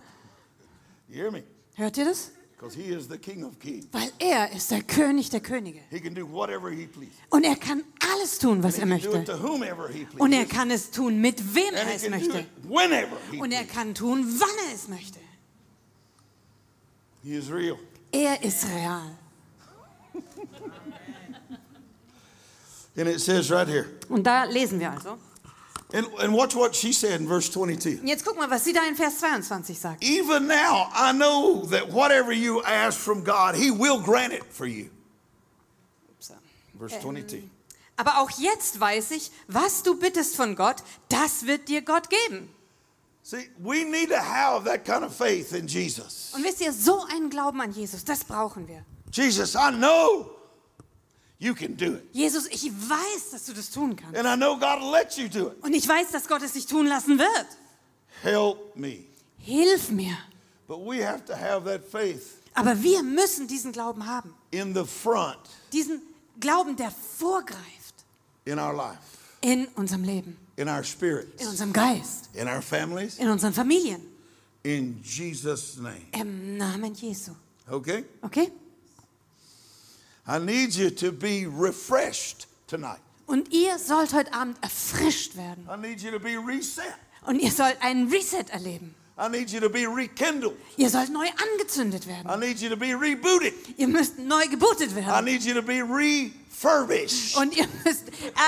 You 1.08 1.16
hear 1.22 1.30
me? 1.30 1.44
Hört 1.76 1.96
ihr 1.98 2.06
das? 2.06 2.32
Because 2.58 2.74
he 2.76 2.88
is 2.92 3.06
the 3.08 3.16
King 3.18 3.44
of 3.44 3.58
Kings. 3.60 3.86
Weil 3.92 4.10
er 4.18 4.50
ist 4.52 4.70
der 4.72 4.82
König 4.82 5.30
der 5.30 5.40
Könige. 5.40 5.80
He 5.90 6.00
can 6.00 6.14
do 6.14 6.26
whatever 6.28 6.68
he 6.70 6.86
pleases. 6.86 7.14
Und 7.30 7.44
er 7.44 7.54
kann 7.56 7.84
alles 8.12 8.38
tun, 8.38 8.60
was 8.62 8.76
He 8.76 8.82
er 8.82 8.88
can 8.88 9.00
do 9.00 9.08
it 9.10 9.14
möchte. 9.18 9.32
to 9.32 9.42
whomever 9.42 9.88
he 9.88 10.04
pleases. 10.04 10.20
Und 10.20 10.32
er 10.32 10.46
kann 10.46 10.70
es 10.72 10.90
tun, 10.90 11.20
mit 11.20 11.54
wem 11.54 11.68
and 11.68 11.76
er 11.76 11.86
he 11.86 11.94
es 11.94 12.02
can 12.02 12.12
do 12.12 12.18
möchte. 12.18 13.38
Und 13.40 13.52
er 13.52 13.64
kann 13.64 13.94
tun, 13.94 14.26
wann 14.40 14.66
er 14.68 14.74
es 14.74 14.88
möchte. 14.88 15.20
He 17.22 17.34
is 17.34 17.50
real. 17.52 17.78
Er 18.10 18.42
ist 18.42 18.64
real. 18.68 19.16
And 22.96 23.08
it 23.08 23.20
says 23.20 23.50
right 23.50 23.66
here. 23.66 23.86
Und 24.08 24.24
da 24.24 24.44
lesen 24.44 24.78
wir 24.78 24.92
also. 24.92 25.18
And, 25.94 26.06
and 26.20 26.32
watch 26.32 26.54
what 26.54 26.74
she 26.74 26.92
said 26.92 27.20
in 27.20 27.26
verse 27.26 27.50
22. 27.50 28.00
Und 28.00 28.08
jetzt 28.08 28.24
guck 28.24 28.36
mal, 28.36 28.50
was 28.50 28.64
sie 28.64 28.72
da 28.72 28.86
in 28.88 28.96
Vers 28.96 29.18
22 29.18 29.78
sagt. 29.78 30.02
Even 30.02 30.46
now, 30.46 30.88
I 30.94 31.12
know 31.12 31.66
that 31.70 31.90
whatever 31.92 32.32
you 32.32 32.62
ask 32.62 32.98
from 32.98 33.24
God, 33.24 33.54
He 33.54 33.70
will 33.70 34.00
grant 34.00 34.32
it 34.32 34.44
for 34.50 34.66
you. 34.66 34.88
Verse 36.78 36.98
22. 36.98 37.48
Aber 37.96 38.18
auch 38.18 38.30
jetzt 38.38 38.80
weiß 38.80 39.12
ich, 39.12 39.30
was 39.48 39.82
du 39.82 39.98
bittest 39.98 40.34
von 40.34 40.56
Gott, 40.56 40.82
das 41.08 41.46
wird 41.46 41.68
dir 41.68 41.82
Gott 41.82 42.08
geben. 42.08 42.48
See, 43.22 43.50
we 43.58 43.84
need 43.84 44.08
to 44.08 44.16
have 44.16 44.64
that 44.64 44.84
kind 44.84 45.04
of 45.04 45.14
faith 45.14 45.52
in 45.52 45.68
Jesus. 45.68 46.32
Und 46.34 46.42
wisst 46.42 46.60
ihr, 46.60 46.72
so 46.72 47.04
einen 47.04 47.30
Glauben 47.30 47.60
an 47.60 47.70
Jesus, 47.70 48.04
das 48.04 48.24
brauchen 48.24 48.66
wir. 48.66 48.84
Jesus, 49.12 49.54
I 49.54 49.70
know 49.70 50.30
you 51.42 51.54
can 51.54 51.76
do 51.76 51.94
it. 51.96 52.04
Jesus, 52.12 52.46
ich 52.46 52.70
weiß, 52.70 53.30
dass 53.32 53.46
du 53.46 53.52
das 53.52 53.70
tun 53.70 53.96
kannst. 53.96 54.16
And 54.16 54.26
I 54.26 54.36
know 54.36 54.56
God 54.56 54.80
will 54.80 54.92
let 54.92 55.16
you 55.16 55.28
do 55.28 55.48
it. 55.48 55.62
Und 55.62 55.74
ich 55.74 55.86
weiß, 55.88 56.12
dass 56.12 56.28
Gott 56.28 56.42
es 56.42 56.52
dich 56.52 56.66
tun 56.66 56.86
lassen 56.86 57.18
wird. 57.18 57.46
Help 58.22 58.76
me. 58.76 59.04
Hilf 59.38 59.90
mir. 59.90 60.16
But 60.68 60.78
we 60.86 61.04
have 61.04 61.24
to 61.26 61.34
have 61.34 61.64
that 61.64 61.84
faith 61.84 62.38
Aber 62.54 62.80
wir 62.82 63.02
müssen 63.02 63.46
diesen 63.48 63.72
Glauben 63.72 64.06
haben. 64.06 64.34
in 64.50 64.74
the 64.74 64.84
front 64.84 65.38
Diesen 65.72 66.00
Glauben, 66.38 66.76
der 66.76 66.90
vorgreift 66.90 68.04
in 68.44 68.58
our 68.58 68.72
life, 68.74 68.98
in 69.40 69.66
unserem 69.74 70.04
Leben, 70.04 70.36
in 70.56 70.68
our 70.68 70.78
in 70.78 70.84
spirits, 70.84 71.46
unserem 71.46 71.72
Geist, 71.72 72.30
in 72.34 72.46
our 72.46 72.62
families, 72.62 73.18
in 73.18 73.28
unseren 73.28 73.52
Familien. 73.52 74.00
in 74.62 75.00
Jesus' 75.02 75.76
name. 75.78 76.06
Im 76.12 76.56
Namen 76.56 76.94
Jesu. 76.94 77.32
Okay? 77.68 78.04
Okay? 78.22 78.52
I 80.26 80.38
need 80.38 80.74
you 80.74 80.90
to 80.90 81.12
be 81.12 81.46
refreshed 81.46 82.46
tonight. 82.68 83.00
Und 83.26 83.52
ihr 83.52 83.78
sollt 83.78 84.12
heute 84.12 84.32
Abend 84.32 84.56
erfrischt 84.62 85.36
werden. 85.36 85.66
I 85.72 85.76
need 85.76 86.00
you 86.00 86.10
to 86.10 86.20
be 86.20 86.36
reset. 86.36 86.94
Und 87.26 87.40
ihr 87.40 87.50
sollt 87.50 87.80
einen 87.82 88.08
Reset 88.08 88.50
erleben. 88.50 88.94
I 89.18 89.28
need 89.28 89.50
you 89.50 89.60
to 89.60 89.68
be 89.68 89.86
rekindled. 89.86 90.54
Ihr 90.76 90.90
sollt 90.90 91.10
neu 91.12 91.26
angezündet 91.52 92.04
I 92.04 92.08
werden. 92.08 92.40
need 92.40 92.60
you 92.60 92.68
to 92.70 92.76
be 92.76 92.94
rebooted. 92.94 93.52
Ihr 93.76 93.88
müsst 93.88 94.18
neu 94.18 94.46
gebootet 94.48 94.92
I 94.92 94.96
werden. 94.96 95.24
need 95.24 95.42
you 95.44 95.54
to 95.54 95.62
be 95.62 95.82
refurbished. 95.82 97.36
Und 97.36 97.56
ihr 97.56 97.66
müsst 97.84 98.04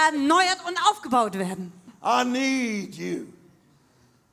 erneuert 0.09 0.59
und 0.67 0.77
aufgebaut 0.91 1.39
werden. 1.39 1.73
I 2.03 2.25
need 2.25 2.95
you 2.97 3.27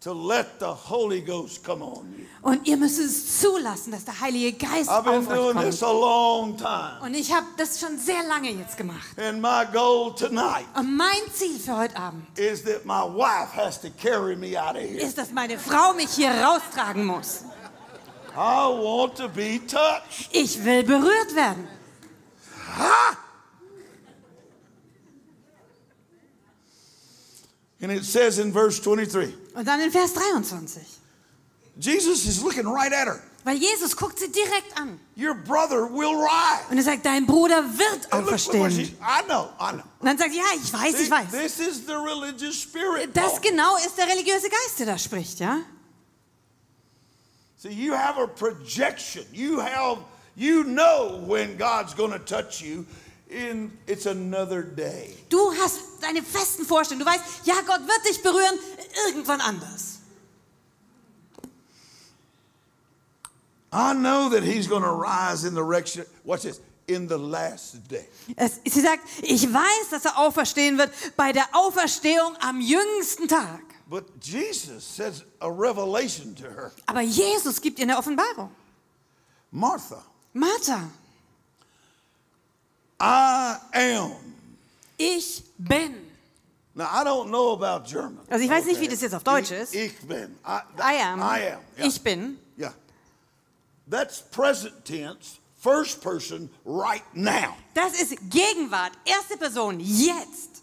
to 0.02 0.14
let 0.14 0.60
the 0.60 0.74
Holy 0.74 1.22
Ghost 1.22 1.64
come 1.64 1.84
on 1.84 2.12
you. 2.18 2.26
Und 2.42 2.68
ihr 2.68 2.76
müsst 2.76 2.98
es 3.00 3.40
zulassen, 3.40 3.92
dass 3.92 4.04
der 4.04 4.20
Heilige 4.20 4.54
Geist 4.54 4.90
I've 4.90 5.04
been 5.04 5.20
auf 5.20 5.28
euch 5.30 5.36
doing 5.36 5.60
this 5.60 5.80
kommt. 5.80 5.92
a 5.92 6.00
long 6.00 6.58
time. 6.58 7.00
Und 7.04 7.14
ich 7.14 7.32
habe 7.32 7.46
das 7.56 7.80
schon 7.80 8.00
sehr 8.00 8.24
lange 8.24 8.50
jetzt 8.50 8.78
gemacht. 8.78 9.18
And 9.20 9.40
my 9.40 9.64
goal 9.72 10.14
tonight 10.16 10.66
Und 10.76 10.98
mein 10.98 11.22
Ziel 11.32 11.60
für 11.60 11.78
heute 11.78 11.96
Abend 11.96 12.24
is 12.38 12.64
that 12.64 12.84
my 12.84 13.04
wife 13.04 13.56
has 13.56 13.80
to 13.82 13.90
carry 14.02 14.36
me 14.36 14.60
out 14.60 14.76
of 14.76 14.82
here. 14.82 15.00
ist, 15.00 15.20
dass 15.20 15.32
meine 15.32 15.60
Frau 15.60 15.94
mich 15.94 16.10
hier 16.10 16.32
raustragen 16.32 17.06
muss. 17.06 17.44
I 18.34 18.66
want 18.70 19.16
to 19.18 19.28
be 19.30 19.60
touched. 19.68 20.30
Ich 20.32 20.64
will 20.66 20.84
berührt 20.84 21.36
werden. 21.36 21.68
Ha! 22.76 23.18
And 27.84 27.92
it 27.92 28.04
says 28.06 28.40
in 28.40 28.52
verse 28.54 28.80
23, 28.80 29.34
Und 29.54 29.68
dann 29.68 29.82
in 29.82 29.92
Vers 29.92 30.14
23. 30.14 30.82
Jesus 31.78 32.26
is 32.26 32.42
looking 32.42 32.68
right 32.68 32.94
at 32.94 33.08
her. 33.08 33.22
Weil 33.44 33.58
Jesus 33.58 33.96
guckt 33.96 34.20
sie 34.20 34.32
direkt 34.32 34.78
an. 34.78 35.00
Your 35.18 35.34
brother 35.34 35.90
will 35.92 36.16
rise. 36.16 36.70
Und 36.70 36.78
er 36.78 36.84
sagt, 36.84 37.06
dein 37.06 37.26
Bruder 37.26 37.64
wird 37.64 38.14
auferstehen. 38.14 38.70
I 38.70 39.24
know, 39.26 39.50
I 39.60 39.74
know. 39.74 39.84
Und 40.00 40.06
dann 40.06 40.18
sagt 40.18 40.34
ja, 40.34 40.44
ich 40.56 40.72
weiß, 40.72 41.00
ich 41.00 41.10
weiß. 41.10 41.32
This 41.32 41.60
is 41.60 41.86
the 41.88 41.94
religious 41.94 42.62
spirit. 42.62 43.10
Das 43.16 43.42
genau 43.42 43.78
ist 43.78 43.98
der 43.98 44.08
religiöse 44.08 44.48
Geist, 44.48 44.80
der 44.80 44.86
da 44.86 44.98
spricht, 44.98 45.40
ja? 45.40 45.60
See, 47.58 47.70
you 47.70 47.94
have 47.94 48.20
a 48.20 48.28
projection. 48.28 49.26
You 49.32 49.60
have, 49.60 50.00
you 50.36 50.64
know 50.64 51.24
when 51.28 51.58
God's 51.58 51.96
going 51.96 52.12
to 52.12 52.20
touch 52.20 52.62
you. 52.62 52.86
In 53.32 53.72
it's 53.88 54.06
another 54.08 54.62
day. 54.62 55.16
Du 55.30 55.54
hast 55.54 55.80
deine 56.02 56.22
festen 56.22 56.66
Vorstellungen. 56.66 57.06
Du 57.06 57.12
weißt, 57.12 57.46
ja, 57.46 57.56
Gott 57.66 57.80
wird 57.88 58.06
dich 58.10 58.22
berühren, 58.22 58.60
irgendwann 59.08 59.40
anders. 59.40 60.00
I 63.72 63.94
know 63.94 64.30
that 64.30 64.44
He's 64.44 64.68
going 64.68 64.84
to 64.84 64.92
rise 64.92 65.46
in 65.46 65.56
the 65.56 65.64
resurrection. 65.64 66.06
Watch 66.26 66.42
this. 66.42 66.60
In 66.88 67.08
the 67.08 67.18
last 67.18 67.88
day. 67.90 68.06
Es, 68.36 68.60
sie 68.66 68.82
sagt, 68.82 69.04
ich 69.22 69.44
weiß, 69.44 69.90
dass 69.92 70.04
er 70.04 70.18
auferstehen 70.18 70.78
wird 70.78 70.92
bei 71.16 71.32
der 71.32 71.48
Auferstehung 71.54 72.36
am 72.42 72.60
jüngsten 72.60 73.30
Tag. 73.30 73.62
But 73.88 74.06
Jesus 74.22 74.84
says 74.84 75.24
a 75.40 75.48
revelation 75.48 76.36
to 76.36 76.44
her. 76.44 76.72
Aber 76.86 77.02
Jesus 77.02 77.62
gibt 77.62 77.80
ihr 77.80 77.84
eine 77.84 77.98
Offenbarung. 77.98 78.52
Martha, 79.52 80.04
Martha, 80.34 80.90
I 83.02 83.58
am. 83.74 84.12
ich 84.98 85.44
bin. 85.58 85.96
Now 86.74 86.86
I 86.86 87.04
don't 87.04 87.30
know 87.30 87.52
about 87.54 87.86
German. 87.90 88.20
Also 88.30 88.46
ich 88.46 88.50
weiß 88.50 88.66
nicht, 88.66 88.80
wie 88.80 88.88
das 88.88 89.02
jetzt 89.02 89.14
auf 89.14 89.24
Deutsch 89.24 89.52
ich, 89.52 89.58
ist. 89.58 89.76
Ich 89.76 90.00
bin. 90.08 90.36
I, 90.46 90.62
I 90.80 91.02
am. 91.02 91.20
I 91.20 91.24
am. 91.24 91.60
Yeah. 91.78 91.88
Ich 91.88 92.02
bin. 92.02 92.38
Yeah. 92.58 92.74
That's 93.90 94.22
present 94.22 94.86
tense, 94.86 95.40
first 95.58 96.02
person, 96.02 96.50
right 96.64 97.04
now. 97.14 97.58
Das 97.74 97.94
ist 98.00 98.16
Gegenwart, 98.30 98.94
erste 99.04 99.36
Person, 99.38 99.80
jetzt. 99.82 100.62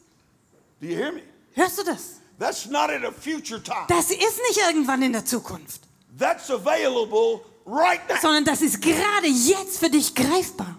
Do 0.80 0.86
you 0.86 0.96
hear 0.96 1.12
me? 1.12 1.22
Hörst 1.54 1.76
du 1.78 1.82
das? 1.84 2.20
That's 2.38 2.66
not 2.66 2.88
at 2.88 3.04
a 3.04 3.10
future 3.12 3.60
time. 3.62 3.84
Das 3.88 4.10
ist 4.10 4.40
nicht 4.48 4.60
irgendwann 4.66 5.02
in 5.02 5.12
der 5.12 5.26
Zukunft, 5.26 5.82
That's 6.16 6.48
available 6.50 7.40
right 7.66 8.00
now. 8.08 8.16
sondern 8.22 8.44
das 8.44 8.62
ist 8.62 8.80
gerade 8.80 9.26
jetzt 9.26 9.78
für 9.78 9.90
dich 9.90 10.14
greifbar. 10.14 10.77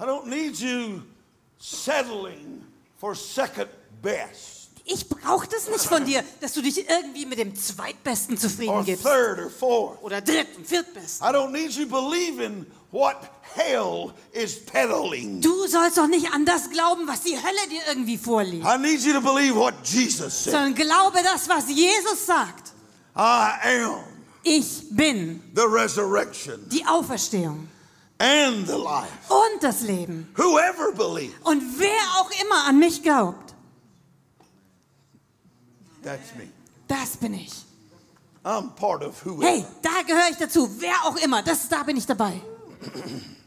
I 0.00 0.04
don't 0.04 0.26
need 0.26 0.56
you 0.58 1.02
settling 1.58 2.64
for 2.98 3.14
second 3.14 3.68
best 4.00 4.58
Ich 4.90 5.06
brauche 5.06 5.46
das 5.46 5.68
nicht 5.68 5.84
von 5.84 6.04
dir, 6.06 6.24
dass 6.40 6.54
du 6.54 6.62
dich 6.62 6.88
irgendwie 6.88 7.26
mit 7.26 7.38
dem 7.38 7.54
Zweitbesten 7.54 8.38
zufrieden 8.38 8.86
gibst. 8.86 9.04
Oder 9.04 10.22
Dritt- 10.22 10.56
und 10.56 10.66
Viertbesten. 10.66 11.26
Du 15.42 15.66
sollst 15.66 15.98
doch 15.98 16.06
nicht 16.06 16.32
an 16.32 16.46
das 16.46 16.70
glauben, 16.70 17.06
was 17.06 17.20
die 17.20 17.36
Hölle 17.36 17.68
dir 17.70 17.82
irgendwie 17.88 18.16
vorliegt, 18.16 18.64
I 18.64 18.78
need 18.78 19.00
you 19.00 19.12
to 19.12 19.20
believe 19.20 19.54
what 19.54 19.74
Jesus 19.84 20.44
said. 20.44 20.52
sondern 20.54 20.74
glaube 20.74 21.18
das, 21.22 21.46
was 21.50 21.68
Jesus 21.68 22.24
sagt. 22.24 22.72
I 23.14 23.82
am 23.82 24.04
Ich 24.42 24.84
bin 24.90 25.42
the 25.54 25.66
resurrection 25.66 26.66
die 26.70 26.86
Auferstehung 26.86 27.68
and 28.20 28.66
the 28.66 28.76
life. 28.76 29.10
und 29.28 29.62
das 29.62 29.82
Leben. 29.82 30.28
Whoever 30.36 30.92
believes, 30.92 31.34
Und 31.44 31.62
wer 31.78 32.00
auch 32.20 32.30
immer 32.42 32.64
an 32.66 32.78
mich 32.78 33.02
glaubt, 33.02 33.54
that's 36.02 36.34
me. 36.36 36.48
das 36.88 37.16
bin 37.16 37.34
ich. 37.34 37.52
I'm 38.44 38.74
part 38.76 39.02
of 39.02 39.24
whoever. 39.24 39.46
Hey, 39.46 39.64
da 39.82 40.02
gehöre 40.06 40.30
ich 40.30 40.36
dazu. 40.36 40.68
Wer 40.80 40.94
auch 41.04 41.16
immer, 41.16 41.42
das, 41.42 41.68
da 41.68 41.82
bin 41.82 41.96
ich 41.96 42.06
dabei. 42.06 42.40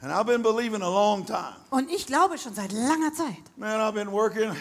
And 0.00 0.12
I've 0.12 0.26
been 0.26 0.42
believing 0.42 0.82
a 0.82 0.88
long 0.88 1.24
time. 1.24 1.56
Und 1.70 1.90
ich 1.90 2.06
glaube 2.06 2.38
schon 2.38 2.54
seit 2.54 2.70
langer 2.72 3.12
Zeit. 3.12 3.42
Man, 3.56 3.80
I've 3.80 3.94
been 3.94 4.12
working. 4.12 4.54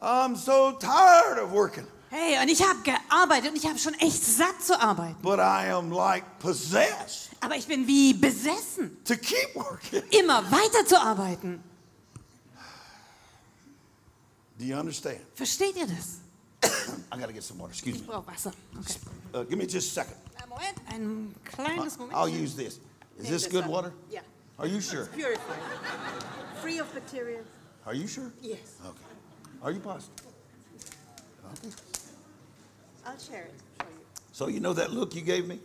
I'm 0.00 0.36
so 0.36 0.72
tired 0.78 1.38
of 1.38 1.52
working, 1.52 1.86
Hey, 2.14 2.38
und 2.42 2.48
ich 2.50 2.62
habe 2.62 2.78
gearbeitet 2.82 3.50
und 3.52 3.56
ich 3.56 3.66
habe 3.66 3.78
schon 3.78 3.94
echt 3.94 4.22
satt 4.22 4.62
zu 4.62 4.78
arbeiten. 4.78 5.16
but 5.22 5.38
I 5.38 5.70
am 5.72 5.90
like 5.90 6.24
possessed 6.40 7.30
Aber 7.40 7.56
ich 7.56 7.66
bin 7.66 7.86
wie 7.86 8.12
besessen, 8.12 9.02
to 9.04 9.14
keep 9.16 9.54
working. 9.54 10.02
immer 10.10 10.44
weiter 10.52 10.84
zu 10.86 11.00
arbeiten. 11.00 11.62
Do 14.58 14.64
you 14.66 14.76
understand? 14.76 15.20
Versteht 15.34 15.74
ihr 15.76 15.86
das? 15.86 16.18
I 17.10 17.16
got 17.18 17.28
to 17.28 17.32
get 17.32 17.42
some 17.42 17.58
water. 17.58 17.72
Excuse 17.72 17.96
Ich 17.96 18.02
me. 18.02 18.08
brauche 18.12 18.26
Wasser. 18.26 18.52
Okay. 18.78 18.98
Uh, 19.34 19.44
give 19.44 19.56
me 19.56 19.64
just 19.66 19.96
a 19.96 20.02
second. 20.04 20.16
Einen 20.36 20.48
Moment, 20.50 20.78
ein 20.90 21.34
kleines 21.44 21.96
Moment. 21.98 22.14
I'll 22.16 22.28
use 22.28 22.54
this. 22.54 22.78
Is 23.18 23.28
this 23.30 23.48
good 23.48 23.66
water? 23.66 23.90
Yeah. 24.10 24.20
Are 24.58 24.66
you 24.68 24.82
sure? 24.82 25.06
Purified. 25.06 25.40
Free 26.60 26.78
of 26.78 26.92
bacteria. 26.92 27.40
Are 27.86 27.94
you 27.94 28.06
sure? 28.06 28.30
Yes. 28.42 28.58
Okay. 28.84 28.98
Are 29.62 29.70
you 29.72 29.80
positive? 29.80 30.12
Okay. 31.54 31.70
I'll 33.06 33.18
share 33.18 33.42
it 33.42 33.54
for 33.78 33.84
you. 33.84 33.98
So 34.32 34.48
you 34.48 34.60
know 34.60 34.72
that 34.72 34.92
look 34.92 35.14
you 35.14 35.22
gave 35.22 35.46
me? 35.46 35.58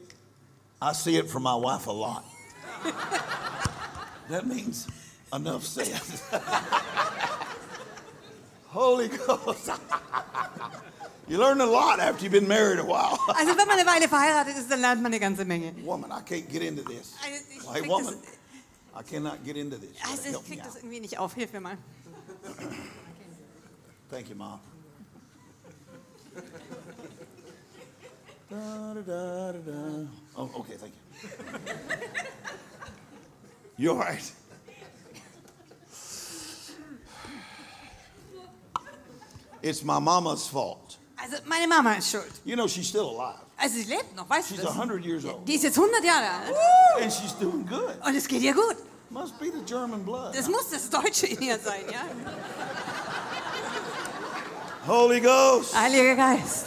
I 0.81 0.93
see 0.93 1.17
it 1.17 1.29
from 1.29 1.43
my 1.43 1.55
wife 1.55 1.87
a 1.87 1.91
lot. 1.91 2.25
that 4.29 4.45
means 4.45 4.87
enough 5.33 5.63
said. 5.63 5.99
Holy 8.67 9.07
Ghost. 9.07 9.71
you 11.27 11.37
learn 11.37 11.61
a 11.61 11.65
lot 11.65 11.99
after 11.99 12.23
you've 12.23 12.31
been 12.33 12.47
married 12.47 12.79
a 12.79 12.85
while. 12.85 13.17
Also 13.27 13.55
wenn 13.57 13.67
man 13.67 13.79
eine 13.79 13.85
Weile 13.87 14.07
verheiratet 14.07 14.57
ist, 14.57 14.69
dann 14.69 14.81
lernt 14.81 15.01
man 15.01 15.11
eine 15.11 15.19
ganze 15.19 15.45
Menge. 15.45 15.73
woman, 15.83 16.11
I 16.11 16.21
can't 16.21 16.47
get 16.49 16.61
into 16.61 16.83
this. 16.83 17.15
Also 17.23 17.71
Hey, 17.73 17.87
woman, 17.87 18.13
das, 18.13 18.37
I 18.99 19.03
cannot 19.03 19.43
get 19.43 19.57
into 19.57 19.77
this. 19.77 19.89
Also 20.03 20.39
ich 20.39 20.45
krieg 20.45 20.63
das 20.63 20.75
irgendwie 20.75 20.99
nicht 20.99 21.17
auf. 21.17 21.33
Hilf 21.33 21.53
mir 21.53 21.61
mal. 21.61 21.77
Thank 24.09 24.29
you, 24.29 24.35
Mom. 24.35 24.59
Da, 28.49 28.93
da, 28.93 29.01
da, 29.01 29.51
da, 29.51 29.59
da. 29.59 30.07
Oh, 30.37 30.49
okay, 30.59 30.77
thank 30.77 30.93
you. 30.93 31.29
You 33.79 33.91
all 33.91 33.97
right? 33.97 34.31
It's 39.61 39.83
my 39.83 39.99
mama's 39.99 40.47
fault. 40.47 40.97
Also 41.21 41.37
meine 41.45 41.67
Mama 41.67 41.95
ist 41.97 42.09
schuld. 42.09 42.31
You 42.43 42.55
know, 42.55 42.67
she's 42.67 42.87
still 42.87 43.09
alive. 43.09 43.39
Also 43.57 43.75
sie 43.75 43.83
lebt 43.85 44.15
noch, 44.15 44.27
weißt 44.29 44.49
She's 44.49 44.57
du 44.57 44.63
das? 44.65 44.73
100 44.75 45.03
years 45.05 45.25
old. 45.25 45.47
Die 45.47 45.55
ist 45.55 45.63
jetzt 45.63 45.77
100 45.77 46.03
Jahre 46.03 46.27
alt. 46.27 46.55
And 47.01 47.11
she's 47.11 47.33
doing 47.39 47.65
good. 47.67 47.95
Und 48.03 48.15
es 48.15 48.27
geht 48.27 48.41
ihr 48.41 48.53
gut. 48.53 48.77
Must 49.09 49.37
be 49.39 49.45
the 49.51 49.63
German 49.65 50.03
blood. 50.03 50.33
Das 50.35 50.47
muss 50.47 50.69
das 50.71 50.89
Deutsche 50.89 51.27
in 51.27 51.41
ihr 51.41 51.59
sein, 51.59 51.81
ja? 51.91 52.01
Holy 54.87 55.21
Ghost. 55.21 55.75
Heiliger 55.75 56.15
Geist. 56.15 56.65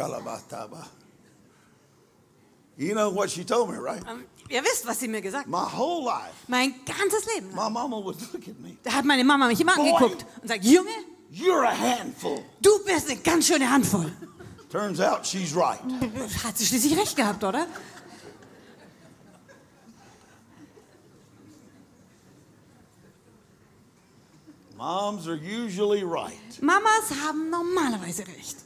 Shalabataba. 0.00 0.86
You 2.76 2.94
know 2.94 3.10
what 3.10 3.30
she 3.30 3.44
told 3.44 3.70
me, 3.70 3.76
right? 3.76 4.02
Ähm, 4.08 4.24
Ihr 4.48 4.62
wisst, 4.64 4.84
was 4.86 4.98
sie 4.98 5.06
mir 5.08 5.20
gesagt 5.20 5.44
hat. 5.46 5.50
My 5.50 5.64
whole 5.78 6.04
life, 6.04 6.34
Mein 6.48 6.74
ganzes 6.84 7.24
Leben. 7.34 7.54
my 7.54 7.68
mama 7.68 7.98
would 7.98 8.16
look 8.32 8.48
at 8.48 8.58
me. 8.58 8.76
Da 8.82 8.92
hat 8.92 9.04
meine 9.04 9.22
Mama 9.22 9.46
mich 9.46 9.60
immer 9.60 9.76
Boy. 9.76 9.90
angeguckt 9.92 10.24
und 10.42 10.48
sagt, 10.48 10.64
Junge, 10.64 10.90
You're 11.32 11.64
a 11.64 11.70
handful. 11.72 12.42
du 12.60 12.70
bist 12.84 13.08
eine 13.10 13.20
ganz 13.20 13.46
schöne 13.46 13.70
Handvoll. 13.70 14.10
Turns 14.70 15.00
out 15.00 15.24
she's 15.26 15.54
right. 15.54 15.80
Hat 16.44 16.56
sie 16.58 16.64
schließlich 16.66 16.96
recht 16.98 17.16
gehabt, 17.16 17.44
oder? 17.44 17.66
Moms 24.76 25.28
are 25.28 25.36
usually 25.36 26.04
right. 26.04 26.38
Mamas 26.62 27.10
haben 27.22 27.50
normalerweise 27.50 28.26
recht. 28.26 28.56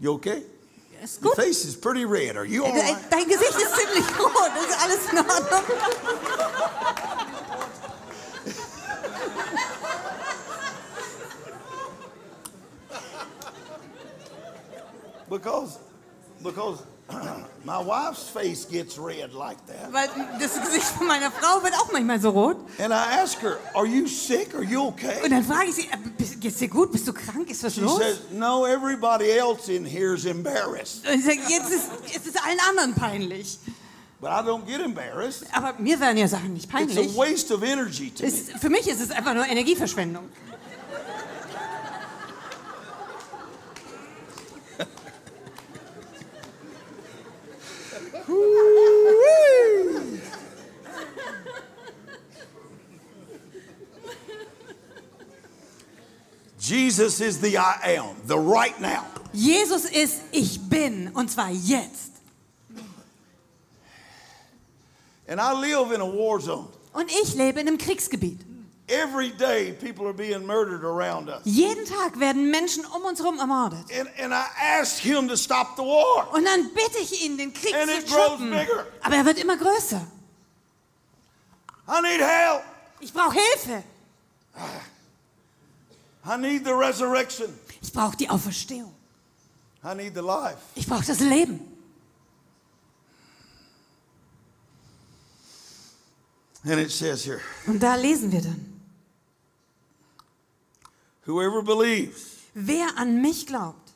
You 0.00 0.12
okay? 0.14 0.42
Ist 1.02 1.22
Your 1.22 1.34
face 1.34 1.64
is 1.64 1.76
pretty 1.76 2.04
red. 2.04 2.36
Are 2.36 2.46
you 2.46 2.64
all 2.64 2.72
right? 2.72 2.96
Dein 3.10 3.28
Gesicht 3.28 3.56
ist 3.56 3.76
ziemlich 3.76 4.18
rot. 4.18 4.50
Ist 4.56 4.78
alles 4.80 5.12
in 5.12 5.18
Ordnung? 5.18 5.64
Because, 15.28 15.78
because 16.42 16.82
my 17.64 17.78
wife's 17.84 18.28
face 18.30 18.64
gets 18.66 18.98
red 18.98 19.32
like 19.34 19.58
that. 19.66 19.92
Weil 19.92 20.08
das 20.40 20.60
Gesicht 20.60 20.86
von 20.86 21.06
meiner 21.06 21.30
Frau 21.30 21.62
wird 21.62 21.74
auch 21.74 21.92
manchmal 21.92 22.20
so 22.20 22.30
rot. 22.30 22.56
And 22.78 22.92
I 22.92 23.20
ask 23.22 23.38
her, 23.42 23.58
Are 23.74 23.86
you 23.86 24.06
sick? 24.06 24.54
Are 24.54 24.64
you 24.64 24.82
Und 24.84 24.94
okay? 24.94 25.28
dann 25.28 25.44
frage 25.44 25.68
ich 25.68 25.74
sie, 25.76 25.82
äh, 25.88 26.36
geht's 26.40 26.56
dir 26.58 26.68
gut? 26.68 26.92
Bist 26.92 27.06
du 27.06 27.12
krank? 27.12 27.50
Ist 27.50 27.62
was 27.62 27.74
She 27.74 27.80
los? 27.82 27.98
says, 27.98 28.18
No, 28.32 28.64
everybody 28.66 29.30
else 29.30 29.68
in 29.70 29.84
here 29.84 30.14
is 30.14 30.24
embarrassed. 30.24 31.06
Und 31.06 31.18
ich 31.18 31.24
sage, 31.24 31.40
jetzt 31.48 31.70
ist, 31.70 31.90
jetzt 32.12 32.26
ist 32.26 32.38
allen 32.44 32.58
anderen 32.70 32.94
peinlich. 32.94 33.58
But 34.20 34.30
I 34.30 34.42
don't 34.48 34.64
get 34.66 34.80
embarrassed. 34.80 35.44
Aber 35.52 35.74
mir 35.78 36.00
werden 36.00 36.16
ja 36.16 36.26
Sachen 36.26 36.54
nicht 36.54 36.64
It's 36.64 36.72
peinlich. 36.72 37.10
a 37.10 37.16
waste 37.16 37.52
of 37.54 37.62
energy 37.62 38.10
to 38.10 38.22
me. 38.22 38.28
Es, 38.28 38.58
für 38.58 38.70
mich 38.70 38.88
ist 38.88 39.00
es 39.02 39.10
einfach 39.10 39.34
nur 39.34 39.44
Energieverschwendung. 39.46 40.30
Jesus 56.58 57.20
is 57.20 57.40
the 57.40 57.58
I 57.58 57.96
am, 57.98 58.16
the 58.26 58.38
right 58.38 58.80
now. 58.80 59.04
Jesus 59.34 59.84
ist 59.84 60.22
Ich 60.32 60.58
Bin. 60.70 61.10
Und 61.12 61.30
zwar 61.30 61.50
jetzt. 61.50 62.12
And 65.26 65.40
I 65.40 65.52
live 65.52 65.92
in 65.92 66.00
a 66.00 66.06
war 66.06 66.40
zone. 66.40 66.68
Und 66.92 67.10
ich 67.10 67.34
lebe 67.34 67.60
in 67.60 67.68
einem 67.68 67.78
Kriegsgebiet. 67.78 68.53
Every 68.86 69.30
day, 69.30 69.72
people 69.72 70.06
are 70.06 70.12
being 70.12 70.44
murdered 70.46 70.84
around 70.84 71.30
us. 71.30 71.40
Jeden 71.44 71.86
Tag 71.86 72.20
werden 72.20 72.50
Menschen 72.50 72.84
um 72.84 73.02
uns 73.04 73.18
herum 73.18 73.38
ermordet. 73.38 73.84
And, 73.90 74.08
and 74.18 74.34
I 74.34 74.44
ask 74.78 74.98
him 74.98 75.26
to 75.28 75.36
stop 75.36 75.76
the 75.76 75.82
war. 75.82 76.30
Und 76.34 76.44
dann 76.44 76.68
bitte 76.74 76.98
ich 77.00 77.24
ihn, 77.24 77.38
den 77.38 77.54
Krieg 77.54 77.74
And 77.74 77.90
zu 77.90 77.96
it 77.98 78.06
grows 78.06 78.26
stoppen. 78.26 78.50
bigger. 78.50 78.86
Aber 79.02 79.16
er 79.16 79.24
wird 79.24 79.38
immer 79.38 79.56
größer. 79.56 80.06
I 81.88 82.00
need 82.02 82.20
help. 82.20 82.62
Ich 83.00 83.12
brauche 83.12 83.32
Hilfe. 83.34 83.84
I 86.26 86.36
need 86.38 86.64
the 86.66 86.72
resurrection. 86.72 87.58
Ich 87.82 87.90
brauche 87.92 88.16
die 88.16 88.28
Auferstehung. 88.28 88.94
I 89.82 89.94
need 89.94 90.14
the 90.14 90.20
life. 90.22 90.58
Ich 90.74 90.86
brauche 90.86 91.04
das 91.06 91.20
Leben. 91.20 91.60
And 96.66 96.80
it 96.80 96.90
says 96.90 97.24
here 97.24 97.40
Und 97.66 97.82
da 97.82 97.94
lesen 97.94 98.30
wir 98.32 98.40
dann. 98.42 98.73
Whoever 101.26 101.62
believes, 101.62 102.32
Wer 102.54 102.86
an 102.96 103.20
mich 103.20 103.46
glaubt, 103.46 103.92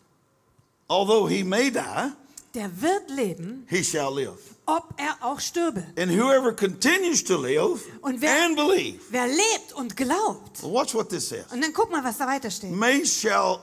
although 0.88 1.26
he 1.28 1.42
may 1.44 1.70
die, 1.70 2.12
der 2.54 2.70
wird 2.80 3.08
leben, 3.10 3.66
he 3.68 3.82
shall 3.84 4.12
live. 4.14 4.38
ob 4.66 4.94
er 4.98 5.16
auch 5.20 5.38
stürbe. 5.40 5.84
And 5.96 6.10
whoever 6.10 6.52
continues 6.52 7.22
to 7.24 7.36
live 7.38 7.80
Und 8.02 8.20
wer- 8.20 8.44
and 8.44 8.56
believe, 8.56 9.00
Wer 9.10 9.26
lebt 9.28 9.72
und 9.74 9.96
glaubt. 9.96 10.62
well, 10.62 10.72
watch 10.72 10.94
what 10.94 11.08
this 11.08 11.28
says. 11.28 11.44
Und 11.52 11.62
dann 11.62 11.72
guck 11.72 11.90
mal, 11.90 12.02
was 12.02 12.18
da 12.18 12.26
weiter 12.26 12.50
steht. 12.50 12.70
May 12.72 13.04
shall, 13.06 13.60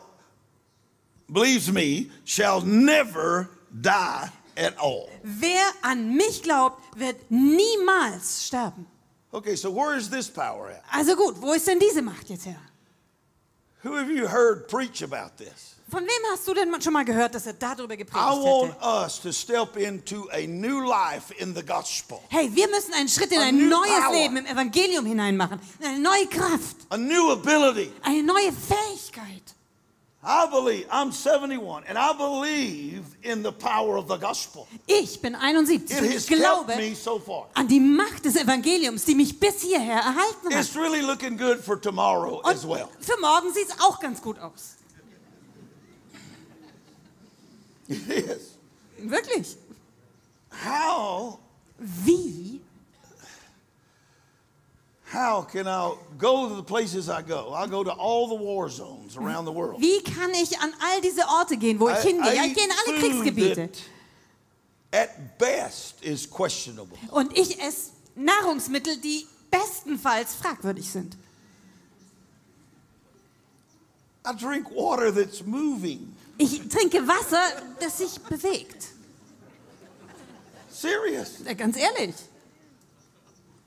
believes 1.28 1.72
me, 1.72 2.10
shall 2.26 2.62
never 2.62 3.50
die 3.72 4.30
at 4.58 4.78
all. 4.80 5.10
Wer 5.24 5.66
an 5.82 6.16
mich 6.16 6.42
glaubt, 6.42 6.82
wird 6.98 7.18
niemals 7.30 8.46
sterben. 8.48 8.86
Okay, 9.32 9.56
so 9.58 9.70
where 9.76 9.98
is 9.98 10.10
this 10.10 10.30
power 10.30 10.70
at? 10.70 10.82
Also 10.92 11.16
gut, 11.16 11.36
wo 11.42 11.52
ist 11.54 11.68
denn 11.68 11.80
diese 11.80 12.02
Macht 12.02 12.30
jetzt 12.30 12.46
her? 12.46 12.60
Who 13.86 13.96
have 13.96 14.10
you 14.10 14.28
heard 14.28 14.68
preach 14.68 15.04
about 15.04 15.38
this? 15.38 15.76
Von 15.92 16.02
wem 16.02 16.32
hast 16.32 16.48
du 16.48 16.54
denn 16.56 16.82
schon 16.82 16.94
mal 16.94 17.06
gehört, 17.06 17.36
dass 17.36 17.46
er 17.46 17.54
darüber 17.54 17.94
I 17.94 17.98
gepredigt 17.98 18.26
want 18.26 18.74
hätte? 18.74 18.84
us 18.84 19.22
to 19.22 19.32
step 19.32 19.78
into 19.78 20.28
a 20.32 20.48
new 20.48 20.82
life 20.82 21.32
in 21.38 21.54
the 21.56 21.64
gospel, 21.64 22.20
Hey, 22.30 22.50
wir 22.54 22.68
müssen 22.70 22.94
einen 22.96 23.08
Schritt 23.08 23.32
in 23.32 23.38
A 23.38 23.44
ein 23.44 23.56
new 23.58 23.70
neues 23.70 23.92
power. 24.04 24.12
Leben 24.14 24.38
im 24.38 24.46
Evangelium 24.48 25.06
hineinmachen. 25.06 25.60
In 25.80 25.86
eine 25.86 26.00
neue 26.00 26.26
Kraft, 26.26 26.78
a 26.90 26.98
new 26.98 27.32
ability. 27.32 27.92
eine 28.02 28.24
neue 28.24 28.52
Fähigkeit. 28.52 29.55
I 30.28 30.48
believe, 30.50 30.88
I'm 30.90 31.12
71, 31.12 31.84
and 31.88 32.00
I 32.00 32.12
believe 32.14 33.04
in 33.22 33.44
the 33.44 33.52
power 33.52 33.96
of 33.96 34.08
the 34.08 34.18
gospel. 34.18 34.68
Ich 34.88 35.22
bin 35.22 35.36
71 35.36 35.92
It 35.92 36.02
und 36.02 36.12
ich 36.12 36.28
glaube 36.28 36.74
so 36.96 37.46
an 37.54 37.68
die 37.68 37.80
Macht 37.80 38.26
des 38.26 38.36
Evangeliums, 38.36 39.06
die 39.06 39.14
mich 39.14 39.40
bis 39.40 39.62
hierher 39.62 39.98
erhalten 39.98 40.50
hat. 40.52 40.66
It's 40.66 40.76
really 40.76 41.02
looking 41.02 41.38
good 41.38 41.60
for 41.60 41.80
tomorrow 41.80 42.40
Und 42.44 42.48
as 42.48 42.68
well. 42.68 42.88
für 43.00 43.20
morgen 43.22 43.54
sieht 43.54 43.70
es 43.70 43.80
auch 43.80 44.00
ganz 44.00 44.20
gut 44.20 44.40
aus. 44.40 44.78
It 47.88 48.08
is. 48.10 48.58
Wirklich. 48.98 49.58
How, 50.66 51.38
Wie 51.78 52.62
how 55.16 55.42
can 55.42 55.68
I 55.68 55.96
go 56.18 56.50
to 56.50 56.56
the 56.56 56.64
places 56.64 57.10
I 57.10 57.22
go? 57.22 57.54
I 57.54 57.68
go 57.68 57.84
to 57.84 57.92
all 57.92 58.28
the 58.28 58.36
war 58.36 58.70
zones 58.70 59.16
around 59.18 59.46
the 59.46 59.52
world. 59.52 59.82
Wie 59.82 60.02
kann 60.02 60.32
ich 60.34 60.60
an 60.60 60.74
all 60.82 61.02
diese 61.02 61.22
Orte 61.28 61.58
gehen, 61.58 61.80
wo 61.80 61.90
ich 61.90 62.00
hingehe? 62.00 62.46
Ich 62.46 62.54
gehe 62.54 62.66
in 62.66 62.72
alle 62.72 63.00
Kriegsgebiete. 63.00 63.70
at 64.96 65.38
best 65.38 66.04
is 66.04 66.26
questionable. 66.26 66.98
Und 67.12 67.38
ich 67.38 67.60
esse 67.62 67.92
Nahrungsmittel, 68.16 68.98
die 68.98 69.28
bestenfalls 69.52 70.36
fragwürdig 70.36 70.90
sind. 70.90 71.18
I 74.26 74.34
drink 74.34 74.72
water 74.72 75.12
that's 75.12 75.46
moving. 75.46 76.16
Ich 76.38 76.68
trinke 76.70 77.08
Wasser, 77.08 77.62
das 77.80 77.98
sich 78.00 78.20
bewegt. 78.22 78.88
Serious. 80.70 81.44
Ganz 81.58 81.78
ehrlich. 81.78 82.16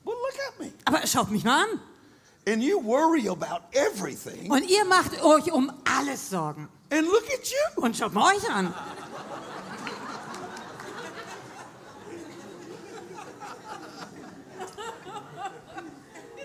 Well, 0.03 0.15
look 0.15 0.35
at 0.47 0.59
me. 0.59 0.71
Aber 0.89 1.05
schaut 1.05 1.29
mich 1.29 1.43
mal 1.43 1.63
an. 1.65 1.79
And 2.51 2.63
you 2.63 2.81
worry 2.83 3.27
about 3.29 3.61
everything. 3.73 4.49
Und 4.51 4.67
ihr 4.67 4.83
macht 4.85 5.21
euch 5.21 5.51
um 5.51 5.71
alles 5.85 6.31
Sorgen. 6.31 6.67
And 6.91 7.03
look 7.07 7.25
at 7.31 7.47
you. 7.47 7.83
Und 7.83 7.95
schaut 7.95 8.11
mal 8.13 8.33
euch 8.35 8.49
an. 8.49 8.73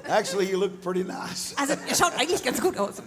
Actually, 0.07 0.51
you 0.51 0.59
look 0.59 0.83
pretty 0.83 1.03
nice. 1.03 1.55
Also, 1.57 1.75
ihr 1.89 1.95
schaut 1.95 2.13
eigentlich 2.19 2.43
ganz 2.43 2.61
gut 2.61 2.77
aus. 2.77 3.01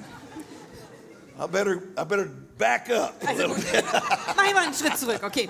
I 1.40 1.46
better, 1.46 1.84
I 1.96 2.04
better 2.04 2.26
back 2.58 2.90
up 2.90 3.14
a 3.24 3.28
Also, 3.28 3.48
little 3.48 3.56
bit. 3.72 3.86
mach 4.36 4.36
mal 4.54 4.58
einen 4.64 4.74
Schritt 4.74 4.98
zurück, 4.98 5.22
okay. 5.24 5.48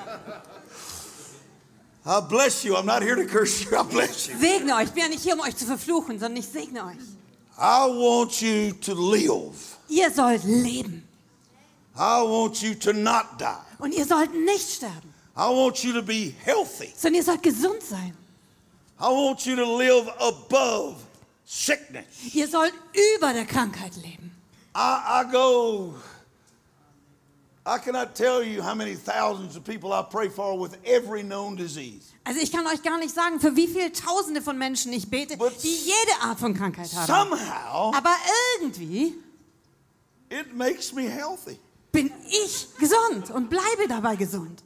I 2.08 2.22
bless 2.22 2.64
you. 2.64 2.78
I'm 2.78 2.86
not 2.86 3.04
here 3.04 3.16
to 3.16 3.26
curse 3.26 3.66
you. 3.66 3.78
I 3.78 3.84
bless 3.84 4.30
you. 4.30 4.36
Segne 4.38 4.74
euch. 4.76 4.86
Ich 4.86 4.94
bin 4.94 5.04
ja 5.04 5.10
nicht 5.10 5.24
hier, 5.24 5.34
um 5.34 5.42
euch 5.42 5.56
zu 5.56 5.66
verfluchen, 5.66 6.20
sondern 6.20 6.38
ich 6.38 6.48
segne 6.48 6.86
euch. 6.86 6.96
I 7.60 7.88
want 7.90 8.42
you 8.42 8.72
to 8.82 8.94
live. 8.94 9.78
Ihr 9.90 10.10
sollt 10.12 10.44
leben. 10.46 11.04
I 11.98 12.22
want 12.22 12.62
you 12.62 12.76
to 12.76 12.94
not 12.94 13.26
die. 13.40 13.84
Und 13.84 13.94
ihr 13.94 14.06
sollt 14.06 14.34
nicht 14.34 14.76
sterben, 14.76 15.14
I 15.36 15.50
want 15.50 15.84
you 15.84 15.94
to 15.94 16.02
be 16.02 16.34
healthy. 16.44 16.94
sondern 16.96 17.16
ihr 17.16 17.24
sollt 17.24 17.44
gesund 17.44 17.82
sein. 17.82 18.16
I 19.00 19.06
want 19.06 19.46
you 19.46 19.56
to 19.56 19.78
live 19.78 20.08
above 20.20 20.96
sickness. 21.46 22.06
Ihr 22.34 22.48
sollt 22.48 22.74
über 23.18 23.34
der 23.34 23.46
Krankheit 23.46 23.96
leben. 23.98 24.32
I, 24.76 25.24
I 25.24 25.32
go, 25.32 25.96
I 27.68 27.80
cannot 27.80 28.16
tell 28.16 28.42
you 28.42 28.62
how 28.64 28.74
many 28.74 28.96
thousands 28.96 29.58
of 29.58 29.66
people 29.66 29.92
I 29.92 30.02
pray 30.10 30.30
for 30.30 30.58
with 30.58 30.78
every 30.86 31.22
known 31.22 31.58
disease. 31.58 32.14
Also 32.24 32.40
ich 32.40 32.50
kann 32.52 32.66
euch 32.68 32.82
gar 32.82 32.98
nicht 32.98 33.14
sagen, 33.14 33.42
für 33.42 33.56
wie 33.58 33.68
viele 33.68 33.92
Tausende 33.92 34.42
von 34.42 34.58
Menschen 34.58 34.94
ich 34.94 35.10
bete, 35.10 35.36
But 35.38 35.62
die 35.64 35.76
jede 35.76 36.22
Art 36.22 36.40
von 36.40 36.54
Krankheit 36.54 36.90
haben. 36.96 37.08
Somehow, 37.08 37.92
Aber 37.94 38.16
irgendwie 38.58 39.16
it 40.30 40.54
makes 40.56 40.94
me 40.94 41.10
healthy. 41.10 41.60
bin 41.92 42.10
ich 42.30 42.68
gesund 42.80 43.32
und 43.32 43.50
bleibe 43.50 43.88
dabei 43.90 44.16
gesund. 44.16 44.64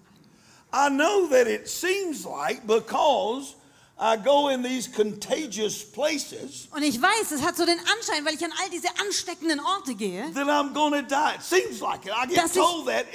I 0.73 0.89
know 0.89 1.27
that 1.27 1.47
it 1.47 1.67
seems 1.67 2.23
like 2.23 2.65
because 2.67 3.55
I 4.03 4.17
go 4.17 4.49
in 4.49 4.63
these 4.63 4.89
contagious 4.91 5.83
places 5.85 6.67
Und 6.75 6.81
ich 6.81 6.99
weiß, 6.99 7.31
es 7.31 7.43
hat 7.43 7.55
so 7.55 7.65
den 7.67 7.77
Anschein, 7.79 8.25
weil 8.25 8.33
ich 8.33 8.43
an 8.43 8.51
all 8.63 8.69
diese 8.71 8.87
ansteckenden 8.99 9.59
Orte 9.59 9.93
gehe, 9.93 10.23
that 10.33 10.47
I'm 10.47 10.73
going 10.73 10.91
to 10.93 11.01
die. 11.03 11.35
It 11.35 11.43
seems 11.43 11.79
like 11.81 12.05
it. 12.07 12.11
I 12.11 12.25
get 12.27 12.37
Dass 12.37 12.55
ich- 12.55 12.61
told 12.61 12.87
that 12.87 13.05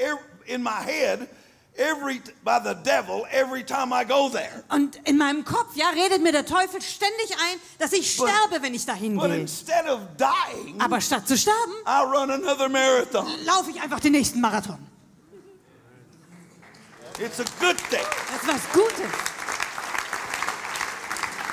in 0.47 0.63
my 0.63 0.71
head 0.85 1.29
every 1.77 2.23
by 2.45 2.59
the 2.63 2.75
devil 2.85 3.27
every 3.33 3.65
time 3.65 3.93
I 3.93 4.05
go 4.05 4.29
there. 4.29 4.63
Und 4.69 4.97
in 5.09 5.19
meinem 5.19 5.45
Kopf, 5.45 5.75
ja, 5.75 5.89
redet 5.89 6.23
mir 6.23 6.31
der 6.31 6.47
Teufel 6.47 6.81
ständig 6.81 7.33
ein, 7.33 7.61
dass 7.81 7.93
ich 7.93 8.15
sterbe, 8.15 8.63
wenn 8.63 8.73
ich 8.73 8.87
dahin 8.87 9.17
But 9.17 9.27
gehe. 9.31 9.41
instead 9.41 9.87
of 9.89 9.99
dying, 10.17 10.81
Aber 10.81 11.01
statt 11.01 11.27
zu 11.27 11.37
sterben, 11.37 11.73
I 11.85 12.03
run 12.05 12.31
another 12.31 12.69
marathon. 12.69 13.27
laufe 13.45 13.71
ich 13.73 13.81
einfach 13.83 13.99
den 13.99 14.13
nächsten 14.13 14.41
Marathon. 14.41 14.79
It's 17.19 17.41
a 17.41 17.45
good 17.59 17.77
thing. 17.91 18.05
Das 18.31 18.43
ist 18.43 18.49
was 18.49 18.73
Gutes. 18.73 19.36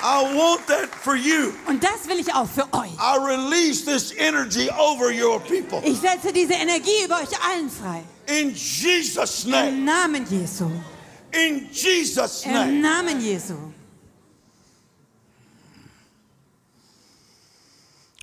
I 0.06 0.34
want 0.34 0.66
that 0.66 0.94
for 0.94 1.16
you. 1.16 1.54
Und 1.66 1.82
das 1.82 2.06
will 2.06 2.20
ich 2.20 2.30
auch 2.34 2.46
für 2.46 2.70
euch. 2.74 2.92
I 3.00 3.16
release 3.16 3.86
this 3.86 4.12
energy 4.18 4.68
over 4.70 5.10
your 5.10 5.40
people. 5.40 5.80
Ich 5.82 5.98
setze 5.98 6.30
diese 6.30 6.52
Energie 6.52 7.04
über 7.06 7.16
euch 7.22 7.30
allen 7.42 7.70
frei. 7.70 8.04
In 8.26 8.50
Jesus' 8.54 9.46
name. 9.46 9.68
Im 9.68 9.84
Namen 9.86 10.26
Jesu. 10.28 10.70
In 11.32 11.68
Jesus' 11.72 12.44
name. 12.44 12.68
Im 12.68 12.80
name. 12.82 13.02
Namen 13.04 13.20
Jesu. 13.20 13.54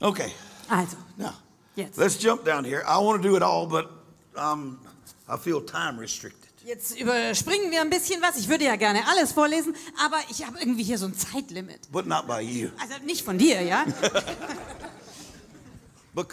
Okay, 0.04 0.32
Also, 0.70 0.98
now 1.18 1.34
jetzt. 1.76 1.98
let's 1.98 2.18
jump 2.18 2.44
down 2.44 2.64
here. 2.64 2.84
I 2.88 3.00
want 3.00 3.22
to 3.22 3.28
do 3.28 3.36
it 3.36 3.42
all, 3.44 3.66
but 3.68 3.90
um, 4.36 4.80
I 5.28 5.36
feel 5.38 5.62
time 5.62 5.98
restricted. 6.00 6.51
Jetzt 6.64 7.00
überspringen 7.00 7.72
wir 7.72 7.82
ein 7.82 7.90
bisschen 7.90 8.22
was. 8.22 8.38
Ich 8.38 8.48
würde 8.48 8.66
ja 8.66 8.76
gerne 8.76 9.08
alles 9.08 9.32
vorlesen, 9.32 9.76
aber 10.06 10.18
ich 10.30 10.46
habe 10.46 10.60
irgendwie 10.60 10.84
hier 10.84 11.00
so 11.00 11.08
ein 11.08 11.16
Zeitlimit. 11.16 11.92
But 11.92 12.06
not 12.06 12.28
by 12.28 12.40
you. 12.42 12.70
Also 12.80 13.04
nicht 13.04 13.26
von 13.26 13.38
dir, 13.38 13.62
ja? 13.62 13.86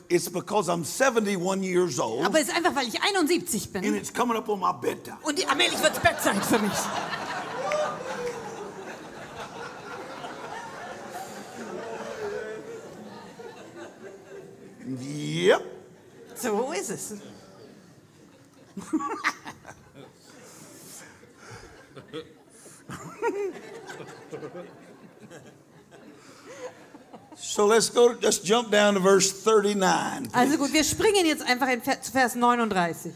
It's 0.08 0.28
because 0.28 0.68
I'm 0.70 0.84
71 0.84 1.62
years 1.62 2.00
old 2.00 2.26
Aber 2.26 2.40
es 2.40 2.48
ist 2.48 2.56
einfach, 2.56 2.74
weil 2.74 2.88
ich 2.88 3.00
71 3.00 3.64
and 3.74 3.82
bin. 3.84 3.94
it's 3.94 4.12
coming 4.12 4.36
up 4.36 4.48
on 4.48 4.58
my 4.58 4.72
bedtime. 4.72 5.18
Und 5.22 5.38
die- 5.38 5.46
allmählich 5.46 5.80
wird 5.80 5.92
es 5.96 6.00
Bettzeit 6.00 6.44
für 6.44 6.58
mich. 6.58 6.72
Yep. 14.86 15.62
So 16.34 16.72
ist 16.72 16.90
es. 16.90 17.14
So 27.36 27.66
let's 27.66 27.88
go. 27.88 28.16
Let's 28.20 28.38
jump 28.40 28.70
down 28.70 28.94
to 28.94 29.00
verse 29.00 29.30
39. 29.44 30.30
Also 30.34 30.56
gut, 30.58 30.72
wir 30.72 30.82
springen 30.82 31.24
jetzt 31.24 31.42
einfach 31.42 31.68
in 31.68 31.80
Vers- 31.80 32.10
Vers 32.10 32.34
39. 32.34 33.12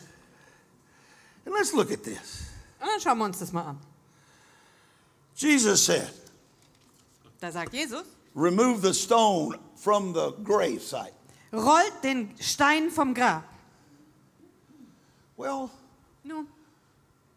And 1.45 1.55
let's 1.55 1.73
look 1.73 1.91
at 1.91 2.05
this. 2.05 2.47
Und 2.81 2.87
dann 2.89 3.01
schauen 3.01 3.19
wir 3.19 3.25
uns 3.25 3.41
das 3.41 3.53
mal 3.53 3.63
an. 3.65 3.79
Jesus 5.35 5.85
said, 5.85 6.09
Da 7.41 7.51
sagt 7.51 7.73
Jesus, 7.73 8.05
Remove 8.37 8.81
the 8.83 8.95
stone 8.95 9.59
from 9.77 10.15
the 10.15 10.33
gravesite. 10.45 11.13
rollt 11.53 11.93
den 12.05 12.33
Stein 12.41 12.91
vom 12.91 13.15
Grab. 13.15 13.43
Well, 15.37 15.69
Nun, 16.23 16.47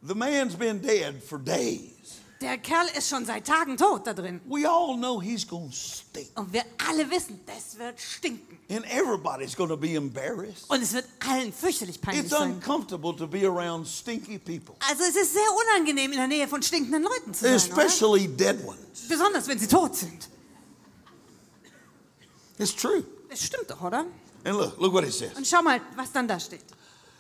the 0.05 0.15
man's 0.15 0.55
been 0.55 0.79
dead 0.81 1.21
for 1.23 1.37
days. 1.39 1.91
der 2.41 2.57
Kerl 2.57 2.85
ist 2.97 3.09
schon 3.09 3.25
seit 3.25 3.45
Tagen 3.47 3.77
tot 3.77 4.05
da 4.05 4.13
drin. 4.13 4.39
We 4.45 4.67
all 4.69 4.95
know 4.97 5.19
he's 5.21 5.47
going 5.47 5.69
to 5.71 5.75
stink. 5.75 6.29
Und 6.37 6.51
wir 6.53 6.63
alle 6.87 7.09
wissen, 7.09 7.39
das 7.45 7.77
wird 7.79 7.99
stinken. 7.99 8.59
And 8.69 8.85
everybody's 8.91 9.55
going 9.55 9.69
to 9.69 9.77
be 9.77 9.95
embarrassed. 9.95 10.69
Und 10.69 10.81
es 10.83 10.93
wird 10.93 11.05
allen 11.27 11.51
fürchterlich 11.53 11.99
peinlich 12.01 12.25
It's 12.25 12.31
sein. 12.37 12.53
uncomfortable 12.55 13.15
to 13.15 13.25
be 13.27 13.45
around 13.47 13.87
stinky 13.87 14.37
people, 14.37 14.75
Also 14.89 15.03
es 15.03 15.15
ist 15.15 15.33
sehr 15.33 15.47
unangenehm, 15.73 16.11
in 16.11 16.17
der 16.17 16.27
Nähe 16.27 16.47
von 16.47 16.61
stinkenden 16.61 17.03
Leuten 17.03 17.33
zu 17.33 17.45
sein. 17.45 17.53
Oder? 17.55 17.55
especially 17.55 18.27
dead 18.27 18.57
ones. 18.65 19.07
Besonders, 19.07 19.47
wenn 19.47 19.57
sie 19.57 19.67
tot 19.67 19.95
sind. 19.95 20.27
It's 22.57 22.73
true. 22.75 23.03
Das 23.29 23.43
stimmt 23.43 23.69
doch, 23.69 23.81
oder? 23.81 24.05
And 24.43 24.57
look, 24.57 24.77
look 24.79 24.93
what 24.93 25.03
it 25.03 25.13
says. 25.13 25.35
Und 25.35 25.47
schau 25.47 25.61
mal, 25.61 25.81
was 25.95 26.11
dann 26.11 26.27
da 26.27 26.39
steht. 26.39 26.63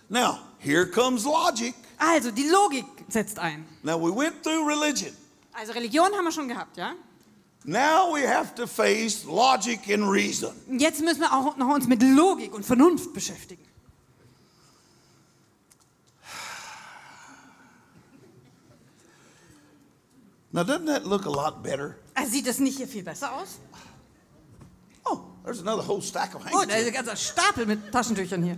Now, 0.09 0.39
here 0.59 0.85
comes 0.85 1.25
logic. 1.25 1.73
Also, 1.97 2.31
die 2.31 2.47
Logik 2.49 2.85
setzt 3.07 3.39
ein. 3.39 3.65
Now, 3.83 3.97
we 3.99 4.15
went 4.15 4.43
through 4.43 4.67
religion. 4.67 5.11
Also 5.53 5.71
Religion 5.71 6.11
haben 6.13 6.25
wir 6.25 6.31
schon 6.31 6.47
gehabt, 6.49 6.75
ja? 6.77 6.93
Now 7.63 8.13
we 8.13 8.27
have 8.27 8.53
to 8.55 8.67
face 8.67 9.23
logic 9.23 9.89
and 9.89 10.03
reason. 10.07 10.51
Jetzt 10.77 11.01
müssen 11.01 11.21
wir 11.21 11.33
auch 11.33 11.55
noch 11.57 11.73
uns 11.73 11.87
mit 11.87 12.03
Logik 12.03 12.53
und 12.53 12.63
Vernunft 12.65 13.13
beschäftigen. 13.13 13.63
Now, 20.51 20.63
doesn't 20.63 20.85
that 20.85 21.05
look 21.05 21.25
a 21.25 21.29
lot 21.29 21.63
better? 21.63 21.95
Also 22.13 22.31
sieht 22.31 22.47
das 22.47 22.59
nicht 22.59 22.77
hier 22.77 22.87
viel 22.87 23.03
besser 23.03 23.33
aus? 23.33 23.59
Oh, 25.05 25.19
there's 25.43 25.59
another 25.59 25.85
whole 25.85 26.01
stack 26.01 26.33
of 26.35 26.41
Oh, 26.45 26.63
da 26.65 26.75
ist 26.75 26.85
handkerchiefs. 26.85 26.87
ein 26.87 26.93
ganzer 26.93 27.15
Stapel 27.15 27.65
mit 27.65 27.91
Taschentüchern 27.91 28.43
hier. 28.43 28.57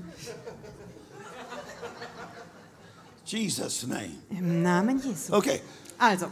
Jesus' 3.28 3.86
name. 3.86 4.16
Im 4.32 4.62
Namen 4.64 5.00
Jesu. 5.02 5.34
Okay. 5.34 5.62
Also, 6.00 6.28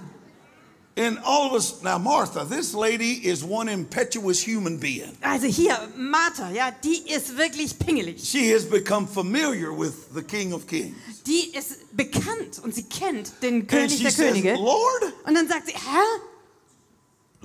And 0.97 1.17
all 1.25 1.47
of 1.47 1.53
us, 1.55 1.81
now 1.83 1.97
Martha, 1.97 2.45
this 2.45 2.73
lady 2.73 3.27
is 3.27 3.43
one 3.43 3.67
impetuous 3.67 4.41
human 4.41 4.77
being. 4.77 5.11
also 5.21 5.47
hier, 5.47 5.77
Martha, 5.97 6.49
ja, 6.53 6.71
die 6.71 7.03
ist 7.13 7.35
wirklich 7.37 7.77
pingelig. 7.77 8.23
She 8.23 8.49
has 8.53 8.63
become 8.63 9.05
familiar 9.05 9.73
with 9.73 10.13
the 10.13 10.21
King 10.23 10.53
of 10.53 10.65
Kings. 10.67 10.95
Die 11.27 11.51
ist 11.53 11.93
bekannt 11.97 12.61
und 12.63 12.73
sie 12.73 12.83
kennt 12.83 13.33
den 13.41 13.67
König 13.67 14.01
der 14.01 14.11
says, 14.11 14.31
Könige. 14.31 14.53
Lord, 14.55 15.03
Und 15.27 15.35
dann 15.35 15.49
sagt 15.49 15.65
sie, 15.67 15.73
Herr? 15.73 16.01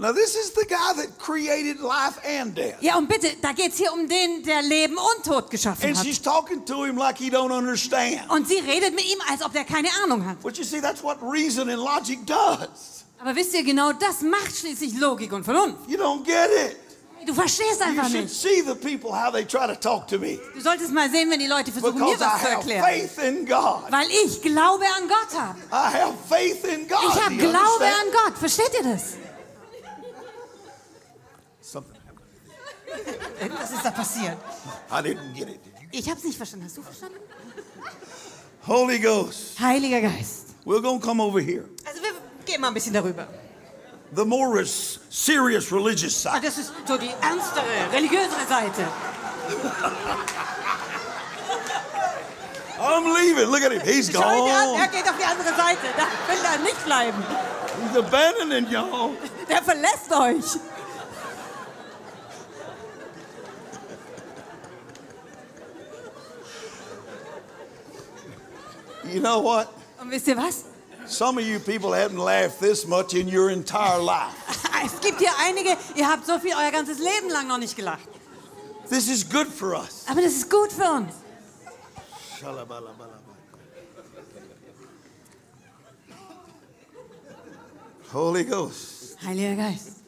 Now 0.00 0.12
this 0.12 0.34
is 0.34 0.52
the 0.54 0.66
guy 0.66 0.94
that 0.96 1.18
created 1.18 1.80
life 1.80 2.18
and 2.24 2.56
death. 2.56 2.80
Ja, 2.80 2.96
und 2.96 3.08
bitte, 3.08 3.28
da 3.40 3.52
geht's 3.52 3.76
hier 3.78 3.92
um 3.92 4.08
den, 4.08 4.42
der 4.42 4.62
Leben 4.62 4.96
und 4.96 5.24
Tod 5.24 5.50
geschaffen 5.50 5.86
And 5.88 5.96
hat. 5.98 6.04
she's 6.06 6.20
talking 6.20 6.64
to 6.64 6.84
him 6.84 6.96
like 6.96 7.18
he 7.18 7.30
don't 7.30 7.50
understand. 7.56 8.28
Und 8.30 8.48
sie 8.48 8.58
redet 8.58 8.94
mit 8.94 9.04
ihm, 9.04 9.18
als 9.30 9.42
ob 9.42 9.52
der 9.52 9.64
keine 9.64 9.88
Ahnung 10.04 10.24
hat. 10.26 10.40
But 10.42 10.56
you 10.58 10.64
see, 10.64 10.80
that's 10.80 11.02
what 11.02 11.18
reason 11.22 11.68
and 11.68 11.78
logic 11.78 12.26
does. 12.26 13.04
Aber 13.20 13.36
wisst 13.36 13.52
ihr, 13.54 13.62
genau 13.62 13.92
das 13.92 14.22
macht 14.22 14.56
schließlich 14.56 14.98
Logik 14.98 15.32
und 15.32 15.44
Vernunft. 15.44 15.88
You 15.88 15.98
don't 15.98 16.24
get 16.24 16.50
it. 16.70 16.76
Du 17.26 17.34
verstehst 17.34 17.82
einfach 17.82 18.08
nicht. 18.08 18.30
see 18.30 18.62
the 18.62 18.74
people 18.74 19.10
how 19.12 19.30
they 19.30 19.44
try 19.44 19.66
to 19.66 19.74
talk 19.74 20.08
to 20.08 20.18
me. 20.18 20.38
Du 20.54 20.60
solltest 20.62 20.90
mal 20.90 21.10
sehen, 21.10 21.30
wenn 21.30 21.38
die 21.38 21.46
Leute 21.46 21.70
versuchen, 21.70 21.98
mir 21.98 22.06
Because 22.16 22.24
I 22.24 22.26
was 22.26 22.40
zu 22.40 22.46
have 22.46 22.54
erklären. 22.54 22.82
faith 22.82 23.18
in 23.22 23.44
God. 23.44 23.82
Weil 23.90 24.08
ich 24.24 24.40
Glaube 24.40 24.84
an 24.96 25.06
Gott 25.06 25.38
habe. 25.38 25.58
I 25.70 25.98
have 26.00 26.14
faith 26.26 26.64
in 26.64 26.88
God. 26.88 26.98
Ich 27.14 27.22
habe 27.22 27.36
Glaube 27.36 27.58
understand? 27.58 27.94
an 28.00 28.24
Gott. 28.24 28.38
Versteht 28.38 28.70
ihr 28.72 28.90
das? 28.90 29.02
Something 31.60 31.94
happened. 32.06 32.24
Was 33.60 33.70
ist 33.70 33.84
da 33.84 33.90
passiert? 33.90 34.36
I 34.90 34.94
didn't 35.02 35.34
get 35.34 35.48
it. 35.48 35.60
Ich 35.92 36.08
habe 36.08 36.18
es 36.18 36.24
nicht 36.24 36.36
verstanden. 36.36 36.66
Hast 36.66 36.76
du 36.76 36.82
verstanden? 36.82 37.18
Holy 38.66 38.98
Ghost. 38.98 39.58
Heiliger 39.58 40.00
Geist. 40.00 40.46
We're 40.64 40.82
to 40.82 41.00
come 41.00 41.22
over 41.22 41.40
here. 41.40 41.64
Also 41.86 42.02
wir 42.02 42.12
gehen 42.44 42.60
mal 42.60 42.68
ein 42.68 42.74
bisschen 42.74 42.92
darüber. 42.92 43.26
The 44.14 44.24
more 44.24 44.50
serious 45.08 45.70
religious 45.72 46.26
Ah, 46.26 46.34
side. 46.34 46.46
Das 46.46 46.58
ist 46.58 46.72
so 46.86 46.96
die 46.96 47.10
ernstere, 47.22 47.64
religiösere 47.92 48.46
Seite. 48.48 48.86
I'm 52.80 53.12
leaving. 53.14 53.50
Look 53.50 53.62
at 53.62 53.72
him. 53.72 53.80
He's 53.82 54.08
an, 54.14 54.22
er 54.22 54.88
gone. 54.88 54.88
geht 54.90 55.08
auf 55.08 55.16
die 55.18 55.24
andere 55.24 55.54
Seite. 55.54 55.86
Da 55.96 56.06
will 56.32 56.44
er 56.44 56.58
nicht 56.58 56.84
bleiben. 56.84 57.22
He's 57.86 57.96
abandoning 57.96 58.66
y'all. 58.68 59.10
Der 59.48 59.62
verlässt 59.62 60.10
euch. 60.12 60.58
You 69.12 69.20
know 69.20 69.40
what? 69.40 69.68
Und 70.00 70.10
wisst 70.10 70.28
ihr 70.28 70.36
was? 70.36 70.64
Some 71.06 71.38
of 71.38 71.44
you 71.44 71.58
people 71.58 71.90
haven't 71.90 72.18
laughed 72.18 72.60
this 72.60 72.86
much 72.86 73.14
in 73.14 73.26
your 73.26 73.50
entire 73.50 74.00
life. 74.00 74.36
Es 74.82 74.98
gibt 74.98 75.18
hier 75.18 75.32
einige, 75.38 75.76
ihr 75.94 76.08
habt 76.08 76.24
so 76.26 76.38
viel 76.38 76.54
euer 76.54 76.70
ganzes 76.70 76.98
Leben 76.98 77.28
lang 77.28 77.46
noch 77.46 77.58
nicht 77.58 77.76
gelacht. 77.76 78.08
This 78.88 79.08
is 79.08 79.28
good 79.28 79.46
for 79.46 79.74
us. 79.74 80.04
Aber 80.08 80.22
das 80.22 80.32
ist 80.32 80.50
gut 80.50 80.72
für 80.72 80.90
uns. 80.90 81.12
Holy 88.12 88.44
Ghost. 88.44 89.18
Heiliger 89.22 89.54
Geist. 89.56 89.99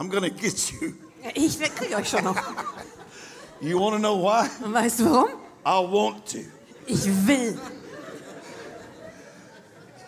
I'm 0.00 0.08
going 0.08 0.22
to 0.22 0.30
get 0.30 0.72
you. 0.72 0.94
Ich 1.34 1.58
kriege 1.58 1.94
euch 1.96 2.08
schon 2.08 2.24
noch. 2.24 2.36
You 3.60 3.78
want 3.78 3.94
to 3.94 3.98
know 3.98 4.16
why? 4.16 4.48
Weißt 4.64 5.00
du 5.00 5.04
warum? 5.04 5.28
I 5.66 5.78
want 5.78 6.24
to. 6.28 6.38
Ich 6.86 7.04
will. 7.26 7.60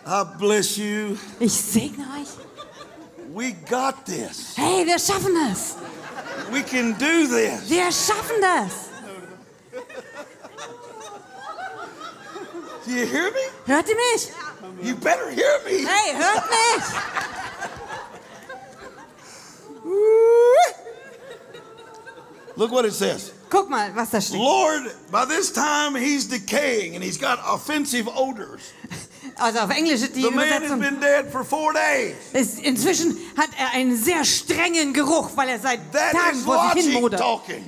I 0.03 0.23
bless 0.39 0.75
you. 0.75 1.15
Ich 1.39 1.53
segne 1.53 2.03
euch. 2.19 2.29
We 3.31 3.51
got 3.69 4.03
this. 4.07 4.55
Hey, 4.55 4.83
wir 4.87 4.97
schaffen 4.97 5.35
das. 5.35 5.75
We 6.51 6.63
can 6.63 6.93
do 6.97 7.27
this. 7.27 7.69
Wir 7.69 7.91
schaffen 7.91 8.41
das. 8.41 8.89
Do 12.85 12.91
you 12.91 13.05
hear 13.05 13.29
me? 13.29 13.51
Hört 13.67 13.87
ihr 13.87 13.95
mich? 13.95 14.31
You 14.81 14.95
better 14.95 15.29
hear 15.29 15.61
me. 15.63 15.85
Hey, 15.87 16.15
hört 16.15 16.49
mich. 16.49 17.22
Look 22.55 22.71
what 22.71 22.85
it 22.85 22.93
says. 22.93 23.31
Guck 23.49 23.69
mal, 23.69 23.91
was 23.95 24.09
da 24.09 24.19
steht. 24.19 24.39
Lord, 24.39 24.91
by 25.11 25.25
this 25.25 25.51
time 25.51 25.95
he's 25.95 26.27
decaying 26.27 26.95
and 26.95 27.03
he's 27.03 27.17
got 27.17 27.39
offensive 27.45 28.07
odors. 28.07 28.61
Also 29.39 29.59
auf 29.59 29.69
Englisch 29.71 30.01
die 30.11 30.21
The 30.21 30.29
man 30.31 30.47
has 30.49 30.63
Übersetzung. 30.63 30.79
been 30.79 30.99
dead 30.99 31.31
for 31.31 31.43
four 31.43 31.73
days. 31.73 32.15
Ist, 32.33 32.59
inzwischen 32.59 33.17
hat 33.37 33.49
er 33.57 33.71
einen 33.73 33.95
sehr 33.97 34.23
strengen 34.25 34.93
Geruch, 34.93 35.31
weil 35.35 35.49
er 35.49 35.59
seit 35.59 35.79
That 35.91 36.11
Tagen 36.13 36.39
vor 36.39 36.71
sich. 36.73 36.93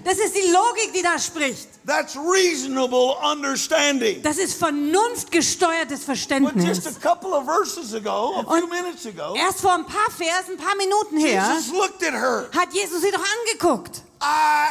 Das 0.03 0.17
ist 0.17 0.35
die 0.35 0.51
Logik, 0.51 0.93
die 0.93 1.01
da 1.01 1.17
spricht. 1.17 1.67
That's 1.85 2.15
reasonable 2.15 3.15
understanding. 3.23 4.21
Das 4.21 4.37
ist 4.37 4.55
vernunftgesteuertes 4.55 6.05
But 6.05 6.15
just 6.15 6.27
Verständnis. 6.27 6.97
a 6.97 6.99
couple 6.99 7.31
of 7.33 7.45
verses 7.45 7.93
ago, 7.93 8.35
a 8.39 8.43
few 8.43 8.67
minutes 8.67 9.05
ago, 9.05 9.35
erst 9.35 9.61
vor 9.61 9.73
ein 9.73 9.85
paar 9.85 10.11
Versen, 10.11 10.53
ein 10.53 10.57
paar 10.57 10.75
Minuten 10.75 11.17
her, 11.17 11.43
Jesus 11.53 11.71
looked 11.73 12.03
at 12.03 12.13
her. 12.13 12.49
hat 12.55 12.73
Jesus 12.73 13.01
sie 13.01 13.11
doch 13.11 13.23
angeguckt 13.41 14.01
I 14.21 14.69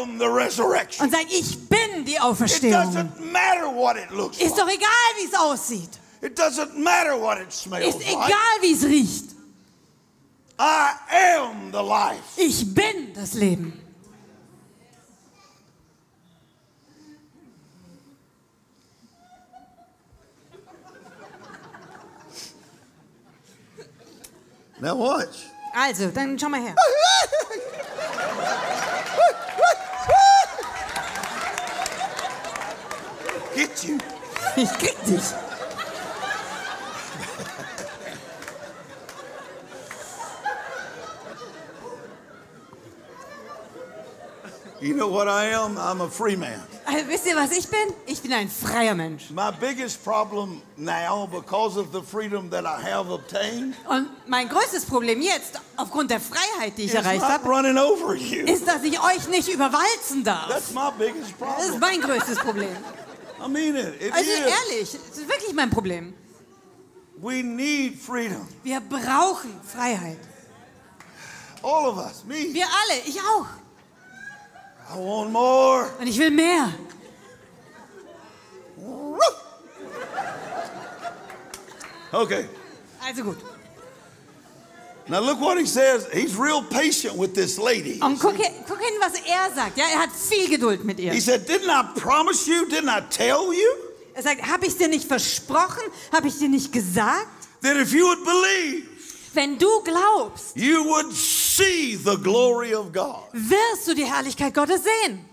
am 0.00 0.18
the 0.18 0.26
resurrection. 0.26 1.04
und 1.06 1.10
sagt, 1.12 1.32
ich 1.32 1.68
bin 1.68 2.04
die 2.04 2.14
It 2.14 2.20
Auferstehung. 2.22 2.82
doesn't 2.94 3.20
matter 3.32 3.66
what 3.74 3.96
it 3.96 4.10
looks 4.10 4.38
Ist 4.38 4.56
doch 4.58 4.66
like. 4.66 4.76
egal, 4.76 4.88
wie 5.18 5.24
es 5.26 5.34
aussieht. 5.34 5.90
It 6.22 6.38
doesn't 6.38 6.74
matter 6.76 7.18
what 7.20 7.38
it 7.38 7.52
smells 7.52 7.94
Ist 7.96 7.98
like. 8.00 8.12
egal, 8.12 8.60
wie 8.62 8.72
es 8.72 8.84
riecht. 8.84 9.24
I 10.58 10.92
am 11.40 11.72
the 11.72 11.82
life. 11.82 12.22
Ich 12.36 12.72
bin 12.74 13.12
das 13.14 13.34
Leben. 13.34 13.80
Now 24.80 24.96
watch. 24.96 25.44
Also, 25.76 26.06
dann 26.06 26.38
schau 26.38 26.48
mal 26.48 26.60
her. 26.60 26.74
Get 33.56 33.84
you. 33.84 33.98
Ich 34.54 34.70
krieg 34.78 35.04
dich. 35.04 35.20
You 44.84 44.94
know 44.94 45.08
what 45.08 45.28
I 45.28 45.46
am? 45.54 45.78
I'm 45.78 46.02
a 46.02 46.08
free 46.10 46.36
man. 46.36 46.60
Also, 46.84 47.06
wisst 47.08 47.24
ihr, 47.26 47.34
was 47.36 47.52
ich 47.52 47.66
bin? 47.68 47.94
Ich 48.06 48.20
bin 48.20 48.32
ein 48.34 48.50
freier 48.50 48.94
Mensch. 48.94 49.30
My 49.30 49.50
biggest 49.50 50.04
problem 50.04 50.60
now, 50.76 51.26
because 51.26 51.78
of 51.80 51.86
the 51.90 52.02
freedom 52.02 52.50
that 52.50 52.64
I 52.66 52.82
have 52.82 53.10
obtained, 53.10 53.74
Und 53.88 54.10
mein 54.26 54.46
größtes 54.46 54.84
Problem 54.84 55.22
jetzt, 55.22 55.58
aufgrund 55.78 56.10
der 56.10 56.20
Freiheit, 56.20 56.76
die 56.76 56.82
ich 56.82 56.94
erreicht 56.94 57.22
habe, 57.22 57.48
running 57.48 57.78
over 57.78 58.14
you. 58.14 58.44
ist, 58.44 58.66
dass 58.68 58.82
ich 58.82 59.00
euch 59.02 59.26
nicht 59.28 59.48
überwalzen 59.48 60.22
darf. 60.22 60.48
That's 60.48 60.74
my 60.74 60.90
biggest 60.98 61.32
Das 61.40 61.64
ist 61.64 61.70
problem. 61.70 61.80
mein 61.80 62.00
größtes 62.02 62.38
Problem. 62.40 62.76
I 63.42 63.48
mean 63.48 63.76
it. 63.76 63.94
It 64.02 64.12
Also 64.12 64.30
is. 64.30 64.38
ehrlich, 64.38 64.90
das 65.08 65.18
ist 65.18 65.28
wirklich 65.28 65.54
mein 65.54 65.70
Problem. 65.70 66.12
We 67.22 67.42
need 67.42 67.98
freedom. 67.98 68.46
Wir 68.62 68.80
brauchen 68.80 69.58
Freiheit. 69.62 70.18
All 71.62 71.86
of 71.88 71.96
us. 71.96 72.22
Me. 72.26 72.52
Wir 72.52 72.66
alle, 72.66 73.00
ich 73.06 73.18
auch. 73.18 73.46
I 74.92 74.96
want 74.96 75.30
more. 75.32 75.90
Und 75.98 76.06
ich 76.06 76.18
will 76.18 76.30
mehr. 76.30 76.72
Okay. 82.12 82.44
Also 83.04 83.24
gut. 83.24 83.36
Now 85.08 85.20
look 85.20 85.40
what 85.40 85.58
he 85.58 85.66
says. 85.66 86.06
He's 86.12 86.36
real 86.36 86.62
patient 86.62 87.18
with 87.18 87.34
this 87.34 87.58
lady. 87.58 88.00
Und 88.00 88.18
guck, 88.18 88.36
guck 88.66 88.80
hin, 88.80 88.94
was 89.00 89.20
er 89.26 89.54
sagt. 89.54 89.76
Ja, 89.76 89.84
er 89.92 90.00
hat 90.00 90.10
viel 90.12 90.48
Geduld 90.48 90.84
mit 90.84 90.98
ihr. 90.98 91.12
He 91.12 91.20
said, 91.20 91.46
Didn't 91.46 91.68
I 91.68 91.82
promise 91.98 92.46
you? 92.46 92.66
Didn't 92.66 92.88
I 92.88 93.02
tell 93.10 93.52
you? 93.52 93.68
Er 94.14 94.22
sagt, 94.22 94.46
habe 94.46 94.66
ich 94.66 94.76
dir 94.76 94.88
nicht 94.88 95.06
versprochen? 95.06 95.82
Habe 96.12 96.28
ich 96.28 96.38
dir 96.38 96.48
nicht 96.48 96.72
gesagt? 96.72 97.26
That 97.62 97.76
if 97.76 97.92
you 97.92 98.06
would 98.06 98.24
believe, 98.24 98.86
Wenn 99.34 99.58
du 99.58 99.82
glaubst, 99.82 100.56
you 100.56 100.84
would 100.84 101.12
see 101.56 101.96
the 101.96 102.16
glory 102.16 102.74
of 102.74 102.92
God. 102.92 103.22
wirst 103.32 103.86
du 103.88 103.94
die 103.94 104.04
Herrlichkeit 104.04 104.54
Gottes 104.54 104.82
sehen. 104.84 105.24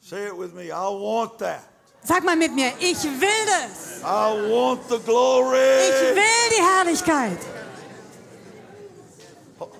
Say 0.00 0.26
it 0.26 0.36
with 0.36 0.54
me. 0.54 0.70
I 0.70 0.88
want 0.88 1.38
that. 1.38 1.62
Sag 2.02 2.24
mal 2.24 2.36
mit 2.36 2.54
mir, 2.54 2.72
ich 2.80 3.02
will 3.04 3.46
das. 3.46 4.00
I 4.02 4.50
want 4.50 4.88
the 4.88 4.96
Ich 4.96 5.04
glory. 5.04 6.14
will 6.14 6.48
die 6.50 6.62
Herrlichkeit. 6.62 7.38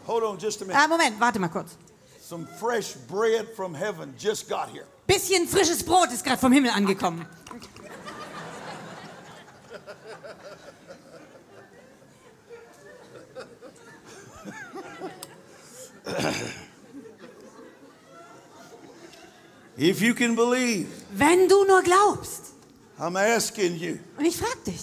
Hold 0.07 0.25
on 0.25 0.39
just 0.39 0.61
a 0.63 0.65
minute. 0.65 0.79
Ah, 0.83 0.89
Moment, 0.89 1.19
warte 1.21 1.39
mal 1.39 1.49
kurz. 1.49 1.77
Some 2.21 2.47
fresh 2.59 2.95
bread 3.09 3.47
from 3.57 3.75
heaven 3.75 4.15
just 4.19 4.49
got 4.49 4.69
here. 4.71 4.85
Bisschen 5.07 5.47
frisches 5.47 5.83
Brot 5.83 6.11
ist 6.13 6.25
gerade 6.25 6.39
vom 6.39 6.53
Himmel 6.53 6.71
angekommen. 6.73 7.25
If 19.79 20.03
you 20.03 20.15
can 20.15 20.35
believe, 20.35 20.89
Wenn 21.13 21.49
du 21.49 21.65
nur 21.65 21.83
glaubst. 21.83 22.53
I'm 22.99 23.17
asking 23.17 23.77
you, 23.77 23.99
Und 24.19 24.25
ich 24.25 24.37
frag 24.37 24.65
dich, 24.65 24.81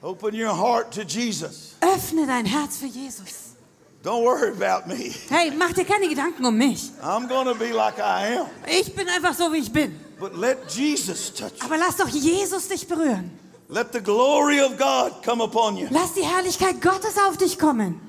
open 0.00 0.34
your 0.34 0.56
heart 0.56 0.94
to 0.94 1.02
Jesus. 1.02 1.74
öffne 1.80 2.26
dein 2.26 2.46
Herz 2.46 2.78
für 2.78 2.86
Jesus. 2.86 3.56
Don't 4.04 4.22
worry 4.24 4.50
about 4.50 4.86
me. 4.86 5.12
Hey, 5.28 5.50
mach 5.50 5.72
dir 5.72 5.84
keine 5.84 6.08
Gedanken 6.08 6.46
um 6.46 6.56
mich. 6.56 6.90
I'm 7.02 7.28
to 7.28 7.54
be 7.54 7.72
like 7.72 7.98
I 7.98 8.38
am. 8.38 8.46
Ich 8.66 8.94
bin 8.94 9.08
einfach 9.08 9.34
so, 9.34 9.52
wie 9.52 9.58
ich 9.58 9.72
bin. 9.72 9.98
But 10.18 10.36
let 10.36 10.70
Jesus 10.70 11.34
touch 11.34 11.52
you. 11.60 11.66
Aber 11.66 11.76
lass 11.76 11.96
doch 11.96 12.08
Jesus 12.08 12.68
dich 12.68 12.86
berühren. 12.86 13.30
Let 13.68 13.92
the 13.92 14.00
glory 14.00 14.60
of 14.60 14.78
God 14.78 15.22
come 15.24 15.42
upon 15.42 15.76
you. 15.76 15.88
Lass 15.90 16.14
die 16.14 16.24
Herrlichkeit 16.24 16.80
Gottes 16.80 17.18
auf 17.18 17.36
dich 17.36 17.58
kommen. 17.58 18.00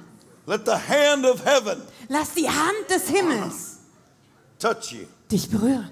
Let 0.52 0.66
the 0.66 0.76
hand 0.76 1.26
of 1.26 1.46
heaven 1.46 1.82
Lass 2.10 2.34
die 2.34 2.46
Hand 2.50 2.90
des 2.90 3.08
Himmels 3.08 3.78
touch 4.60 4.92
you. 4.92 5.08
dich 5.32 5.50
berühren. 5.50 5.90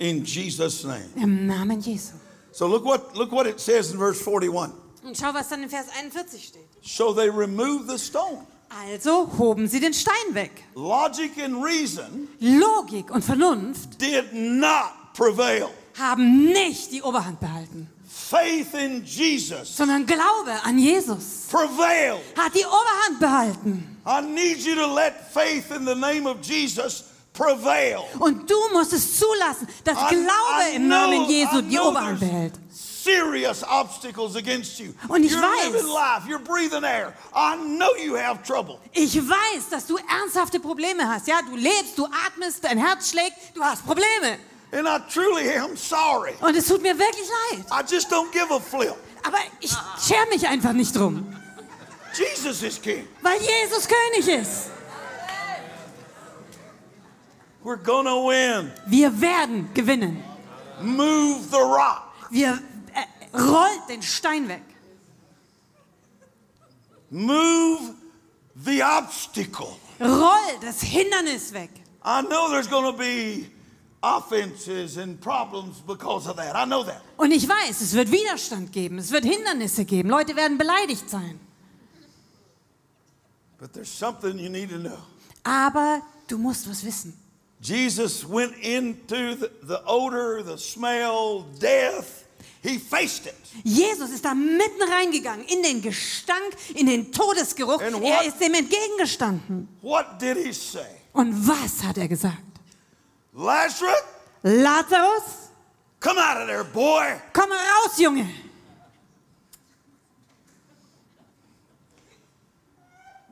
In 0.00 0.24
Jesus' 0.24 0.82
name. 0.82 1.08
Im 1.14 1.46
Namen 1.46 1.80
Jesu. 1.80 2.14
So 2.50 2.66
look 2.66 2.84
what 2.84 3.14
look 3.14 3.30
what 3.30 3.46
it 3.46 3.60
says 3.60 3.92
in 3.92 3.98
verse 3.98 4.20
41. 4.20 4.72
Und 5.04 5.16
schau, 5.16 5.32
was 5.32 5.48
dann 5.48 5.62
in 5.62 5.68
Vers 5.68 5.86
41 5.96 6.44
steht. 6.44 6.68
So 6.82 7.12
they 7.12 7.28
removed 7.30 7.88
the 7.88 7.98
stone. 7.98 8.44
Also 8.68 9.30
hoben 9.38 9.68
sie 9.68 9.78
den 9.78 9.94
Stein 9.94 10.34
weg. 10.34 10.64
Logic 10.74 11.30
and 11.38 11.62
reason 11.64 12.26
Logik 12.40 13.12
und 13.12 13.24
Vernunft 13.24 14.00
did 14.00 14.32
not 14.32 14.90
prevail. 15.14 15.68
haben 15.96 16.46
nicht 16.46 16.90
die 16.90 17.02
Oberhand 17.02 17.38
behalten, 17.38 17.88
Faith 18.30 18.74
in 18.74 19.02
Jesus 19.04 19.76
sondern 19.76 20.06
Glaube 20.06 20.52
an 20.62 20.78
Jesus 20.78 21.48
prevailed. 21.50 22.20
hat 22.38 22.54
die 22.54 22.64
Oberhand 22.64 23.18
behalten. 23.18 23.96
I 24.06 24.20
need 24.22 24.58
you 24.64 24.76
to 24.76 24.86
let 24.94 25.14
faith 25.32 25.70
in 25.74 25.84
the 25.84 25.94
name 25.96 26.26
of 26.28 26.36
Jesus 26.42 27.04
prevail. 27.32 28.04
Und 28.20 28.48
du 28.48 28.54
musst 28.72 28.92
es 28.92 29.18
zulassen, 29.18 29.66
dass 29.82 29.98
I- 29.98 30.14
Glaube 30.14 30.72
I 30.72 30.76
im 30.76 30.86
Namen 30.88 31.24
know- 31.24 31.28
Jesu 31.28 31.58
I 31.58 31.62
die 31.62 31.78
Oberhand 31.80 32.20
behält. 32.20 32.54
Serious 33.02 33.64
obstacles 33.64 34.36
against 34.36 34.78
you. 34.78 34.92
Und 35.08 35.24
ich 35.24 35.32
you're 35.32 35.40
weiß- 35.42 35.72
living 35.72 35.86
life, 35.88 36.28
you're 36.28 36.38
breathing 36.38 36.84
air. 36.84 37.14
I 37.34 37.56
know 37.56 37.96
you 37.96 38.16
have 38.16 38.42
trouble. 38.44 38.78
Ich 38.92 39.16
weiß, 39.16 39.70
dass 39.70 39.86
du 39.86 39.96
ernsthafte 39.96 40.60
Probleme 40.60 41.08
hast. 41.08 41.26
Ja, 41.26 41.40
du 41.42 41.56
lebst, 41.56 41.96
du 41.98 42.06
atmest, 42.26 42.62
dein 42.62 42.78
Herz 42.78 43.10
schlägt, 43.10 43.34
du 43.54 43.62
hast 43.62 43.84
Probleme. 43.86 44.38
And 44.72 44.86
I 44.86 44.98
truly 45.08 45.52
am 45.56 45.76
sorry. 45.76 46.34
Und 46.40 46.56
es 46.56 46.68
tut 46.68 46.80
mir 46.82 46.96
wirklich 46.96 47.28
leid. 47.50 47.64
I 47.72 47.82
just 47.82 48.08
don't 48.08 48.30
give 48.32 48.50
a 48.52 48.60
flip. 48.60 48.94
Aber 49.22 49.38
ich 49.60 49.70
scher 49.70 50.26
mich 50.30 50.46
einfach 50.46 50.72
nicht 50.72 50.94
drum, 50.94 51.26
Jesus 52.14 52.62
is 52.62 52.80
king. 52.80 53.06
weil 53.20 53.38
Jesus 53.40 53.86
König 53.86 54.28
ist. 54.28 54.70
We're 57.62 57.76
gonna 57.76 58.14
win. 58.14 58.72
Wir 58.86 59.20
werden 59.20 59.68
gewinnen. 59.74 60.22
Move 60.80 61.40
the 61.50 61.58
rock. 61.58 62.04
Wir 62.30 62.58
äh, 62.94 63.36
rollt 63.36 63.88
den 63.88 64.02
Stein 64.02 64.48
weg. 64.48 64.62
Move 67.10 67.94
the 68.64 68.82
obstacle. 68.82 69.76
Roll 70.00 70.58
das 70.62 70.80
Hindernis 70.80 71.52
weg. 71.52 71.70
I 72.02 72.22
know 72.22 72.48
there's 72.48 72.68
gonna 72.68 72.92
be 72.92 73.50
offenses 74.02 74.96
and 74.96 75.20
problems 75.20 75.80
because 75.86 76.26
of 76.28 76.36
that. 76.36 76.54
I 76.56 76.64
know 76.64 76.82
that. 76.84 77.02
Und 77.16 77.32
ich 77.32 77.46
weiß, 77.48 77.80
es 77.80 77.92
wird 77.92 78.10
Widerstand 78.10 78.72
geben, 78.72 78.98
es 78.98 79.10
wird 79.10 79.24
Hindernisse 79.24 79.84
geben. 79.84 80.08
Leute 80.08 80.34
werden 80.36 80.56
beleidigt 80.58 81.08
sein. 81.10 81.38
But 83.58 83.72
there's 83.74 83.90
something 83.90 84.38
you 84.38 84.48
need 84.48 84.70
to 84.70 84.78
know. 84.78 84.98
Aber 85.44 86.02
du 86.28 86.38
musst 86.38 86.68
was 86.68 86.84
wissen. 86.84 87.12
Jesus 87.62 88.24
went 88.26 88.56
into 88.64 89.34
the, 89.36 89.50
the 89.66 89.78
odor, 89.86 90.42
the 90.42 90.56
smell, 90.56 91.44
death. 91.60 92.24
He 92.62 92.78
faced 92.78 93.26
it. 93.26 93.34
Jesus 93.64 94.10
ist 94.10 94.24
da 94.24 94.34
mitten 94.34 94.82
reingegangen 94.90 95.44
in 95.46 95.62
den 95.62 95.80
Gestank, 95.82 96.54
in 96.74 96.86
den 96.86 97.10
Todesgeruch. 97.12 97.80
What- 97.80 98.02
Er 98.02 98.24
ist 98.26 98.38
dem 98.40 98.52
entgegengestanden. 98.54 99.68
What 99.82 100.20
did 100.20 100.36
he 100.38 100.52
say? 100.52 100.86
Und 101.12 101.46
was 101.46 101.82
hat 101.82 101.96
er 101.98 102.08
gesagt? 102.08 102.36
Lazarus, 103.32 104.02
Lazarus, 104.42 105.48
come 106.00 106.18
out 106.18 106.40
of 106.40 106.48
there, 106.48 106.64
boy. 106.64 107.20
komm 107.32 107.50
raus, 107.50 107.98
Junge. 107.98 108.26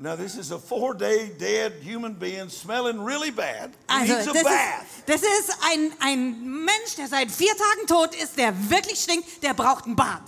Now, 0.01 0.15
this 0.15 0.37
is 0.37 0.53
a 0.53 0.59
four 0.59 0.95
day 0.95 1.29
dead 1.39 1.73
human 1.83 2.15
being 2.15 2.49
smelling 2.51 3.01
really 3.03 3.33
bad. 3.33 3.73
Also, 3.89 4.15
needs 4.15 4.29
a 4.29 4.33
das 4.33 4.45
bath. 4.45 4.83
ist, 4.99 5.09
das 5.09 5.23
ist 5.23 5.57
ein, 5.73 5.93
ein 5.99 6.65
Mensch, 6.65 6.95
der 6.97 7.09
seit 7.09 7.33
vier 7.33 7.53
Tagen 7.57 7.87
tot 7.89 8.15
ist, 8.15 8.37
der 8.39 8.53
wirklich 8.71 9.01
stinkt, 9.01 9.43
der 9.43 9.55
braucht 9.55 9.87
ein 9.87 9.97
Bad. 9.97 10.23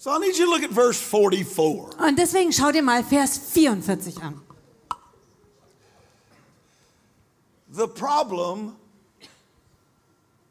So 0.00 0.10
I 0.10 0.18
need 0.18 0.34
you 0.38 0.46
to 0.46 0.50
look 0.50 0.62
at 0.62 0.70
verse 0.70 0.98
44. 0.98 1.98
Und 2.00 2.18
deswegen 2.18 2.52
schau 2.54 2.72
dir 2.72 2.80
mal 2.82 3.04
Vers 3.04 3.36
44 3.36 4.22
an. 4.22 4.40
The 7.70 7.86
problem, 7.86 8.76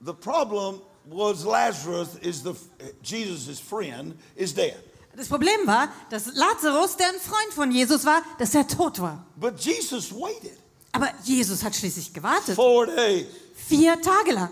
the 0.02 0.14
problem 0.14 0.82
was 1.10 1.44
Lazarus 1.46 2.16
is 2.22 2.44
the 2.44 2.54
Jesus' 3.02 3.60
friend 3.60 4.14
is 4.36 4.54
dead. 4.54 4.78
Das 5.16 5.28
Problem 5.28 5.66
war, 5.66 5.90
dass 6.12 6.28
Lazarus, 6.36 6.96
der 6.96 7.08
ein 7.08 7.20
Freund 7.20 7.52
von 7.56 7.72
Jesus 7.72 8.06
war, 8.06 8.22
dass 8.38 8.54
er 8.54 8.68
tot 8.68 9.02
war. 9.02 9.26
But 9.36 9.60
Jesus 9.60 10.12
waited 10.12 10.60
Aber 10.92 11.10
Jesus 11.24 11.64
hat 11.64 11.76
schließlich 11.76 12.14
gewartet. 12.14 12.56
four 12.56 12.86
days. 12.86 13.26
Vier 13.56 14.00
Tage 14.00 14.32
lang. 14.32 14.52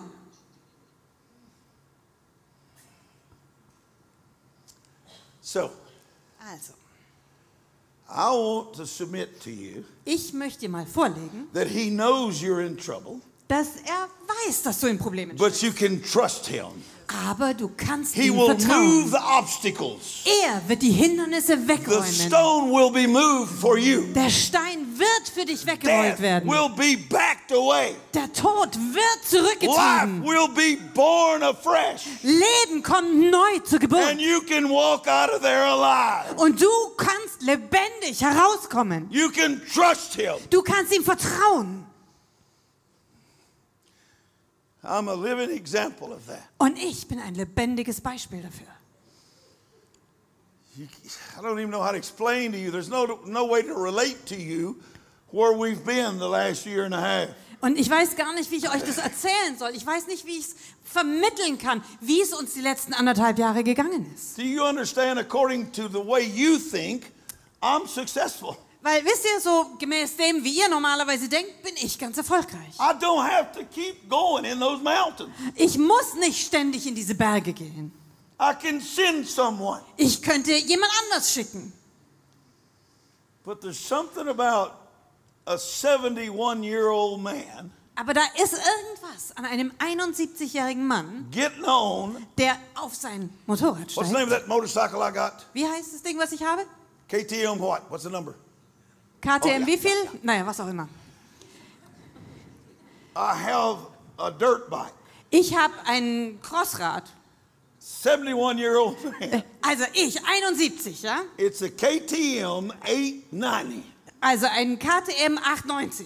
So 5.47 5.71
Also, 6.41 6.73
I 8.09 8.31
want 8.31 8.73
to 8.75 8.85
submit 8.85 9.39
to 9.43 9.49
you 9.49 9.85
ich 10.03 10.33
möchte 10.33 10.67
mal 10.67 10.85
vorlegen, 10.85 11.47
that 11.53 11.67
he 11.67 11.89
knows 11.89 12.41
you're 12.41 12.59
in 12.61 12.75
trouble, 12.75 13.21
dass 13.47 13.67
er 13.85 14.09
weiß, 14.47 14.63
dass 14.63 14.79
du 14.79 14.87
in 14.87 14.97
Problemen 14.97 15.35
but 15.37 15.61
you 15.61 15.71
can 15.71 16.01
trust 16.03 16.47
him. 16.47 16.65
Aber 17.25 17.53
du 17.53 17.69
kannst 17.69 18.15
He 18.15 18.23
ihm 18.27 18.35
will 18.35 18.49
move 18.49 18.57
vertrauen. 18.59 19.09
the 19.11 19.17
obstacles. 19.39 20.23
Er 20.43 20.61
wird 20.67 20.81
die 20.81 20.91
Hindernisse 20.91 21.55
The 21.57 21.65
wegräumen. 21.65 22.03
stone 22.13 22.69
will 22.69 22.91
be 22.91 23.07
moved 23.07 23.49
for 23.61 23.77
you. 23.77 24.01
Der 24.13 24.29
Stein 24.29 24.85
wird 24.99 25.29
für 25.33 25.45
dich 25.45 25.65
weggerollt 25.65 26.15
Death 26.15 26.19
werden. 26.21 26.49
will 26.49 26.67
be 26.75 26.97
backed 27.09 27.53
away. 27.53 27.95
Der 28.13 28.31
Tod 28.33 28.75
wird 28.75 28.95
Life 28.95 29.29
zurückgetrieben. 29.29 30.21
will 30.25 30.49
be 30.53 30.77
born 30.93 31.43
afresh. 31.43 32.01
Leben 32.23 32.83
kommt 32.83 33.31
neu 33.31 33.59
zur 33.63 33.79
And 33.79 33.89
Geburt. 33.89 34.19
you 34.19 34.41
can 34.41 34.69
walk 34.69 35.07
out 35.07 35.29
of 35.33 35.41
there 35.41 35.63
alive. 35.63 36.35
Und 36.35 36.61
du 36.61 36.67
kannst 36.97 37.41
lebendig 37.41 38.19
herauskommen. 38.21 39.07
You 39.09 39.29
can 39.29 39.61
trust 39.73 40.15
him. 40.15 40.33
Du 40.49 40.61
kannst 40.61 40.93
ihm 40.93 41.05
vertrauen. 41.05 41.85
I'm 44.88 45.09
a 45.09 45.13
living 45.13 45.51
example 45.51 46.13
of 46.13 46.25
that. 46.27 46.43
Und 46.57 46.77
ich 46.77 47.07
bin 47.07 47.19
ein 47.19 47.35
lebendiges 47.35 48.01
Beispiel 48.01 48.41
dafür. 48.41 48.67
I 50.79 51.41
don't 51.41 51.59
even 51.59 51.71
know 51.71 51.81
how 51.81 51.91
to 51.91 51.97
explain 51.97 52.51
to 52.51 52.57
you. 52.57 52.71
There's 52.71 52.89
no, 52.89 53.19
no 53.25 53.45
way 53.45 53.63
to 53.63 53.73
relate 53.73 54.25
to 54.27 54.35
you 54.35 54.77
where 55.31 55.51
we've 55.51 55.83
been 55.83 56.19
the 56.19 56.27
last 56.27 56.65
year 56.65 56.85
and 56.85 56.93
a 56.93 57.01
half. 57.01 57.29
Und 57.59 57.77
ich 57.77 57.89
weiß 57.89 58.15
gar 58.15 58.33
nicht, 58.33 58.51
wie 58.51 58.57
ich 58.57 58.69
euch 58.69 58.83
das 58.83 58.99
erzählen 58.99 59.57
soll. 59.57 59.71
Ich 59.75 59.83
weiß 59.85 60.05
nicht, 60.05 60.27
wie 60.27 60.38
ich 60.38 60.45
es 60.45 60.55
vermitteln 60.83 61.57
kann, 61.57 61.83
wie 62.01 62.21
es 62.21 62.31
uns 62.31 62.53
die 62.53 62.61
letzten 62.61 62.93
anderthalb 62.93 63.39
Jahre 63.39 63.63
gegangen 63.63 64.05
ist. 64.13 64.38
Do 64.38 64.43
you 64.43 64.63
understand? 64.63 65.19
According 65.19 65.71
to 65.71 65.88
the 65.88 65.97
way 65.97 66.23
you 66.23 66.59
think, 66.59 67.11
I'm 67.61 67.88
successful. 67.88 68.57
Weil, 68.88 69.03
wisst 69.03 69.25
ihr, 69.25 69.41
so 69.41 69.65
gemäß 69.77 70.15
dem, 70.15 70.41
wie 70.45 70.59
ihr 70.59 70.69
normalerweise 70.69 71.27
denkt, 71.27 71.61
bin 71.61 71.75
ich 71.75 71.99
ganz 71.99 72.17
erfolgreich. 72.17 72.73
I 72.79 72.93
don't 72.97 73.21
have 73.21 73.51
to 73.51 73.65
keep 73.65 74.07
going 74.07 74.45
in 74.45 74.61
those 74.61 74.81
mountains. 74.81 75.29
Ich 75.55 75.77
muss 75.77 76.13
nicht 76.13 76.47
ständig 76.47 76.88
in 76.88 76.95
diese 76.95 77.13
Berge 77.13 77.51
gehen. 77.51 77.91
I 78.39 78.53
can 78.53 78.79
send 78.79 79.27
someone. 79.27 79.81
Ich 79.97 80.21
könnte 80.21 80.53
jemand 80.53 80.89
anders 81.03 81.33
schicken. 81.33 81.73
But 83.43 83.59
there's 83.59 83.77
something 83.77 84.29
about 84.29 84.71
a 85.45 85.57
71 85.57 86.63
year 86.63 86.88
old 86.88 87.21
man 87.21 87.73
Aber 87.95 88.13
da 88.13 88.21
ist 88.41 88.53
irgendwas 88.53 89.35
an 89.35 89.43
einem 89.43 89.73
71-jährigen 89.79 90.88
Mann, 90.88 91.29
on. 91.65 92.25
der 92.38 92.55
auf 92.75 92.95
sein 92.95 93.31
Motorrad 93.47 93.93
What's 93.97 94.07
the 94.07 94.13
steigt. 94.13 94.13
name 94.13 94.23
of 94.23 94.29
that 94.29 94.47
motorcycle 94.47 95.01
I 95.01 95.11
got? 95.11 95.45
Wie 95.51 95.67
heißt 95.67 95.93
das 95.93 96.03
Ding, 96.03 96.17
was 96.17 96.31
ich 96.31 96.41
habe? 96.41 96.65
KTM 97.09 97.59
what? 97.59 97.81
What's 97.89 98.03
the 98.03 98.09
number? 98.09 98.33
KTM 99.22 99.39
Oh, 99.43 99.47
ja. 99.47 99.68
wie 99.68 99.78
viel? 99.78 99.91
Naja, 100.22 100.45
was 100.45 100.59
auch 100.59 100.68
immer. 100.68 100.88
I 103.15 103.34
have 103.34 103.88
a 104.18 104.30
dirt 104.30 104.70
bike. 104.70 104.93
Ich 105.30 105.55
habe 105.55 105.74
ein 105.86 106.39
Crossrad. 106.41 107.03
71 108.03 108.59
year 108.59 108.78
old 108.80 108.97
man. 109.03 109.43
Also 109.61 109.86
ich, 109.93 110.18
71, 110.26 111.01
ja? 111.01 111.22
It's 111.38 111.61
a 111.61 111.68
KTM 111.70 112.72
890 112.84 113.84
Also 114.22 114.45
ein 114.47 114.78
KTM 114.80 115.38
890. 115.38 116.05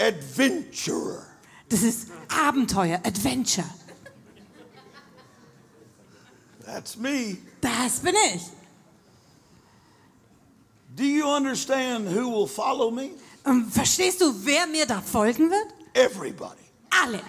Adventurer. 0.00 1.24
Das 1.68 1.82
ist 1.82 2.08
Abenteuer, 2.28 3.00
Adventure. 3.04 3.68
That's 6.64 6.96
me. 6.96 7.38
Das 7.60 8.00
bin 8.00 8.14
ich. 8.34 8.42
Do 10.98 11.04
you 11.04 11.28
understand 11.28 12.08
who 12.08 12.28
will 12.28 12.48
follow 12.48 12.90
me? 12.90 13.10
Und 13.44 13.72
verstehst 13.72 14.20
du, 14.20 14.34
wer 14.44 14.66
mir 14.66 14.84
da 14.84 15.00
folgen 15.00 15.48
wird? 15.48 15.68
Everybody. 15.94 16.64
Alle. 16.90 17.20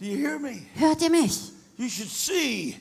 Do 0.00 0.04
you 0.04 0.16
hear 0.16 0.40
me? 0.40 0.66
Hört 0.74 1.00
ihr 1.02 1.10
mich? 1.10 1.52
You 1.78 1.88
should 1.88 2.10
see 2.10 2.76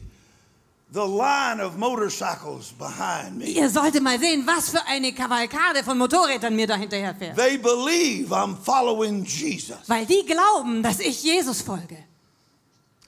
the 0.92 1.06
line 1.06 1.64
of 1.64 1.78
motorcycles 1.78 2.72
behind 2.72 3.38
me. 3.38 3.46
Ihr 3.46 3.70
solltet 3.70 4.02
mal 4.02 4.18
sehen, 4.20 4.48
was 4.48 4.72
für 4.72 4.84
eine 4.88 5.14
Kavalkade 5.14 5.84
von 5.84 6.00
Motorrädern 6.00 6.56
mir 6.56 6.66
da 6.66 6.76
hinterher 6.76 7.14
fährt. 7.14 7.38
They 7.38 7.58
believe 7.58 8.34
I'm 8.34 8.56
following 8.56 9.24
Jesus. 9.26 9.78
Weil 9.88 10.08
die 10.08 10.26
glauben, 10.26 10.82
dass 10.82 11.00
ich 11.00 11.24
Jesus 11.24 11.62
folge. 11.62 11.98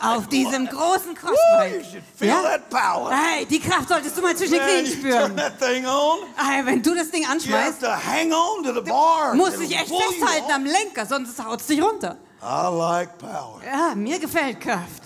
Auf 0.03 0.29
diesem 0.29 0.67
großen 0.67 1.15
Crossbike. 1.15 1.85
should 1.85 2.03
feel 2.17 2.29
Ja? 2.29 2.43
that 2.43 2.71
power. 2.71 3.11
Hey, 3.11 3.45
die 3.47 3.61
Kraft 3.61 3.89
solltest 3.89 4.17
du 4.17 4.23
mal 4.23 4.35
zwischen 4.37 4.55
den 4.55 4.63
Knien 4.85 4.87
spüren. 4.87 5.37
that 5.37 5.59
thing 5.59 5.85
on. 5.87 6.21
Hey, 6.37 6.65
wenn 6.65 6.83
du 6.83 6.95
das 6.95 7.11
Ding 7.11 7.27
anschmeißt, 7.27 7.81
to 7.81 7.89
hang 7.89 8.33
on 8.33 8.63
to 8.65 8.73
the 8.75 8.81
bar. 8.81 9.35
musst 9.35 9.61
dich 9.61 9.73
echt 9.77 9.89
festhalten 9.93 10.51
am 10.53 10.65
Lenker, 10.65 11.07
sonst 11.07 11.43
haut 11.45 11.61
es 11.61 11.67
dich 11.67 11.83
runter. 11.83 12.17
I 12.43 12.67
like 12.77 13.17
power. 13.19 13.61
Ja, 13.65 13.95
mir 13.95 14.19
gefällt 14.19 14.61
Kraft. 14.61 15.05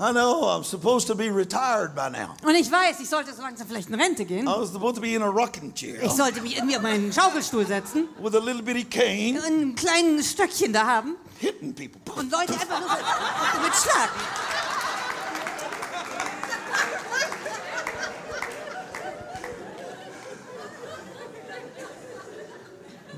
I 0.00 0.12
know 0.12 0.44
I'm 0.44 0.62
supposed 0.62 1.08
to 1.08 1.16
be 1.16 1.28
retired 1.28 1.92
by 1.92 2.08
now. 2.08 2.36
Und 2.44 2.54
ich 2.54 2.70
weiß, 2.70 3.00
ich 3.00 3.08
sollte 3.08 3.34
so 3.34 3.42
langsam 3.42 3.66
vielleicht 3.66 3.88
in 3.88 3.96
Rente 4.00 4.24
gehen. 4.24 4.46
I 4.46 4.50
was 4.50 4.70
supposed 4.70 4.94
to 4.94 5.00
be 5.00 5.14
in 5.14 5.22
a 5.22 5.28
rocking 5.28 5.74
chair 5.74 6.00
Ich 6.04 6.12
sollte 6.12 6.40
mich 6.40 6.56
irgendwie 6.56 6.76
auf 6.76 6.82
meinen 6.82 7.12
Schaukelstuhl 7.12 7.66
setzen, 7.66 8.08
with 8.20 8.32
a 8.36 8.38
little 8.38 8.62
bitty 8.62 8.84
cane 8.84 9.42
ein 9.44 9.74
kleines 9.74 10.30
Stöckchen 10.30 10.72
da 10.72 10.86
haben 10.86 11.16
hitting 11.40 11.74
people. 11.74 12.14
und 12.14 12.30
Leute 12.30 12.52
einfach 12.52 12.78
nur 12.78 12.88
so 12.88 13.60
mit 13.60 13.74
schlagen. 13.74 14.12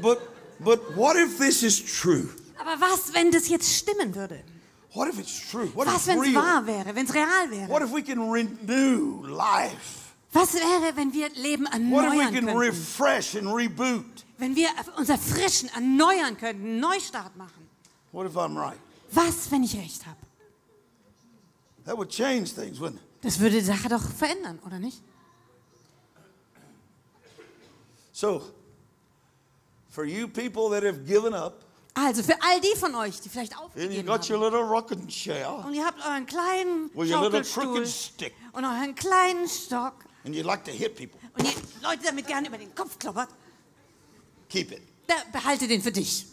But 0.00 0.18
but 0.58 0.96
what 0.96 1.16
if 1.16 1.36
this 1.36 1.62
is 1.62 1.78
true? 1.78 2.30
Aber 2.58 2.80
was, 2.80 3.12
wenn 3.12 3.30
das 3.30 3.48
jetzt 3.48 3.70
stimmen 3.70 4.14
würde? 4.14 4.42
What 4.92 5.08
if 5.08 5.18
it's 5.20 5.50
true? 5.50 5.68
What 5.74 5.86
if 5.86 5.94
Was, 5.94 6.06
wenn 6.08 6.22
es 6.22 6.34
wahr 6.34 6.66
wäre, 6.66 6.94
wenn 6.94 7.06
es 7.06 7.14
real 7.14 7.28
What 7.28 7.50
wäre? 7.50 7.84
if 7.84 7.92
we 7.92 8.02
can 8.02 8.30
renew 8.30 9.24
life? 9.26 10.14
Was 10.32 10.54
wäre, 10.54 10.96
wenn 10.96 11.12
wir 11.12 11.28
Leben 11.30 11.64
What 11.64 12.04
if 12.04 12.12
we 12.12 12.20
erneuern 12.20 12.34
can 12.34 12.44
könnten? 12.46 12.58
refresh 12.58 13.34
and 13.36 13.46
reboot? 13.54 14.24
Wenn 14.38 14.56
wir 14.56 14.68
uns 14.96 15.08
erfrischen, 15.08 15.68
erneuern 15.74 16.36
könnten, 16.36 16.64
einen 16.64 16.80
Neustart 16.80 17.36
machen? 17.36 17.68
What 18.12 18.26
if 18.26 18.36
I'm 18.36 18.56
right? 18.56 18.78
Was, 19.12 19.50
wenn 19.50 19.62
ich 19.62 19.76
recht 19.76 20.06
habe? 20.06 20.16
That 21.84 21.96
would 21.96 22.10
change 22.10 22.54
things, 22.54 22.78
wouldn't 22.80 22.96
it? 22.96 23.02
Das 23.22 23.38
würde 23.38 23.56
die 23.60 23.64
Sache 23.64 23.88
doch 23.88 24.02
verändern, 24.02 24.58
oder 24.66 24.78
nicht? 24.78 25.02
So, 28.12 28.42
for 29.88 30.04
you 30.04 30.26
people 30.28 30.68
that 30.70 30.82
have 30.82 31.04
given 31.06 31.32
up, 31.34 31.64
Also 31.94 32.22
für 32.22 32.40
all 32.40 32.60
die 32.60 32.78
von 32.78 32.94
euch, 32.94 33.20
die 33.20 33.28
vielleicht 33.28 33.52
and 33.52 33.62
you 33.62 33.66
aufgegeben 33.66 34.06
got 34.06 34.30
your 34.30 34.36
haben, 34.36 34.44
little 34.44 34.62
rocking 34.62 35.08
chair, 35.08 35.64
und 35.66 35.74
ihr 35.74 35.84
habt 35.84 35.98
euren 36.06 36.24
kleinen 36.24 36.90
with 36.94 37.10
your 37.10 37.22
little 37.22 37.44
Schaukelstuhl 37.44 37.64
crooked 37.64 37.88
stick, 37.88 38.34
und 38.52 38.64
euren 38.64 38.94
kleinen 38.94 39.48
Stock 39.48 39.94
and 40.24 40.34
you 40.34 40.42
like 40.44 40.64
to 40.64 40.70
hit 40.70 40.94
people, 40.96 41.18
und 41.36 41.44
ihr 41.44 41.52
Leute 41.82 42.04
damit 42.04 42.26
gerne 42.26 42.48
über 42.48 42.58
den 42.58 42.72
Kopf 42.74 42.98
kloppert, 42.98 43.30
keep 44.48 44.70
it. 44.70 44.82
da 45.06 45.14
behalte 45.32 45.66
den 45.66 45.82
für 45.82 45.92
dich. 45.92 46.26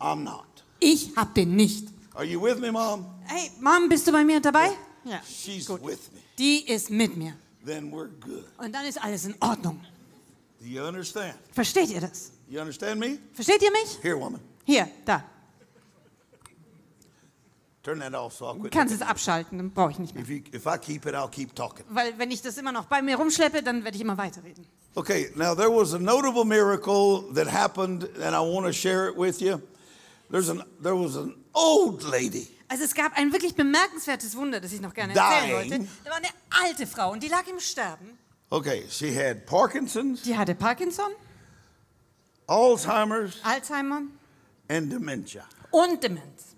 I'm 0.00 0.24
not. 0.24 0.64
Ich 0.80 1.16
hab 1.16 1.34
den 1.34 1.54
nicht. 1.54 1.88
Are 2.14 2.24
you 2.24 2.42
with 2.42 2.58
me, 2.58 2.72
Mom? 2.72 3.06
Hey, 3.26 3.50
Mom, 3.60 3.88
bist 3.88 4.06
du 4.06 4.12
bei 4.12 4.24
mir 4.24 4.40
dabei? 4.40 4.70
Ja. 5.04 5.20
She's 5.24 5.68
with 5.68 6.10
me. 6.12 6.20
Die 6.38 6.66
ist 6.68 6.90
mit 6.90 7.16
mir. 7.16 7.36
Then 7.64 7.92
we're 7.92 8.08
good. 8.20 8.44
Und 8.58 8.72
dann 8.72 8.84
ist 8.84 9.02
alles 9.02 9.24
in 9.24 9.34
Ordnung. 9.40 9.80
Do 10.60 10.66
you 10.66 10.82
understand? 10.82 11.34
Versteht 11.52 11.90
ihr 11.90 12.00
das? 12.00 12.32
You 12.48 12.60
understand 12.60 13.00
me? 13.00 13.18
Versteht 13.32 13.62
ihr 13.62 13.70
mich? 13.70 13.98
Here, 14.02 14.18
woman. 14.18 14.40
Hier, 14.64 14.88
da. 15.04 15.22
Turn 17.82 18.00
that 18.00 18.14
off 18.14 18.32
so 18.32 18.46
I'll 18.46 18.62
Du 18.62 18.70
kannst 18.70 18.94
es 18.94 19.02
abschalten, 19.02 19.58
dann 19.58 19.70
brauche 19.70 19.90
ich 19.90 19.98
nicht 19.98 20.14
mehr. 20.14 20.22
If, 20.24 20.30
you, 20.30 20.40
if 20.54 20.64
I 20.64 20.78
keep 20.78 21.04
it, 21.04 21.14
I'll 21.14 21.28
keep 21.28 21.54
talking. 21.54 21.84
Weil 21.90 22.18
wenn 22.18 22.30
ich 22.30 22.40
das 22.40 22.56
immer 22.56 22.72
noch 22.72 22.86
bei 22.86 23.02
mir 23.02 23.16
rumschleppe, 23.16 23.62
dann 23.62 23.84
werde 23.84 23.96
ich 23.96 24.00
immer 24.02 24.16
weiterreden. 24.16 24.66
Okay, 24.94 25.30
now 25.34 25.54
there 25.54 25.68
was 25.70 25.92
a 25.92 25.98
notable 25.98 26.44
miracle 26.46 27.24
that 27.34 27.46
happened, 27.52 28.04
and 28.22 28.34
I 28.34 28.38
want 28.38 28.64
to 28.66 28.72
share 28.72 29.10
it 29.10 29.18
with 29.18 29.40
you. 29.40 29.60
There's 30.30 30.48
an, 30.48 30.62
there 30.82 30.94
was 30.96 31.14
an 31.16 31.34
old 31.52 32.02
lady. 32.04 32.48
Also 32.68 32.84
es 32.84 32.94
gab 32.94 33.12
ein 33.18 33.32
wirklich 33.32 33.54
bemerkenswertes 33.54 34.34
Wunder, 34.34 34.60
das 34.60 34.72
ich 34.72 34.80
noch 34.80 34.94
gerne 34.94 35.12
erzählen 35.14 35.68
Dying. 35.68 35.70
wollte. 35.80 35.88
Da 36.04 36.10
war 36.10 36.16
eine 36.16 36.28
alte 36.64 36.86
Frau 36.86 37.12
und 37.12 37.22
die 37.22 37.28
lag 37.28 37.46
im 37.48 37.60
Sterben. 37.60 38.18
Okay, 38.48 38.84
she 38.88 39.14
had 39.14 39.44
Parkinson's, 39.44 40.22
Die 40.22 40.38
hatte 40.38 40.54
Parkinson, 40.54 41.10
Alzheimer's, 42.46 43.36
Alzheimer 43.42 44.02
and 44.68 44.90
dementia. 44.90 45.44
und 45.70 46.02
Demenz. 46.02 46.54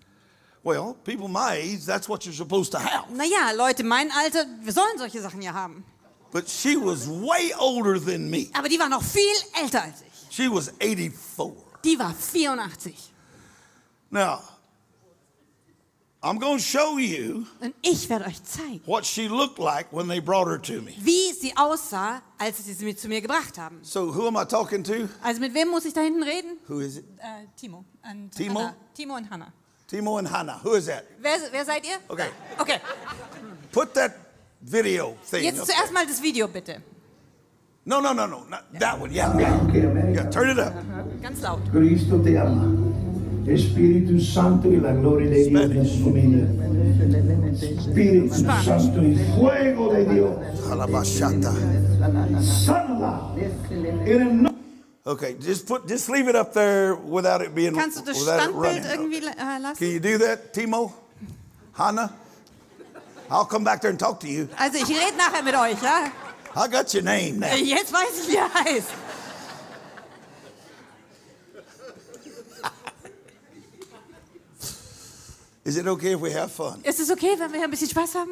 Well, 0.62 0.96
people 1.04 1.28
my 1.28 1.56
age, 1.56 1.86
that's 1.86 2.08
what 2.08 2.24
you're 2.26 2.34
supposed 2.34 2.72
to 2.72 2.78
have. 2.78 3.08
Naja, 3.10 3.52
Leute, 3.56 3.84
mein 3.84 4.10
Alter, 4.10 4.44
wir 4.62 4.72
sollen 4.72 4.98
solche 4.98 5.20
Sachen 5.22 5.40
ja 5.40 5.52
haben. 5.52 5.84
But 6.32 6.48
she 6.48 6.76
was 6.76 7.06
way 7.08 7.52
older 7.58 8.00
than 8.00 8.28
me. 8.28 8.48
Aber 8.52 8.68
die 8.68 8.78
war 8.78 8.88
noch 8.88 9.02
viel 9.02 9.36
älter 9.62 9.82
als 9.82 10.02
ich. 10.02 10.34
She 10.34 10.48
was 10.50 10.72
84. 10.80 11.52
Die 11.84 11.98
war 11.98 12.12
84. 12.12 13.12
Now, 14.10 14.40
I'm 16.26 16.38
going 16.40 16.58
to 16.58 16.62
show 16.62 16.98
you 16.98 17.46
Und 17.60 17.72
ich 17.82 18.08
werde 18.10 18.24
euch 18.26 18.42
zeigen, 18.42 18.80
what 18.84 19.04
she 19.06 19.28
looked 19.28 19.58
like 19.60 19.86
when 19.92 20.08
they 20.08 20.20
brought 20.20 20.48
her 20.48 20.60
to 20.60 20.82
me. 20.82 20.92
wie 20.98 21.32
sie 21.32 21.52
aussah, 21.56 22.20
als 22.36 22.64
sie 22.64 22.72
sie 22.72 22.96
zu 22.96 23.06
mir 23.08 23.20
gebracht 23.20 23.58
haben. 23.58 23.78
So, 23.82 24.12
who 24.12 24.26
am 24.26 24.36
I 24.36 24.44
talking 24.44 24.82
to? 24.84 25.08
Also 25.22 25.40
mit 25.40 25.54
wem 25.54 25.68
muss 25.68 25.84
ich 25.84 25.92
da 25.94 26.00
hinten 26.00 26.24
reden? 26.24 26.58
Who 26.68 26.80
is 26.80 26.96
it? 26.96 27.04
Äh, 27.18 27.46
Timo. 27.56 27.84
Und 28.10 28.32
Timo? 28.34 28.58
Hannah. 28.60 28.74
Timo 28.94 29.16
und 29.16 29.30
Hannah. 29.30 29.52
Timo 29.86 30.18
and 30.18 30.28
Hannah. 30.28 30.60
Who 30.64 30.74
is 30.74 30.86
that? 30.86 31.04
Wer, 31.20 31.38
wer 31.52 31.64
seid 31.64 31.86
ihr? 31.86 31.98
Okay. 32.08 32.28
Okay, 32.58 32.80
Put 33.70 33.94
that 33.94 34.12
video 34.60 35.16
thing 35.30 35.44
jetzt 35.44 35.60
up 35.60 35.66
zuerst 35.66 35.84
there. 35.84 35.92
mal 35.92 36.06
das 36.06 36.20
Video 36.20 36.48
bitte. 36.48 36.82
No, 37.84 38.00
no, 38.00 38.12
no, 38.12 38.26
no. 38.26 38.44
Not 38.50 38.64
that 38.80 39.00
one. 39.00 39.12
Yeah, 39.12 39.32
yeah. 39.38 40.28
Turn 40.30 40.50
it 40.50 40.58
up. 40.58 40.74
Ganz 41.22 41.40
laut. 41.40 41.60
Cristo 41.70 42.18
ti 42.18 42.36
ama. 42.36 42.95
Spirito 43.54 44.18
Santo 44.20 44.68
e 44.68 44.80
la 44.80 44.92
gloria 44.92 45.28
di 45.30 45.48
Dio 45.48 45.70
ti 45.70 45.78
assomiglia. 45.78 46.46
Spirito 47.78 48.34
Santo, 48.34 49.00
il 49.00 49.18
fuego 49.36 49.92
de 49.92 50.04
Dios. 50.04 50.36
Halabashata. 50.68 51.52
Sánala. 52.40 53.32
En 54.04 54.20
el 54.20 54.34
nombre 54.34 54.54
Okay, 55.06 55.36
just 55.38 55.66
put, 55.68 55.86
just 55.86 56.08
leave 56.08 56.26
it 56.26 56.34
up 56.34 56.52
there 56.52 56.96
without 56.96 57.40
it 57.40 57.54
being, 57.54 57.72
Kannst 57.76 57.98
du 57.98 58.04
das 58.04 58.18
without 58.18 58.40
it 58.40 58.50
Standbild 58.50 58.82
running. 58.82 59.22
irgendwie 59.22 59.78
Can 59.78 59.88
you 59.88 60.00
do 60.00 60.18
that, 60.18 60.52
Timo? 60.52 60.92
Hannah? 61.74 62.10
I'll 63.30 63.44
come 63.44 63.62
back 63.62 63.80
there 63.80 63.90
and 63.90 64.00
talk 64.00 64.18
to 64.20 64.26
you. 64.28 64.48
Also 64.58 64.78
ich 64.78 64.88
rede 64.88 65.16
nachher 65.16 65.42
mit 65.44 65.54
euch, 65.54 65.80
ja? 65.80 66.10
I 66.56 66.68
got 66.68 66.92
your 66.92 67.04
name 67.04 67.38
now. 67.38 67.54
Jetzt 67.54 67.92
weiß 67.92 68.26
ich, 68.26 68.28
wie 68.32 68.36
er 68.36 68.52
heißt. 68.52 68.88
Is 75.66 75.76
it 75.76 75.86
okay 75.88 76.14
if 76.14 76.20
we 76.20 76.32
have 76.32 76.50
fun? 76.52 76.80
Ist 76.84 77.00
es 77.00 77.10
okay, 77.10 77.34
wenn 77.38 77.50
wir 77.50 77.58
hier 77.58 77.64
ein 77.64 77.70
bisschen 77.70 77.90
Spaß 77.90 78.14
haben? 78.14 78.30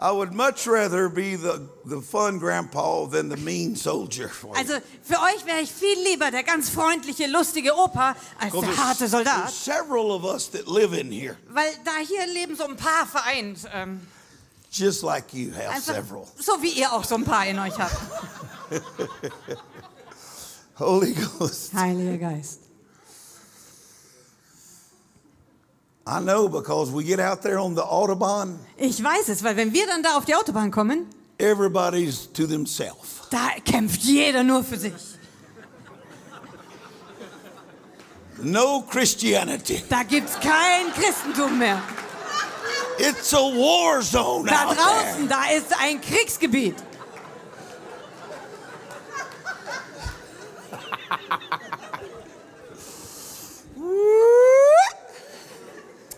I 0.00 0.12
would 0.12 0.32
much 0.32 0.68
rather 0.68 1.08
be 1.08 1.36
the, 1.36 1.58
the 1.84 2.00
fun 2.00 2.38
grandpa 2.38 3.06
than 3.06 3.30
the 3.30 3.36
mean 3.36 3.74
soldier. 3.74 4.28
for 4.28 4.48
you. 4.48 4.54
Also 4.60 4.74
für 5.02 5.16
euch 5.16 5.44
wäre 5.46 5.60
ich 5.60 5.72
viel 5.72 5.98
lieber 6.04 6.30
der 6.30 6.44
ganz 6.44 6.68
freundliche, 6.70 7.26
lustige 7.26 7.74
Opa 7.74 8.14
als 8.38 8.52
der 8.52 8.76
harte 8.76 9.08
Soldat. 9.08 9.46
there's 9.46 9.64
several 9.64 10.10
of 10.12 10.22
us 10.24 10.48
that 10.50 10.68
live 10.68 10.92
in 10.92 11.10
here, 11.10 11.36
Weil 11.48 11.72
da 11.84 11.92
hier 12.06 12.26
leben 12.32 12.54
so 12.54 12.64
ein 12.64 12.76
paar 12.76 13.06
vereint. 13.06 13.60
Ähm, 13.74 14.00
just 14.70 15.02
like 15.02 15.32
you 15.32 15.50
have 15.52 15.70
einfach 15.70 15.94
several. 15.94 16.26
so 16.38 16.62
wie 16.62 16.72
ihr 16.78 16.92
auch 16.92 17.04
so 17.04 17.14
ein 17.16 17.24
paar 17.24 17.46
in 17.46 17.58
euch 17.58 17.76
habt. 17.76 17.96
Holy 20.78 21.14
Ghost. 21.14 21.72
Heiliger 21.74 22.18
Geist. 22.18 22.60
I 26.10 26.20
know 26.20 26.48
because 26.48 26.90
we 26.90 27.04
get 27.04 27.20
out 27.20 27.42
there 27.42 27.58
on 27.58 27.74
the 27.74 27.82
Autobahn, 27.82 28.58
Ich 28.78 29.02
weiß 29.02 29.28
es, 29.28 29.44
weil 29.44 29.56
wenn 29.56 29.72
wir 29.74 29.86
dann 29.86 30.02
da 30.02 30.16
auf 30.16 30.24
die 30.24 30.34
Autobahn 30.34 30.70
kommen, 30.70 31.06
everybody's 31.38 32.32
to 32.32 32.46
themselves. 32.46 33.20
da 33.30 33.50
kämpft 33.64 34.02
jeder 34.02 34.42
nur 34.42 34.64
für 34.64 34.78
sich. 34.78 34.94
No 38.40 38.82
Christianity. 38.88 39.82
Da 39.88 40.02
gibt's 40.04 40.38
kein 40.40 40.92
Christentum 40.94 41.58
mehr. 41.58 41.82
It's 42.98 43.34
a 43.34 43.38
war 43.38 44.00
zone 44.00 44.48
Da 44.48 44.72
draußen, 44.74 45.28
da 45.28 45.42
ist 45.56 45.74
ein 45.78 46.00
Kriegsgebiet. 46.00 46.76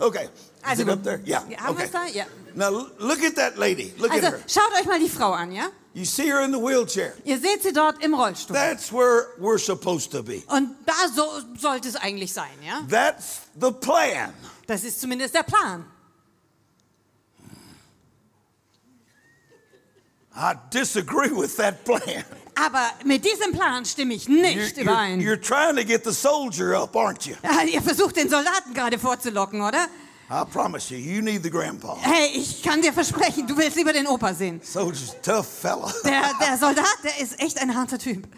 Okay. 0.01 0.24
Is 0.24 0.30
Also 0.62 0.82
it 0.82 0.88
up 0.88 1.03
there? 1.03 1.20
Yeah. 1.24 1.40
Haben 1.59 1.76
okay. 1.76 1.88
da? 1.92 2.07
Ja. 2.07 2.24
Now 2.55 2.70
look 2.98 3.22
at 3.22 3.34
that 3.36 3.59
lady. 3.59 3.92
Look 3.98 4.11
Also 4.12 4.26
at 4.26 4.32
her. 4.32 4.40
schaut 4.48 4.72
euch 4.78 4.86
mal 4.86 4.98
die 4.98 5.09
Frau 5.09 5.32
an, 5.32 5.53
ja? 5.53 5.70
You 5.92 6.05
see 6.05 6.28
her 6.28 6.42
in 6.44 6.53
the 6.53 6.59
wheelchair. 6.59 7.14
Ihr 7.24 7.38
seht 7.38 7.62
sie 7.62 7.72
dort 7.72 8.03
im 8.05 8.14
Rollstuhl. 8.14 8.55
That's 8.55 8.92
where 8.92 9.26
we're 9.40 9.59
supposed 9.59 10.12
to 10.12 10.22
be. 10.22 10.42
Und 10.46 10.76
da 10.86 11.09
so 11.14 11.40
sollte 11.59 11.88
es 11.88 11.96
eigentlich 11.96 12.32
sein, 12.32 12.53
ja? 12.64 12.82
That's 12.88 13.40
the 13.61 13.72
plan. 13.72 14.32
Das 14.66 14.84
ist 14.84 15.01
zumindest 15.01 15.34
der 15.34 15.42
Plan. 15.42 15.84
I 20.34 20.55
disagree 20.70 21.30
with 21.30 21.57
that 21.57 21.84
plan. 21.84 22.24
Aber 22.55 22.90
mit 23.05 23.24
diesem 23.24 23.53
Plan 23.53 23.84
stimme 23.84 24.14
ich 24.14 24.26
You're, 24.26 24.40
nicht 24.42 24.76
you're- 24.76 24.82
überein. 24.82 25.20
you're 25.20 25.40
trying 25.40 25.76
to 25.76 25.84
get 25.84 26.05
the 26.05 26.12
soldier 26.12 26.74
up, 26.82 26.94
aren't 26.94 27.26
you? 27.28 27.34
Ja, 27.42 27.62
ihr 27.62 27.82
versucht 27.82 28.16
den 28.16 28.28
Soldaten 28.28 28.74
gerade 28.74 28.98
vorzulocken, 28.98 29.61
oder? 29.61 29.86
I 30.32 30.44
promise 30.53 30.94
you, 30.94 30.98
you 31.16 31.20
need 31.22 31.42
the 31.42 31.51
grandpa. 31.51 31.96
Hey, 32.01 32.28
ich 32.34 32.62
kann 32.62 32.80
dir 32.80 32.92
versprechen, 32.92 33.46
du 33.48 33.57
willst 33.57 33.76
lieber 33.76 33.92
den 33.92 34.07
Opa 34.07 34.32
sehen. 34.32 34.61
Soldier's 34.62 35.11
a 35.11 35.14
tough 35.22 35.46
fella. 35.48 35.92
Der, 36.05 36.22
der 36.40 36.57
Soldat, 36.57 36.86
der 37.03 37.18
ist 37.20 37.40
echt 37.40 37.59
ein 37.59 37.74
harter 37.74 37.98
Typ. 37.98 38.28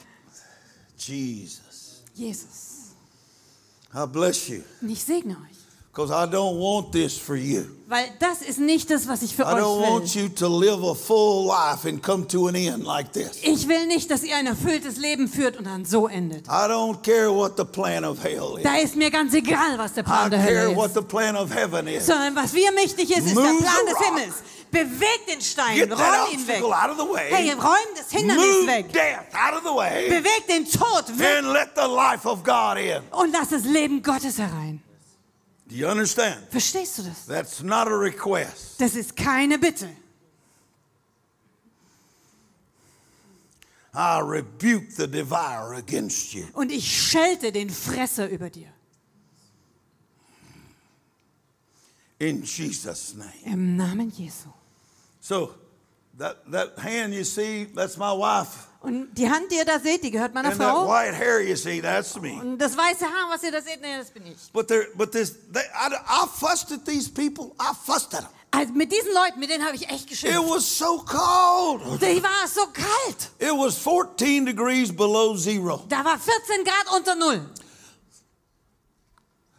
Jesus. 0.97 2.03
Jesus. 2.15 2.95
I 3.95 4.07
bless 4.07 4.49
you. 4.49 4.63
Und 4.81 4.89
ich 4.91 5.03
segne 5.05 5.35
euch. 5.37 5.52
Because 5.95 6.11
I 6.11 6.25
don't 6.25 6.57
want 6.59 6.91
this 6.93 7.19
for 7.19 7.37
you. 7.37 7.65
Weil 7.87 8.09
das 8.19 8.41
ist 8.41 8.59
nicht 8.59 8.89
das, 8.91 9.07
was 9.09 9.21
ich 9.21 9.37
für 9.37 9.43
I 9.43 9.47
don't 9.49 9.57
euch 9.83 9.91
want 9.91 10.15
will. 10.15 10.23
you 10.23 10.29
to 10.31 10.49
live 10.49 10.83
a 10.83 10.95
full 10.95 11.47
life 11.47 11.87
and 11.87 12.03
come 12.03 12.27
to 12.29 12.47
an 12.49 12.55
end 12.55 12.85
like 12.85 13.13
this. 13.13 13.33
Ich 13.43 13.69
will 13.69 13.87
nicht, 13.87 14.11
dass 14.11 14.23
ihr 14.23 14.35
ein 14.37 14.47
erfülltes 14.47 14.97
Leben 14.97 15.29
führt 15.29 15.59
und 15.59 15.67
dann 15.67 15.85
so 15.85 16.09
endet. 16.09 16.47
I 16.47 16.67
don't 16.67 17.03
care 17.03 17.31
what 17.31 17.59
the 17.59 17.65
plan 17.67 18.07
of 18.07 18.25
hell 18.25 18.57
is. 18.57 18.63
Da 18.63 18.77
ist 18.79 18.97
mir 18.97 19.11
ganz 19.11 19.35
egal, 19.35 19.77
was 19.77 19.93
der 19.93 20.05
I 20.05 20.07
Plan 20.07 20.31
der 20.31 20.41
care 20.41 20.61
Hölle 20.69 20.77
what 20.77 20.87
ist. 20.87 20.95
the 20.95 21.03
plan 21.03 21.37
of 21.37 21.55
heaven 21.55 21.87
is. 21.87 22.07
Sondern 22.07 22.35
was 22.37 22.55
mir 22.55 22.71
wichtig 22.75 23.11
ist, 23.11 23.27
ist 23.27 23.37
der 23.37 23.45
Move 23.45 23.59
Plan 23.63 23.75
the 23.87 23.93
des. 23.93 24.07
Himmels. 24.07 24.35
Bewegt 24.71 25.29
den 25.31 25.41
Stein, 25.43 25.75
Get 25.77 25.91
räum 25.93 26.33
ihn 26.33 26.49
weg. 26.49 26.63
out 26.63 26.91
of 26.91 26.97
the 26.97 27.13
way. 27.13 27.29
Hey, 27.31 27.51
räum 27.53 27.69
das 27.95 28.11
Hindernis 28.11 28.43
Move 28.47 28.67
weg. 28.67 28.91
death 28.95 29.27
out 29.35 29.59
of 29.59 29.63
the 29.63 29.77
way. 29.77 30.09
Bewegt 30.09 30.49
den 30.49 30.65
Tod 30.65 31.19
weg 31.19 31.27
And 31.41 31.53
let 31.53 31.69
the 31.77 31.87
life 31.87 32.27
of 32.27 32.43
God 32.43 32.79
in. 32.79 33.03
und 33.11 33.31
lass 33.33 33.51
das 33.51 33.65
Leben 33.65 34.03
Gottes 34.03 34.39
herein. 34.39 34.83
Do 35.73 35.79
you 35.79 35.89
understand? 35.89 36.51
Verstehst 36.51 36.99
du 36.99 37.03
das? 37.03 37.25
That's 37.25 37.63
not 37.63 37.89
a 37.89 37.97
request. 37.97 38.79
Das 38.79 38.95
ist 38.95 39.17
keine 39.17 39.59
Bitte. 39.59 39.89
I 43.95 44.21
rebuke 44.21 44.91
the 44.91 45.07
devourer 45.07 45.77
against 45.77 46.35
you. 46.35 46.45
Und 46.53 46.71
ich 46.71 46.85
schelte 46.85 47.53
den 47.53 47.71
Fresser 47.71 48.29
über 48.29 48.51
dir. 48.51 48.69
In 52.19 52.43
Jesus' 52.43 53.15
name. 53.15 53.33
Im 53.47 53.75
Namen 53.75 54.11
Jesu. 54.11 54.51
So, 55.23 55.55
that, 56.19 56.37
that 56.51 56.79
hand 56.79 57.15
you 57.15 57.25
see, 57.25 57.65
that's 57.65 57.97
my 57.97 58.13
wife. 58.13 58.69
Und 58.83 59.15
die 59.15 59.31
Hand, 59.31 59.51
die 59.51 59.57
ihr 59.57 59.65
da 59.65 59.79
seht, 59.79 60.03
die 60.03 60.11
gehört 60.11 60.35
meiner 60.35 60.49
And 60.49 60.59
that 60.59 60.69
Frau. 60.71 60.89
white 60.89 61.15
hair 61.17 61.41
you 61.41 61.55
see, 61.57 61.81
that's 61.81 62.21
me. 62.21 62.33
Und 62.41 62.59
das 62.59 62.77
weiße 62.77 63.05
Haar, 63.05 63.31
was 63.31 63.43
ihr 63.45 63.53
da 63.53 63.61
seht, 63.61 63.81
nee, 63.81 63.97
das 63.97 64.11
bin 64.11 64.27
ich. 64.27 64.37
But 64.53 64.67
there, 64.69 64.89
but 64.97 65.13
this, 65.13 65.35
they, 65.53 65.61
I, 65.61 65.95
I 65.95 66.27
fussed 66.27 66.73
at 66.73 66.85
these 66.85 67.09
people. 67.09 67.55
I 67.61 67.73
fussed 67.87 68.13
at 68.15 68.23
them. 68.23 68.31
Also 68.51 68.73
mit 68.75 68.93
diesen 68.93 69.15
Leuten, 69.15 69.41
mit 69.41 69.49
denen 69.51 69.65
habe 69.65 69.77
ich 69.77 69.89
echt 69.89 70.03
It 70.05 70.09
geschimpft. 70.11 70.51
was 70.51 70.79
so 70.79 70.99
cold. 71.07 71.81
Die 72.03 72.23
war 72.23 72.47
so 72.47 72.67
kalt. 72.67 73.31
It 73.39 73.57
was 73.57 73.79
14 73.79 74.45
degrees 74.45 74.95
below 74.95 75.37
zero. 75.37 75.85
Da 75.89 76.05
war 76.05 76.19
14 76.19 76.65
Grad 76.65 76.95
unter 76.95 77.15
Null. 77.15 77.41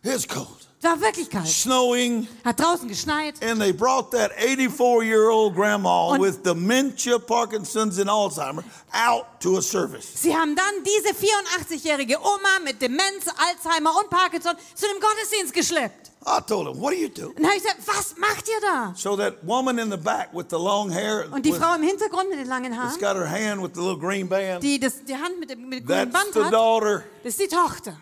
It's 0.03 0.28
cold. 0.28 0.67
War 0.84 0.99
wirklich 0.99 1.29
kalt. 1.29 1.47
Snowing. 1.47 2.27
Hat 2.43 2.59
draußen 2.59 2.88
geschneit. 2.88 3.36
And 3.43 3.59
they 3.59 3.71
brought 3.71 4.11
that 4.11 4.31
84 4.38 5.03
year 5.03 5.29
old 5.29 5.55
grandma 5.55 6.09
Und- 6.09 6.21
with 6.21 6.41
dementia, 6.43 7.17
Parkinson's, 7.19 7.97
and 7.99 8.09
Alzheimer 8.09 8.63
out 8.91 9.25
to 9.39 9.57
a 9.57 9.61
service. 9.61 10.05
Sie 10.15 10.36
haben 10.36 10.55
dann 10.55 10.65
diese 10.84 11.13
84-jährige 11.15 12.17
Oma 12.19 12.59
mit 12.63 12.81
Demenz, 12.81 13.25
Alzheimer 13.49 13.91
und 13.99 14.09
Parkinson 14.09 14.53
zu 14.75 14.86
dem 14.88 14.99
Gottesdienst 15.01 15.53
geschleppt. 15.53 16.11
I 16.25 16.39
told 16.47 16.67
him, 16.67 16.79
What 16.81 16.93
do 16.93 16.97
you 16.97 17.09
do? 17.09 17.34
Und 17.36 17.45
habe 17.45 17.55
ich 17.57 17.63
gesagt, 17.63 17.79
was 17.86 18.15
macht 18.17 18.47
ihr 18.47 18.61
da? 18.61 18.93
So 18.95 19.17
that 19.17 19.36
woman 19.45 19.77
in 19.77 19.91
the 19.91 19.97
back 19.97 20.29
with 20.34 20.45
the 20.49 20.55
long 20.57 20.89
hair, 20.89 21.25
Und 21.31 21.45
die 21.45 21.51
with- 21.51 21.59
Frau 21.59 21.75
im 21.75 21.84
Hintergrund 21.84 22.29
mit 22.29 22.39
den 22.39 22.47
langen 22.47 22.71
that's 22.71 22.97
Haaren, 22.97 22.99
got 22.99 23.15
her 23.17 23.29
hand 23.29 23.61
with 23.61 23.71
the 23.73 23.81
little 23.81 23.97
green 23.99 24.27
band, 24.29 24.63
die 24.63 24.79
das, 24.79 25.03
die 25.03 25.15
Hand 25.15 25.38
mit 25.39 25.49
dem, 25.49 25.67
mit 25.67 25.86
grünen 25.86 26.11
that's 26.11 26.13
Band 26.23 26.34
the 26.34 26.43
hat, 26.45 26.53
daughter. 26.53 27.03
das 27.23 27.34
ist 27.38 27.41
die 27.41 27.47
Tochter. 27.53 27.97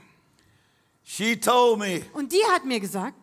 She 1.13 1.35
told 1.35 1.79
me, 1.79 2.03
Und 2.13 2.31
die 2.31 2.41
hat 2.49 2.63
mir 2.63 2.79
gesagt, 2.79 3.17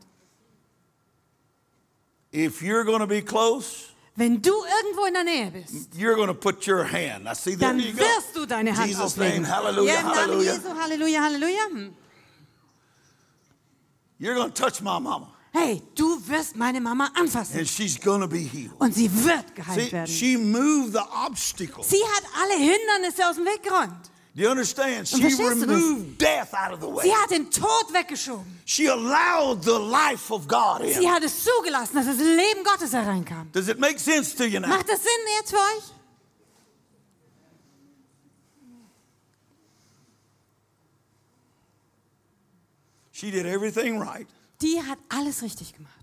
If 2.30 2.60
you're 2.60 2.84
going 2.84 3.00
to 3.00 3.06
be 3.06 3.22
close, 3.22 3.86
wenn 4.14 4.42
du 4.42 4.52
irgendwo 4.52 5.06
in 5.06 5.14
der 5.14 5.24
Nähe 5.24 5.50
bist, 5.50 5.94
you're 5.94 6.14
going 6.14 6.26
to 6.28 6.34
put 6.34 6.66
your 6.66 6.84
hand. 6.84 7.26
I 7.26 7.34
see 7.34 7.56
dann 7.56 7.78
you 7.80 7.92
go. 7.92 8.00
wirst 8.00 8.36
du 8.36 8.44
deine 8.44 8.76
Hand 8.76 8.88
Jesus' 8.88 9.00
auflegen. 9.14 9.42
name, 9.42 9.48
hallelujah, 9.56 9.94
ja, 9.94 10.00
im 10.00 10.06
Namen 10.06 10.18
hallelujah. 10.18 10.52
Jesu, 10.52 10.68
Halleluja, 10.76 11.22
Halleluja. 11.22 11.90
You're 14.20 14.34
going 14.34 14.52
to 14.52 14.62
touch 14.62 14.82
my 14.82 14.98
mama, 15.00 15.32
Hey, 15.54 15.82
du 15.94 16.20
wirst 16.28 16.56
meine 16.56 16.82
Mama 16.82 17.10
anfassen. 17.14 17.58
and 17.58 17.66
she's 17.66 17.96
going 17.98 18.20
to 18.20 18.28
be 18.28 18.40
healed. 18.40 18.74
Und 18.78 18.94
sie 18.94 19.08
wird 19.24 19.54
geheilt 19.54 19.80
See, 19.88 19.92
werden. 19.92 20.06
she 20.08 20.36
moved 20.36 20.92
the 20.92 21.04
obstacle. 21.26 21.82
Sie 21.84 22.02
hat 22.04 22.24
alle 22.42 22.54
Hindernisse 22.58 23.26
aus 23.26 23.36
dem 23.36 23.46
Weg 23.46 23.62
geräumt. 23.62 24.10
Do 24.38 24.44
you 24.44 24.50
understand? 24.50 25.08
She 25.08 25.20
removed 25.34 26.16
death 26.16 26.54
out 26.54 26.72
of 26.72 26.78
the 26.78 26.88
way. 26.88 27.02
Sie 27.02 27.10
hat 27.10 27.30
den 27.30 27.50
Tod 27.50 27.92
weggeschoben. 27.92 28.44
She 28.64 28.86
allowed 28.86 29.64
the 29.64 29.76
life 29.80 30.30
of 30.30 30.46
God 30.46 30.82
in. 30.82 30.94
Sie 30.94 31.10
hat 31.10 31.24
es 31.24 31.42
zugelassen, 31.42 31.96
dass 31.96 32.06
das 32.06 32.18
Leben 32.18 32.62
Gottes 32.62 32.92
hereinkam. 32.92 33.50
Does 33.52 33.66
it 33.66 33.80
make 33.80 33.98
sense 33.98 34.36
to 34.36 34.44
you 34.44 34.60
now? 34.60 34.68
Macht 34.68 34.88
das 34.88 35.02
Sinn 35.02 35.10
jetzt 35.40 35.50
für 35.50 35.56
euch? 35.56 35.92
She 43.10 43.32
did 43.32 43.44
everything 43.44 43.98
right, 43.98 44.28
Die 44.60 44.80
hat 44.80 44.98
alles 45.08 45.42
richtig 45.42 45.74
gemacht. 45.74 45.97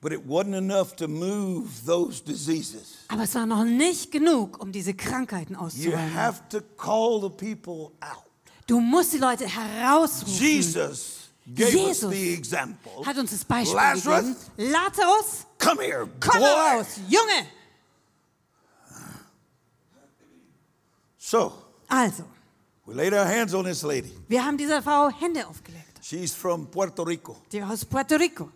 But 0.00 0.12
it 0.12 0.20
wasn't 0.26 0.54
enough 0.54 0.94
to 0.96 1.06
move 1.08 1.68
those 1.84 2.22
diseases. 2.22 2.98
Aber 3.08 3.22
es 3.24 3.34
war 3.34 3.46
noch 3.46 3.64
nicht 3.64 4.10
genug, 4.10 4.58
um 4.60 4.72
diese 4.72 4.94
Krankheiten 4.94 5.54
You 5.54 5.60
auszuräumen. 5.60 6.14
have 6.14 6.40
to 6.50 6.60
call 6.76 7.20
the 7.20 7.28
people 7.28 7.92
out. 8.00 8.24
Du 8.66 8.80
musst 8.80 9.12
die 9.12 9.18
Leute 9.18 9.46
herausrufen. 9.46 10.32
Jesus 10.32 11.28
gave 11.46 11.66
us 11.68 11.72
Jesus 11.74 12.10
the 12.12 12.34
example. 12.34 13.04
hat 13.04 13.18
uns 13.18 13.30
das 13.32 13.44
Beispiel 13.44 13.74
Lazarus, 13.76 14.24
gegeben. 14.56 14.72
Lazarus, 14.72 15.46
come 15.58 15.82
here, 15.82 16.08
komm 16.20 16.38
boy. 16.40 16.48
heraus, 16.48 16.86
Junge. 17.08 17.46
So 21.18 21.52
Also, 21.88 22.24
we 22.86 22.94
laid 22.94 23.12
our 23.12 23.24
hands 23.26 23.52
on 23.54 23.64
this 23.64 23.82
lady. 23.82 24.12
wir 24.28 24.44
haben 24.44 24.56
dieser 24.56 24.82
Frau 24.82 25.10
Hände 25.10 25.46
aufgelegt. 25.46 25.98
She's 26.02 26.32
from 26.32 26.66
Puerto 26.70 27.02
Rico. 27.02 27.36
Die 27.52 27.62
aus 27.62 27.84
Puerto 27.84 28.16
Rico. 28.16 28.50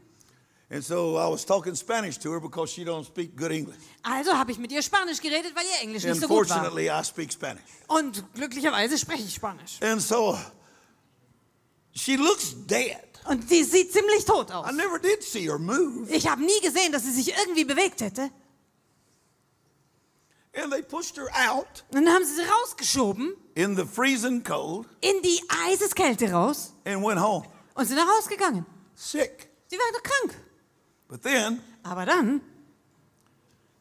And 0.75 0.83
so 0.83 1.16
I 1.16 1.31
was 1.31 1.45
talking 1.45 1.77
Spanish 1.77 2.18
to 2.18 2.33
her 2.33 2.41
because 2.41 2.72
she 2.72 2.85
don't 2.85 3.05
speak 3.05 3.37
good 3.37 3.53
English. 3.53 3.79
Also 4.03 4.37
habe 4.37 4.51
ich 4.51 4.59
mit 4.59 4.72
ihr 4.72 4.83
Spanisch 4.83 5.20
geredet, 5.20 5.55
weil 5.55 5.64
ihr 5.64 5.83
Englisch 5.83 6.03
nicht 6.03 6.20
so 6.20 6.27
gut 6.27 6.51
war. 6.51 6.57
Unfortunately, 6.57 6.91
I 6.91 7.05
speak 7.05 7.33
Spanish. 7.33 7.62
Und 7.87 8.25
glücklicherweise 8.35 8.99
spreche 8.99 9.22
ich 9.22 9.35
Spanisch. 9.35 9.81
And 9.81 10.03
so 10.03 10.37
she 11.93 12.16
looks 12.16 12.57
dead. 12.66 12.97
Und 13.29 13.49
sie 13.49 13.62
sieht 13.62 13.93
ziemlich 13.93 14.25
tot 14.25 14.51
aus. 14.51 14.68
I 14.68 14.75
never 14.75 14.99
did 14.99 15.22
see 15.22 15.43
her 15.49 15.61
move. 15.61 16.11
Ich 16.11 16.27
habe 16.27 16.43
nie 16.43 16.61
gesehen, 16.61 16.91
dass 16.91 17.05
sie 17.05 17.12
sich 17.12 17.33
irgendwie 17.39 17.64
bewegt 17.64 18.01
hätte. 18.01 18.31
And 20.57 20.72
they 20.72 20.83
pushed 20.83 21.16
her 21.16 21.29
out 21.53 21.85
Und 21.93 22.05
dann 22.05 22.09
haben 22.12 22.25
sie 22.25 22.35
sie 22.35 22.43
rausgeschoben, 22.43 23.37
in 23.55 23.77
the 23.77 23.85
freezing 23.85 24.43
cold 24.43 24.89
in 25.03 25.22
die 25.22 25.41
Eiseskälte 25.68 26.33
raus 26.33 26.72
and 26.85 27.01
went 27.05 27.20
home 27.20 27.47
und 27.75 27.87
sind 27.87 27.97
da 27.97 28.03
rausgegangen. 28.05 28.66
sick. 28.97 29.51
Sie 29.68 29.77
waren 29.77 29.93
doch 29.95 30.03
krank. 30.03 30.44
But 31.09 31.23
then, 31.23 31.61
Aber 31.83 32.07
dann, 32.07 32.41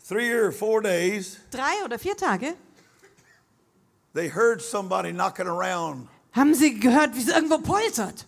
three 0.08 0.32
or 0.34 0.52
four 0.52 0.82
days, 0.82 1.38
drei 1.52 1.84
oder 1.86 1.98
vier 1.98 2.16
Tage, 2.18 2.56
they 4.14 4.30
heard 4.30 4.62
somebody 4.62 5.12
knocking 5.12 5.48
around 5.48 6.08
haben 6.34 6.54
sie 6.56 6.80
gehört, 6.80 7.16
wie 7.16 7.22
es 7.22 7.28
irgendwo 7.30 7.60
poltert 7.60 8.26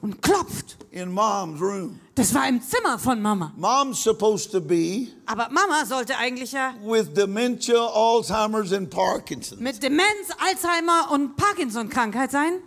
und 0.00 0.20
klopft. 0.22 0.76
in 0.90 1.10
mom's 1.10 1.60
room. 1.60 1.98
Das 2.14 2.34
war 2.34 2.46
im 2.46 2.60
Zimmer 2.60 2.98
von 2.98 3.20
Mama. 3.22 3.52
Mom's 3.56 4.02
supposed 4.02 4.52
to 4.52 4.60
be 4.60 5.08
Aber 5.26 5.48
Mama 5.50 5.86
sollte 5.86 6.16
eigentlich 6.18 6.52
ja 6.52 6.74
with 6.84 7.12
dementia, 7.14 7.86
Alzheimer's, 7.86 8.72
and 8.72 8.90
Parkinson's. 8.90 9.60
mit 9.60 9.82
Demenz, 9.82 10.28
Alzheimer 10.38 11.10
und 11.10 11.36
Parkinson-Krankheit 11.36 12.30
sein. 12.30 12.60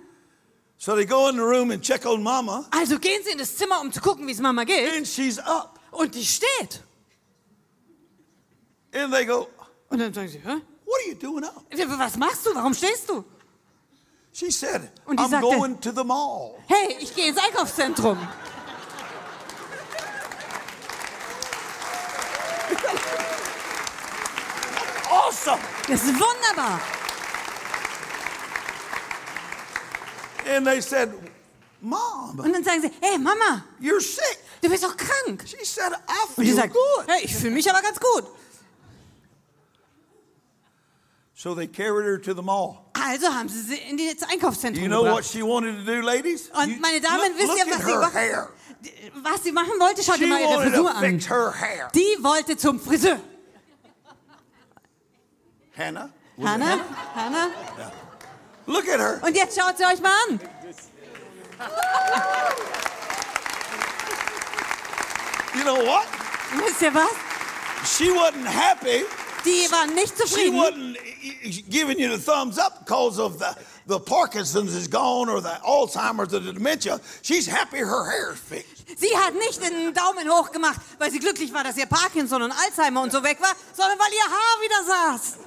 So 0.85 0.95
they 0.95 1.05
go 1.05 1.29
in 1.29 1.35
the 1.35 1.41
room 1.41 1.71
and 1.71 1.81
check 1.81 2.05
on 2.05 2.21
mama, 2.21 2.63
Also 2.69 2.99
gehen 2.99 3.23
sie 3.23 3.31
in 3.31 3.39
das 3.39 3.55
Zimmer, 3.57 3.81
um 3.81 3.91
zu 3.91 3.99
gucken, 4.01 4.27
wie 4.27 4.31
es 4.33 4.39
Mama 4.39 4.65
geht. 4.65 4.93
and 4.95 5.07
she's 5.07 5.39
up. 5.39 5.79
Und 5.89 6.13
die 6.13 6.23
steht. 6.23 6.79
And 8.93 9.11
they 9.11 9.25
go, 9.25 9.47
Und 9.89 9.97
dann 9.97 10.13
sagen 10.13 10.27
sie, 10.27 10.37
Hä? 10.37 10.61
What 10.85 11.01
are 11.01 11.09
you 11.09 11.15
doing 11.15 11.43
up? 11.43 11.63
was 11.99 12.17
machst 12.17 12.45
du? 12.45 12.53
Warum 12.53 12.75
stehst 12.75 13.09
du? 13.09 13.25
She 14.31 14.51
said, 14.51 14.91
Und 15.07 15.19
die 15.19 15.23
I'm 15.23 15.29
sagte- 15.31 15.41
going 15.57 15.81
to 15.81 15.91
the 15.91 16.03
mall. 16.03 16.53
Hey, 16.67 16.95
ich 16.99 17.15
gehe 17.15 17.29
ins 17.29 17.39
Einkaufszentrum. 17.39 18.19
Awesome. 25.09 25.59
Das 25.87 26.03
ist 26.03 26.13
wunderbar. 26.13 26.79
And 30.45 30.65
they 30.65 30.81
said, 30.81 31.11
Mom, 31.81 32.39
Und 32.39 32.53
dann 32.53 32.63
sagen 32.63 32.81
sie, 32.81 32.91
hey 33.01 33.17
Mama, 33.17 33.63
you're 33.81 33.99
sick. 34.01 34.39
du 34.61 34.69
bist 34.69 34.83
doch 34.83 34.95
krank. 34.95 35.43
She 35.47 35.63
said, 35.65 35.91
I 35.93 36.27
Und 36.35 36.45
die 36.45 36.51
feel 36.51 36.55
sagt, 36.55 36.73
good. 36.73 37.07
hey, 37.07 37.23
ich 37.25 37.35
fühle 37.35 37.53
mich 37.53 37.69
aber 37.69 37.81
ganz 37.81 37.99
gut. 37.99 38.25
So 41.37 41.53
they 41.53 41.67
carried 41.67 42.05
her 42.05 42.17
to 42.21 42.33
the 42.33 42.41
mall. 42.41 42.85
Also 42.93 43.27
haben 43.27 43.49
sie 43.49 43.61
sie 43.61 43.75
in 43.75 43.97
das 43.97 44.27
Einkaufszentrum 44.29 44.81
You 44.83 44.89
know 44.89 45.01
what 45.03 45.17
gebracht. 45.23 45.31
she 45.31 45.43
wanted 45.43 45.77
to 45.77 45.83
do, 45.85 45.99
ladies? 46.01 46.49
Und 46.51 46.69
You- 46.69 46.79
meine 46.79 47.01
Damen, 47.01 47.19
look, 47.31 47.37
wisst 47.37 47.47
look 47.49 47.57
ihr, 47.57 47.67
was 48.01 48.11
sie 48.13 48.17
hair. 48.17 48.49
Was 49.21 49.43
sie 49.43 49.51
machen 49.51 49.73
wollte, 49.79 50.01
schaut 50.03 50.15
She 50.17 50.21
ihr 50.23 50.27
mal 50.27 50.39
ihre 50.41 50.61
Frisur 50.61 50.91
an. 50.95 50.99
fix 51.01 51.29
her 51.29 51.51
hair. 51.59 51.89
Die 51.93 52.17
wollte 52.23 52.55
zum 52.57 52.79
Friseur. 52.79 53.19
Hannah, 55.77 56.09
Hannah, 56.41 56.79
Hannah. 57.13 57.49
Look 58.67 58.87
at 58.87 58.99
her. 58.99 59.19
Und 59.23 59.35
jetzt 59.35 59.59
schaut 59.59 59.77
sie 59.77 59.85
euch 59.85 59.99
mal 60.01 60.11
an. 60.29 60.39
You 65.55 65.63
know 65.63 65.83
what? 65.85 66.05
Wisst 66.57 66.81
ihr 66.81 66.93
was? 66.93 67.11
She 67.85 68.09
wasn't 68.11 68.45
happy. 68.47 69.03
Die 69.45 69.67
waren 69.71 69.93
nicht 69.93 70.17
She 70.17 70.23
zufrieden. 70.23 70.57
wasn't 70.57 70.97
eh, 70.97 71.61
giving 71.69 71.99
you 71.99 72.09
the 72.09 72.17
thumbs 72.17 72.57
up 72.57 72.79
because 72.85 73.19
of 73.19 73.37
the, 73.37 73.55
the 73.85 73.99
Parkinson's 73.99 74.73
is 74.73 74.87
gone 74.87 75.29
or 75.29 75.39
the 75.39 75.55
Alzheimer's 75.63 76.33
or 76.33 76.39
the 76.39 76.51
dementia. 76.51 76.99
She's 77.21 77.45
happy 77.47 77.77
her 77.77 78.05
hair's 78.09 78.39
fixed. 78.39 78.99
Sie 78.99 79.15
hat 79.15 79.33
nicht 79.35 79.61
den 79.63 79.93
Daumen 79.93 80.29
hoch 80.29 80.51
gemacht, 80.51 80.79
weil 80.97 81.11
sie 81.11 81.19
glücklich 81.19 81.53
war, 81.53 81.63
dass 81.63 81.77
ihr 81.77 81.85
Parkinson 81.85 82.41
und 82.41 82.51
Alzheimer 82.51 83.01
und 83.01 83.11
so 83.11 83.23
weg 83.23 83.37
war, 83.39 83.53
sondern 83.73 83.99
weil 83.99 84.11
ihr 84.13 84.23
Haar 84.23 84.61
wieder 84.61 84.83
saß. 85.19 85.37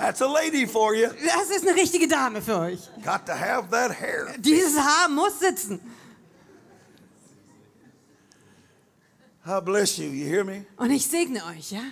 That's 0.00 0.22
a 0.22 0.26
lady 0.26 0.66
for 0.66 0.94
you. 0.94 1.08
Das 1.08 1.50
ist 1.50 1.68
eine 1.68 1.76
richtige 1.76 2.08
Dame 2.08 2.40
für 2.40 2.58
euch. 2.58 2.80
Got 3.04 3.26
to 3.26 3.34
have 3.34 3.68
that 3.70 3.90
hair. 3.92 4.34
Dieses 4.38 4.74
Haar 4.78 5.10
muss 5.10 5.38
sitzen. 5.38 5.78
I 9.46 9.60
bless 9.60 9.98
you. 9.98 10.06
You 10.08 10.26
hear 10.26 10.42
me? 10.42 10.64
Und 10.78 10.90
ich 10.90 11.06
segne 11.06 11.44
euch, 11.44 11.72
ja? 11.72 11.82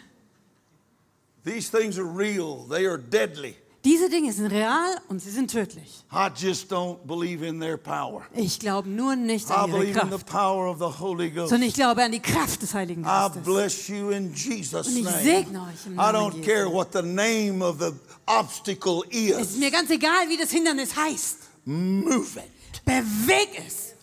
These 1.44 1.70
things 1.70 1.98
are 1.98 2.06
real. 2.06 2.66
They 2.66 2.86
are 2.86 2.96
deadly. 2.98 3.56
Diese 3.84 4.10
Dinge 4.10 4.32
sind 4.32 4.46
real 4.48 5.00
und 5.08 5.20
sie 5.22 5.30
sind 5.30 5.50
tödlich. 5.52 6.04
I 6.12 6.28
just 6.36 6.70
don't 6.70 6.98
believe 7.06 7.46
in 7.46 7.60
their 7.60 7.76
power. 7.76 8.22
Ich 8.34 8.58
glaube 8.58 8.88
nur 8.88 9.14
nicht 9.14 9.48
I 9.48 9.52
an 9.52 9.70
ihre 9.70 9.78
believe 9.78 9.98
in 10.00 10.04
the 10.10 10.16
Kraft, 10.16 10.26
power 10.26 10.68
of 10.68 10.78
the 10.78 10.98
Holy 11.00 11.30
Ghost. 11.30 11.50
sondern 11.50 11.68
ich 11.68 11.74
glaube 11.74 12.02
an 12.02 12.10
die 12.10 12.20
Kraft 12.20 12.60
des 12.60 12.74
Heiligen 12.74 13.02
I 13.02 13.04
Geistes. 13.04 13.42
bless 13.44 13.88
you 13.88 14.10
in 14.10 14.34
Jesus' 14.34 14.88
Und 14.88 14.96
ich 14.96 15.06
segne 15.08 15.62
euch 15.62 15.86
im 15.86 15.92
I 15.92 15.96
Namen 15.96 16.16
don't 16.16 16.34
Jesu. 16.38 16.46
care 16.50 16.72
what 16.72 16.88
the 16.92 17.02
name 17.02 17.64
of 17.64 17.78
the 17.78 17.92
obstacle 18.26 19.02
Es 19.10 19.16
is. 19.16 19.50
ist 19.52 19.58
mir 19.58 19.70
ganz 19.70 19.88
egal, 19.90 20.28
wie 20.28 20.36
das 20.36 20.50
Hindernis 20.50 20.96
heißt. 20.96 21.38
Move 21.64 22.26
it 22.40 22.84
Beweg 22.84 23.48
es. 23.66 23.94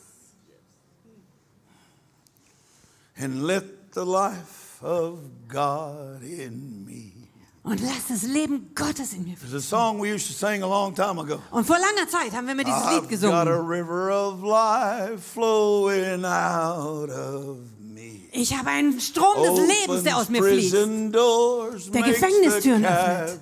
and 3.18 3.44
let 3.44 3.94
the 3.94 4.06
life 4.06 4.82
of 4.82 5.20
God 5.48 6.22
in 6.22 6.86
me. 6.86 7.12
Und 7.66 7.82
lass 7.82 8.08
das 8.10 8.22
Leben 8.24 8.70
Gottes 8.76 9.14
in 9.14 9.24
mir 9.24 9.36
There's 9.40 9.56
a 9.56 9.60
song 9.60 10.00
we 10.00 10.14
used 10.14 10.28
to 10.28 10.34
sing 10.34 10.62
a 10.62 10.68
long 10.68 10.94
time 10.94 11.20
ago. 11.20 11.40
Und 11.50 11.66
vor 11.66 11.78
langer 11.78 12.08
Zeit 12.08 12.32
haben 12.34 12.46
wir 12.48 12.54
mir 12.54 12.64
dieses 12.64 12.80
Lied 12.82 13.02
I've 13.02 13.22
got 13.22 13.48
a 13.48 13.56
gesungen. 13.56 13.68
river 13.68 14.10
of 14.12 14.44
life 14.44 15.20
flowing 15.34 16.24
out 16.24 17.10
of 17.10 17.58
me. 17.80 18.30
Ich 18.32 18.56
habe 18.56 18.70
einen 18.70 19.00
Strom 19.02 19.42
des 19.42 19.68
Lebens, 19.68 20.04
der 20.04 20.18
aus 20.18 20.30
mir 20.30 20.44
fließt 20.44 20.74
Der 21.94 22.02
Gefängnistüren 22.04 22.86
öffnet. 22.86 23.42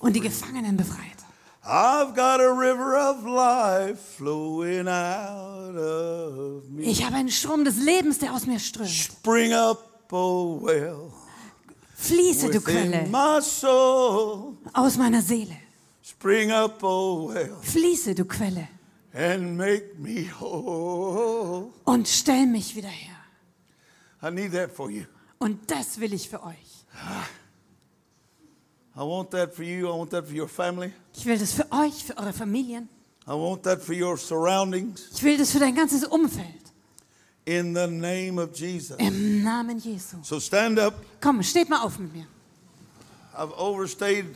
und 0.00 0.16
die 0.16 0.20
Gefangenen 0.20 0.76
befreit. 0.76 1.06
Ich 6.78 7.04
habe 7.04 7.14
einen 7.16 7.30
Strom 7.30 7.64
des 7.64 7.76
Lebens, 7.76 8.18
der 8.18 8.34
aus 8.34 8.46
mir 8.46 8.58
strömt. 8.58 8.90
Spring 8.90 9.52
up, 9.52 9.78
oh 10.10 10.60
well, 10.62 11.09
Fließe, 12.00 12.50
du 12.50 12.60
Quelle, 12.60 13.06
my 13.08 13.40
soul. 13.42 14.56
aus 14.72 14.96
meiner 14.96 15.20
Seele. 15.22 15.56
Spring 16.02 16.50
up, 16.50 16.82
oh 16.82 17.28
well, 17.32 17.56
Fließe, 17.62 18.14
du 18.14 18.24
Quelle, 18.24 18.68
and 19.12 19.56
make 19.56 19.94
me 19.98 20.26
whole. 20.40 21.70
und 21.84 22.08
stell 22.08 22.46
mich 22.46 22.74
wieder 22.74 22.88
her. 22.88 23.16
I 24.22 24.30
need 24.30 24.52
that 24.52 24.72
for 24.72 24.90
you. 24.90 25.04
Und 25.38 25.70
das 25.70 25.98
will 26.00 26.12
ich 26.14 26.28
für 26.28 26.42
euch. 26.42 26.84
I 28.96 29.00
want 29.00 29.30
that 29.30 29.54
for 29.54 29.64
you. 29.64 29.86
I 29.88 29.98
want 29.98 30.10
that 30.10 30.26
for 30.26 30.34
your 30.34 30.48
family. 30.48 30.92
Ich 31.14 31.24
will 31.26 31.38
das 31.38 31.52
für 31.52 31.70
euch, 31.70 32.04
für 32.04 32.16
eure 32.18 32.32
Familien. 32.32 32.88
I 33.26 33.30
want 33.32 33.62
that 33.62 33.80
for 33.82 33.94
your 33.94 34.16
surroundings. 34.18 35.08
Ich 35.14 35.22
will 35.22 35.36
das 35.38 35.52
für 35.52 35.58
dein 35.60 35.74
ganzes 35.74 36.04
Umfeld. 36.04 36.69
In 37.50 37.74
the 37.74 37.88
name 37.88 38.38
of 38.38 38.54
Jesus. 38.54 38.96
Im 38.98 39.42
Namen 39.42 39.80
Jesu. 39.80 40.18
So 40.22 40.38
stand 40.38 40.78
up. 40.78 40.94
Komm, 41.20 41.42
steht 41.42 41.68
mal 41.68 41.82
auf 41.82 41.98
mit 41.98 42.14
mir. 42.14 42.26
I've 43.36 43.52
overstayed. 43.58 44.26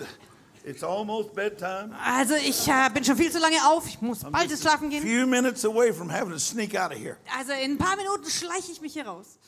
It's 0.64 0.82
almost 0.82 1.32
bedtime. 1.32 1.94
Also 2.04 2.34
ich 2.34 2.66
äh, 2.66 2.90
bin 2.92 3.04
schon 3.04 3.16
viel 3.16 3.30
zu 3.30 3.38
lange 3.38 3.58
auf. 3.68 3.86
Ich 3.86 4.00
muss 4.00 4.20
bald 4.24 4.50
ins 4.50 4.62
Schlafen 4.62 4.88
A 4.88 4.90
gehen. 4.90 5.02
few 5.02 5.26
minutes 5.28 5.64
away 5.64 5.92
from 5.92 6.10
having 6.10 6.30
to 6.32 6.38
sneak 6.40 6.74
out 6.74 6.90
of 6.90 6.98
here. 6.98 7.16
Also 7.38 7.52
in 7.52 7.72
ein 7.72 7.78
paar 7.78 7.94
Minuten 7.96 8.28
schleiche 8.28 8.72
ich 8.72 8.80
mich 8.80 8.94
hier 8.94 9.06
raus. 9.06 9.38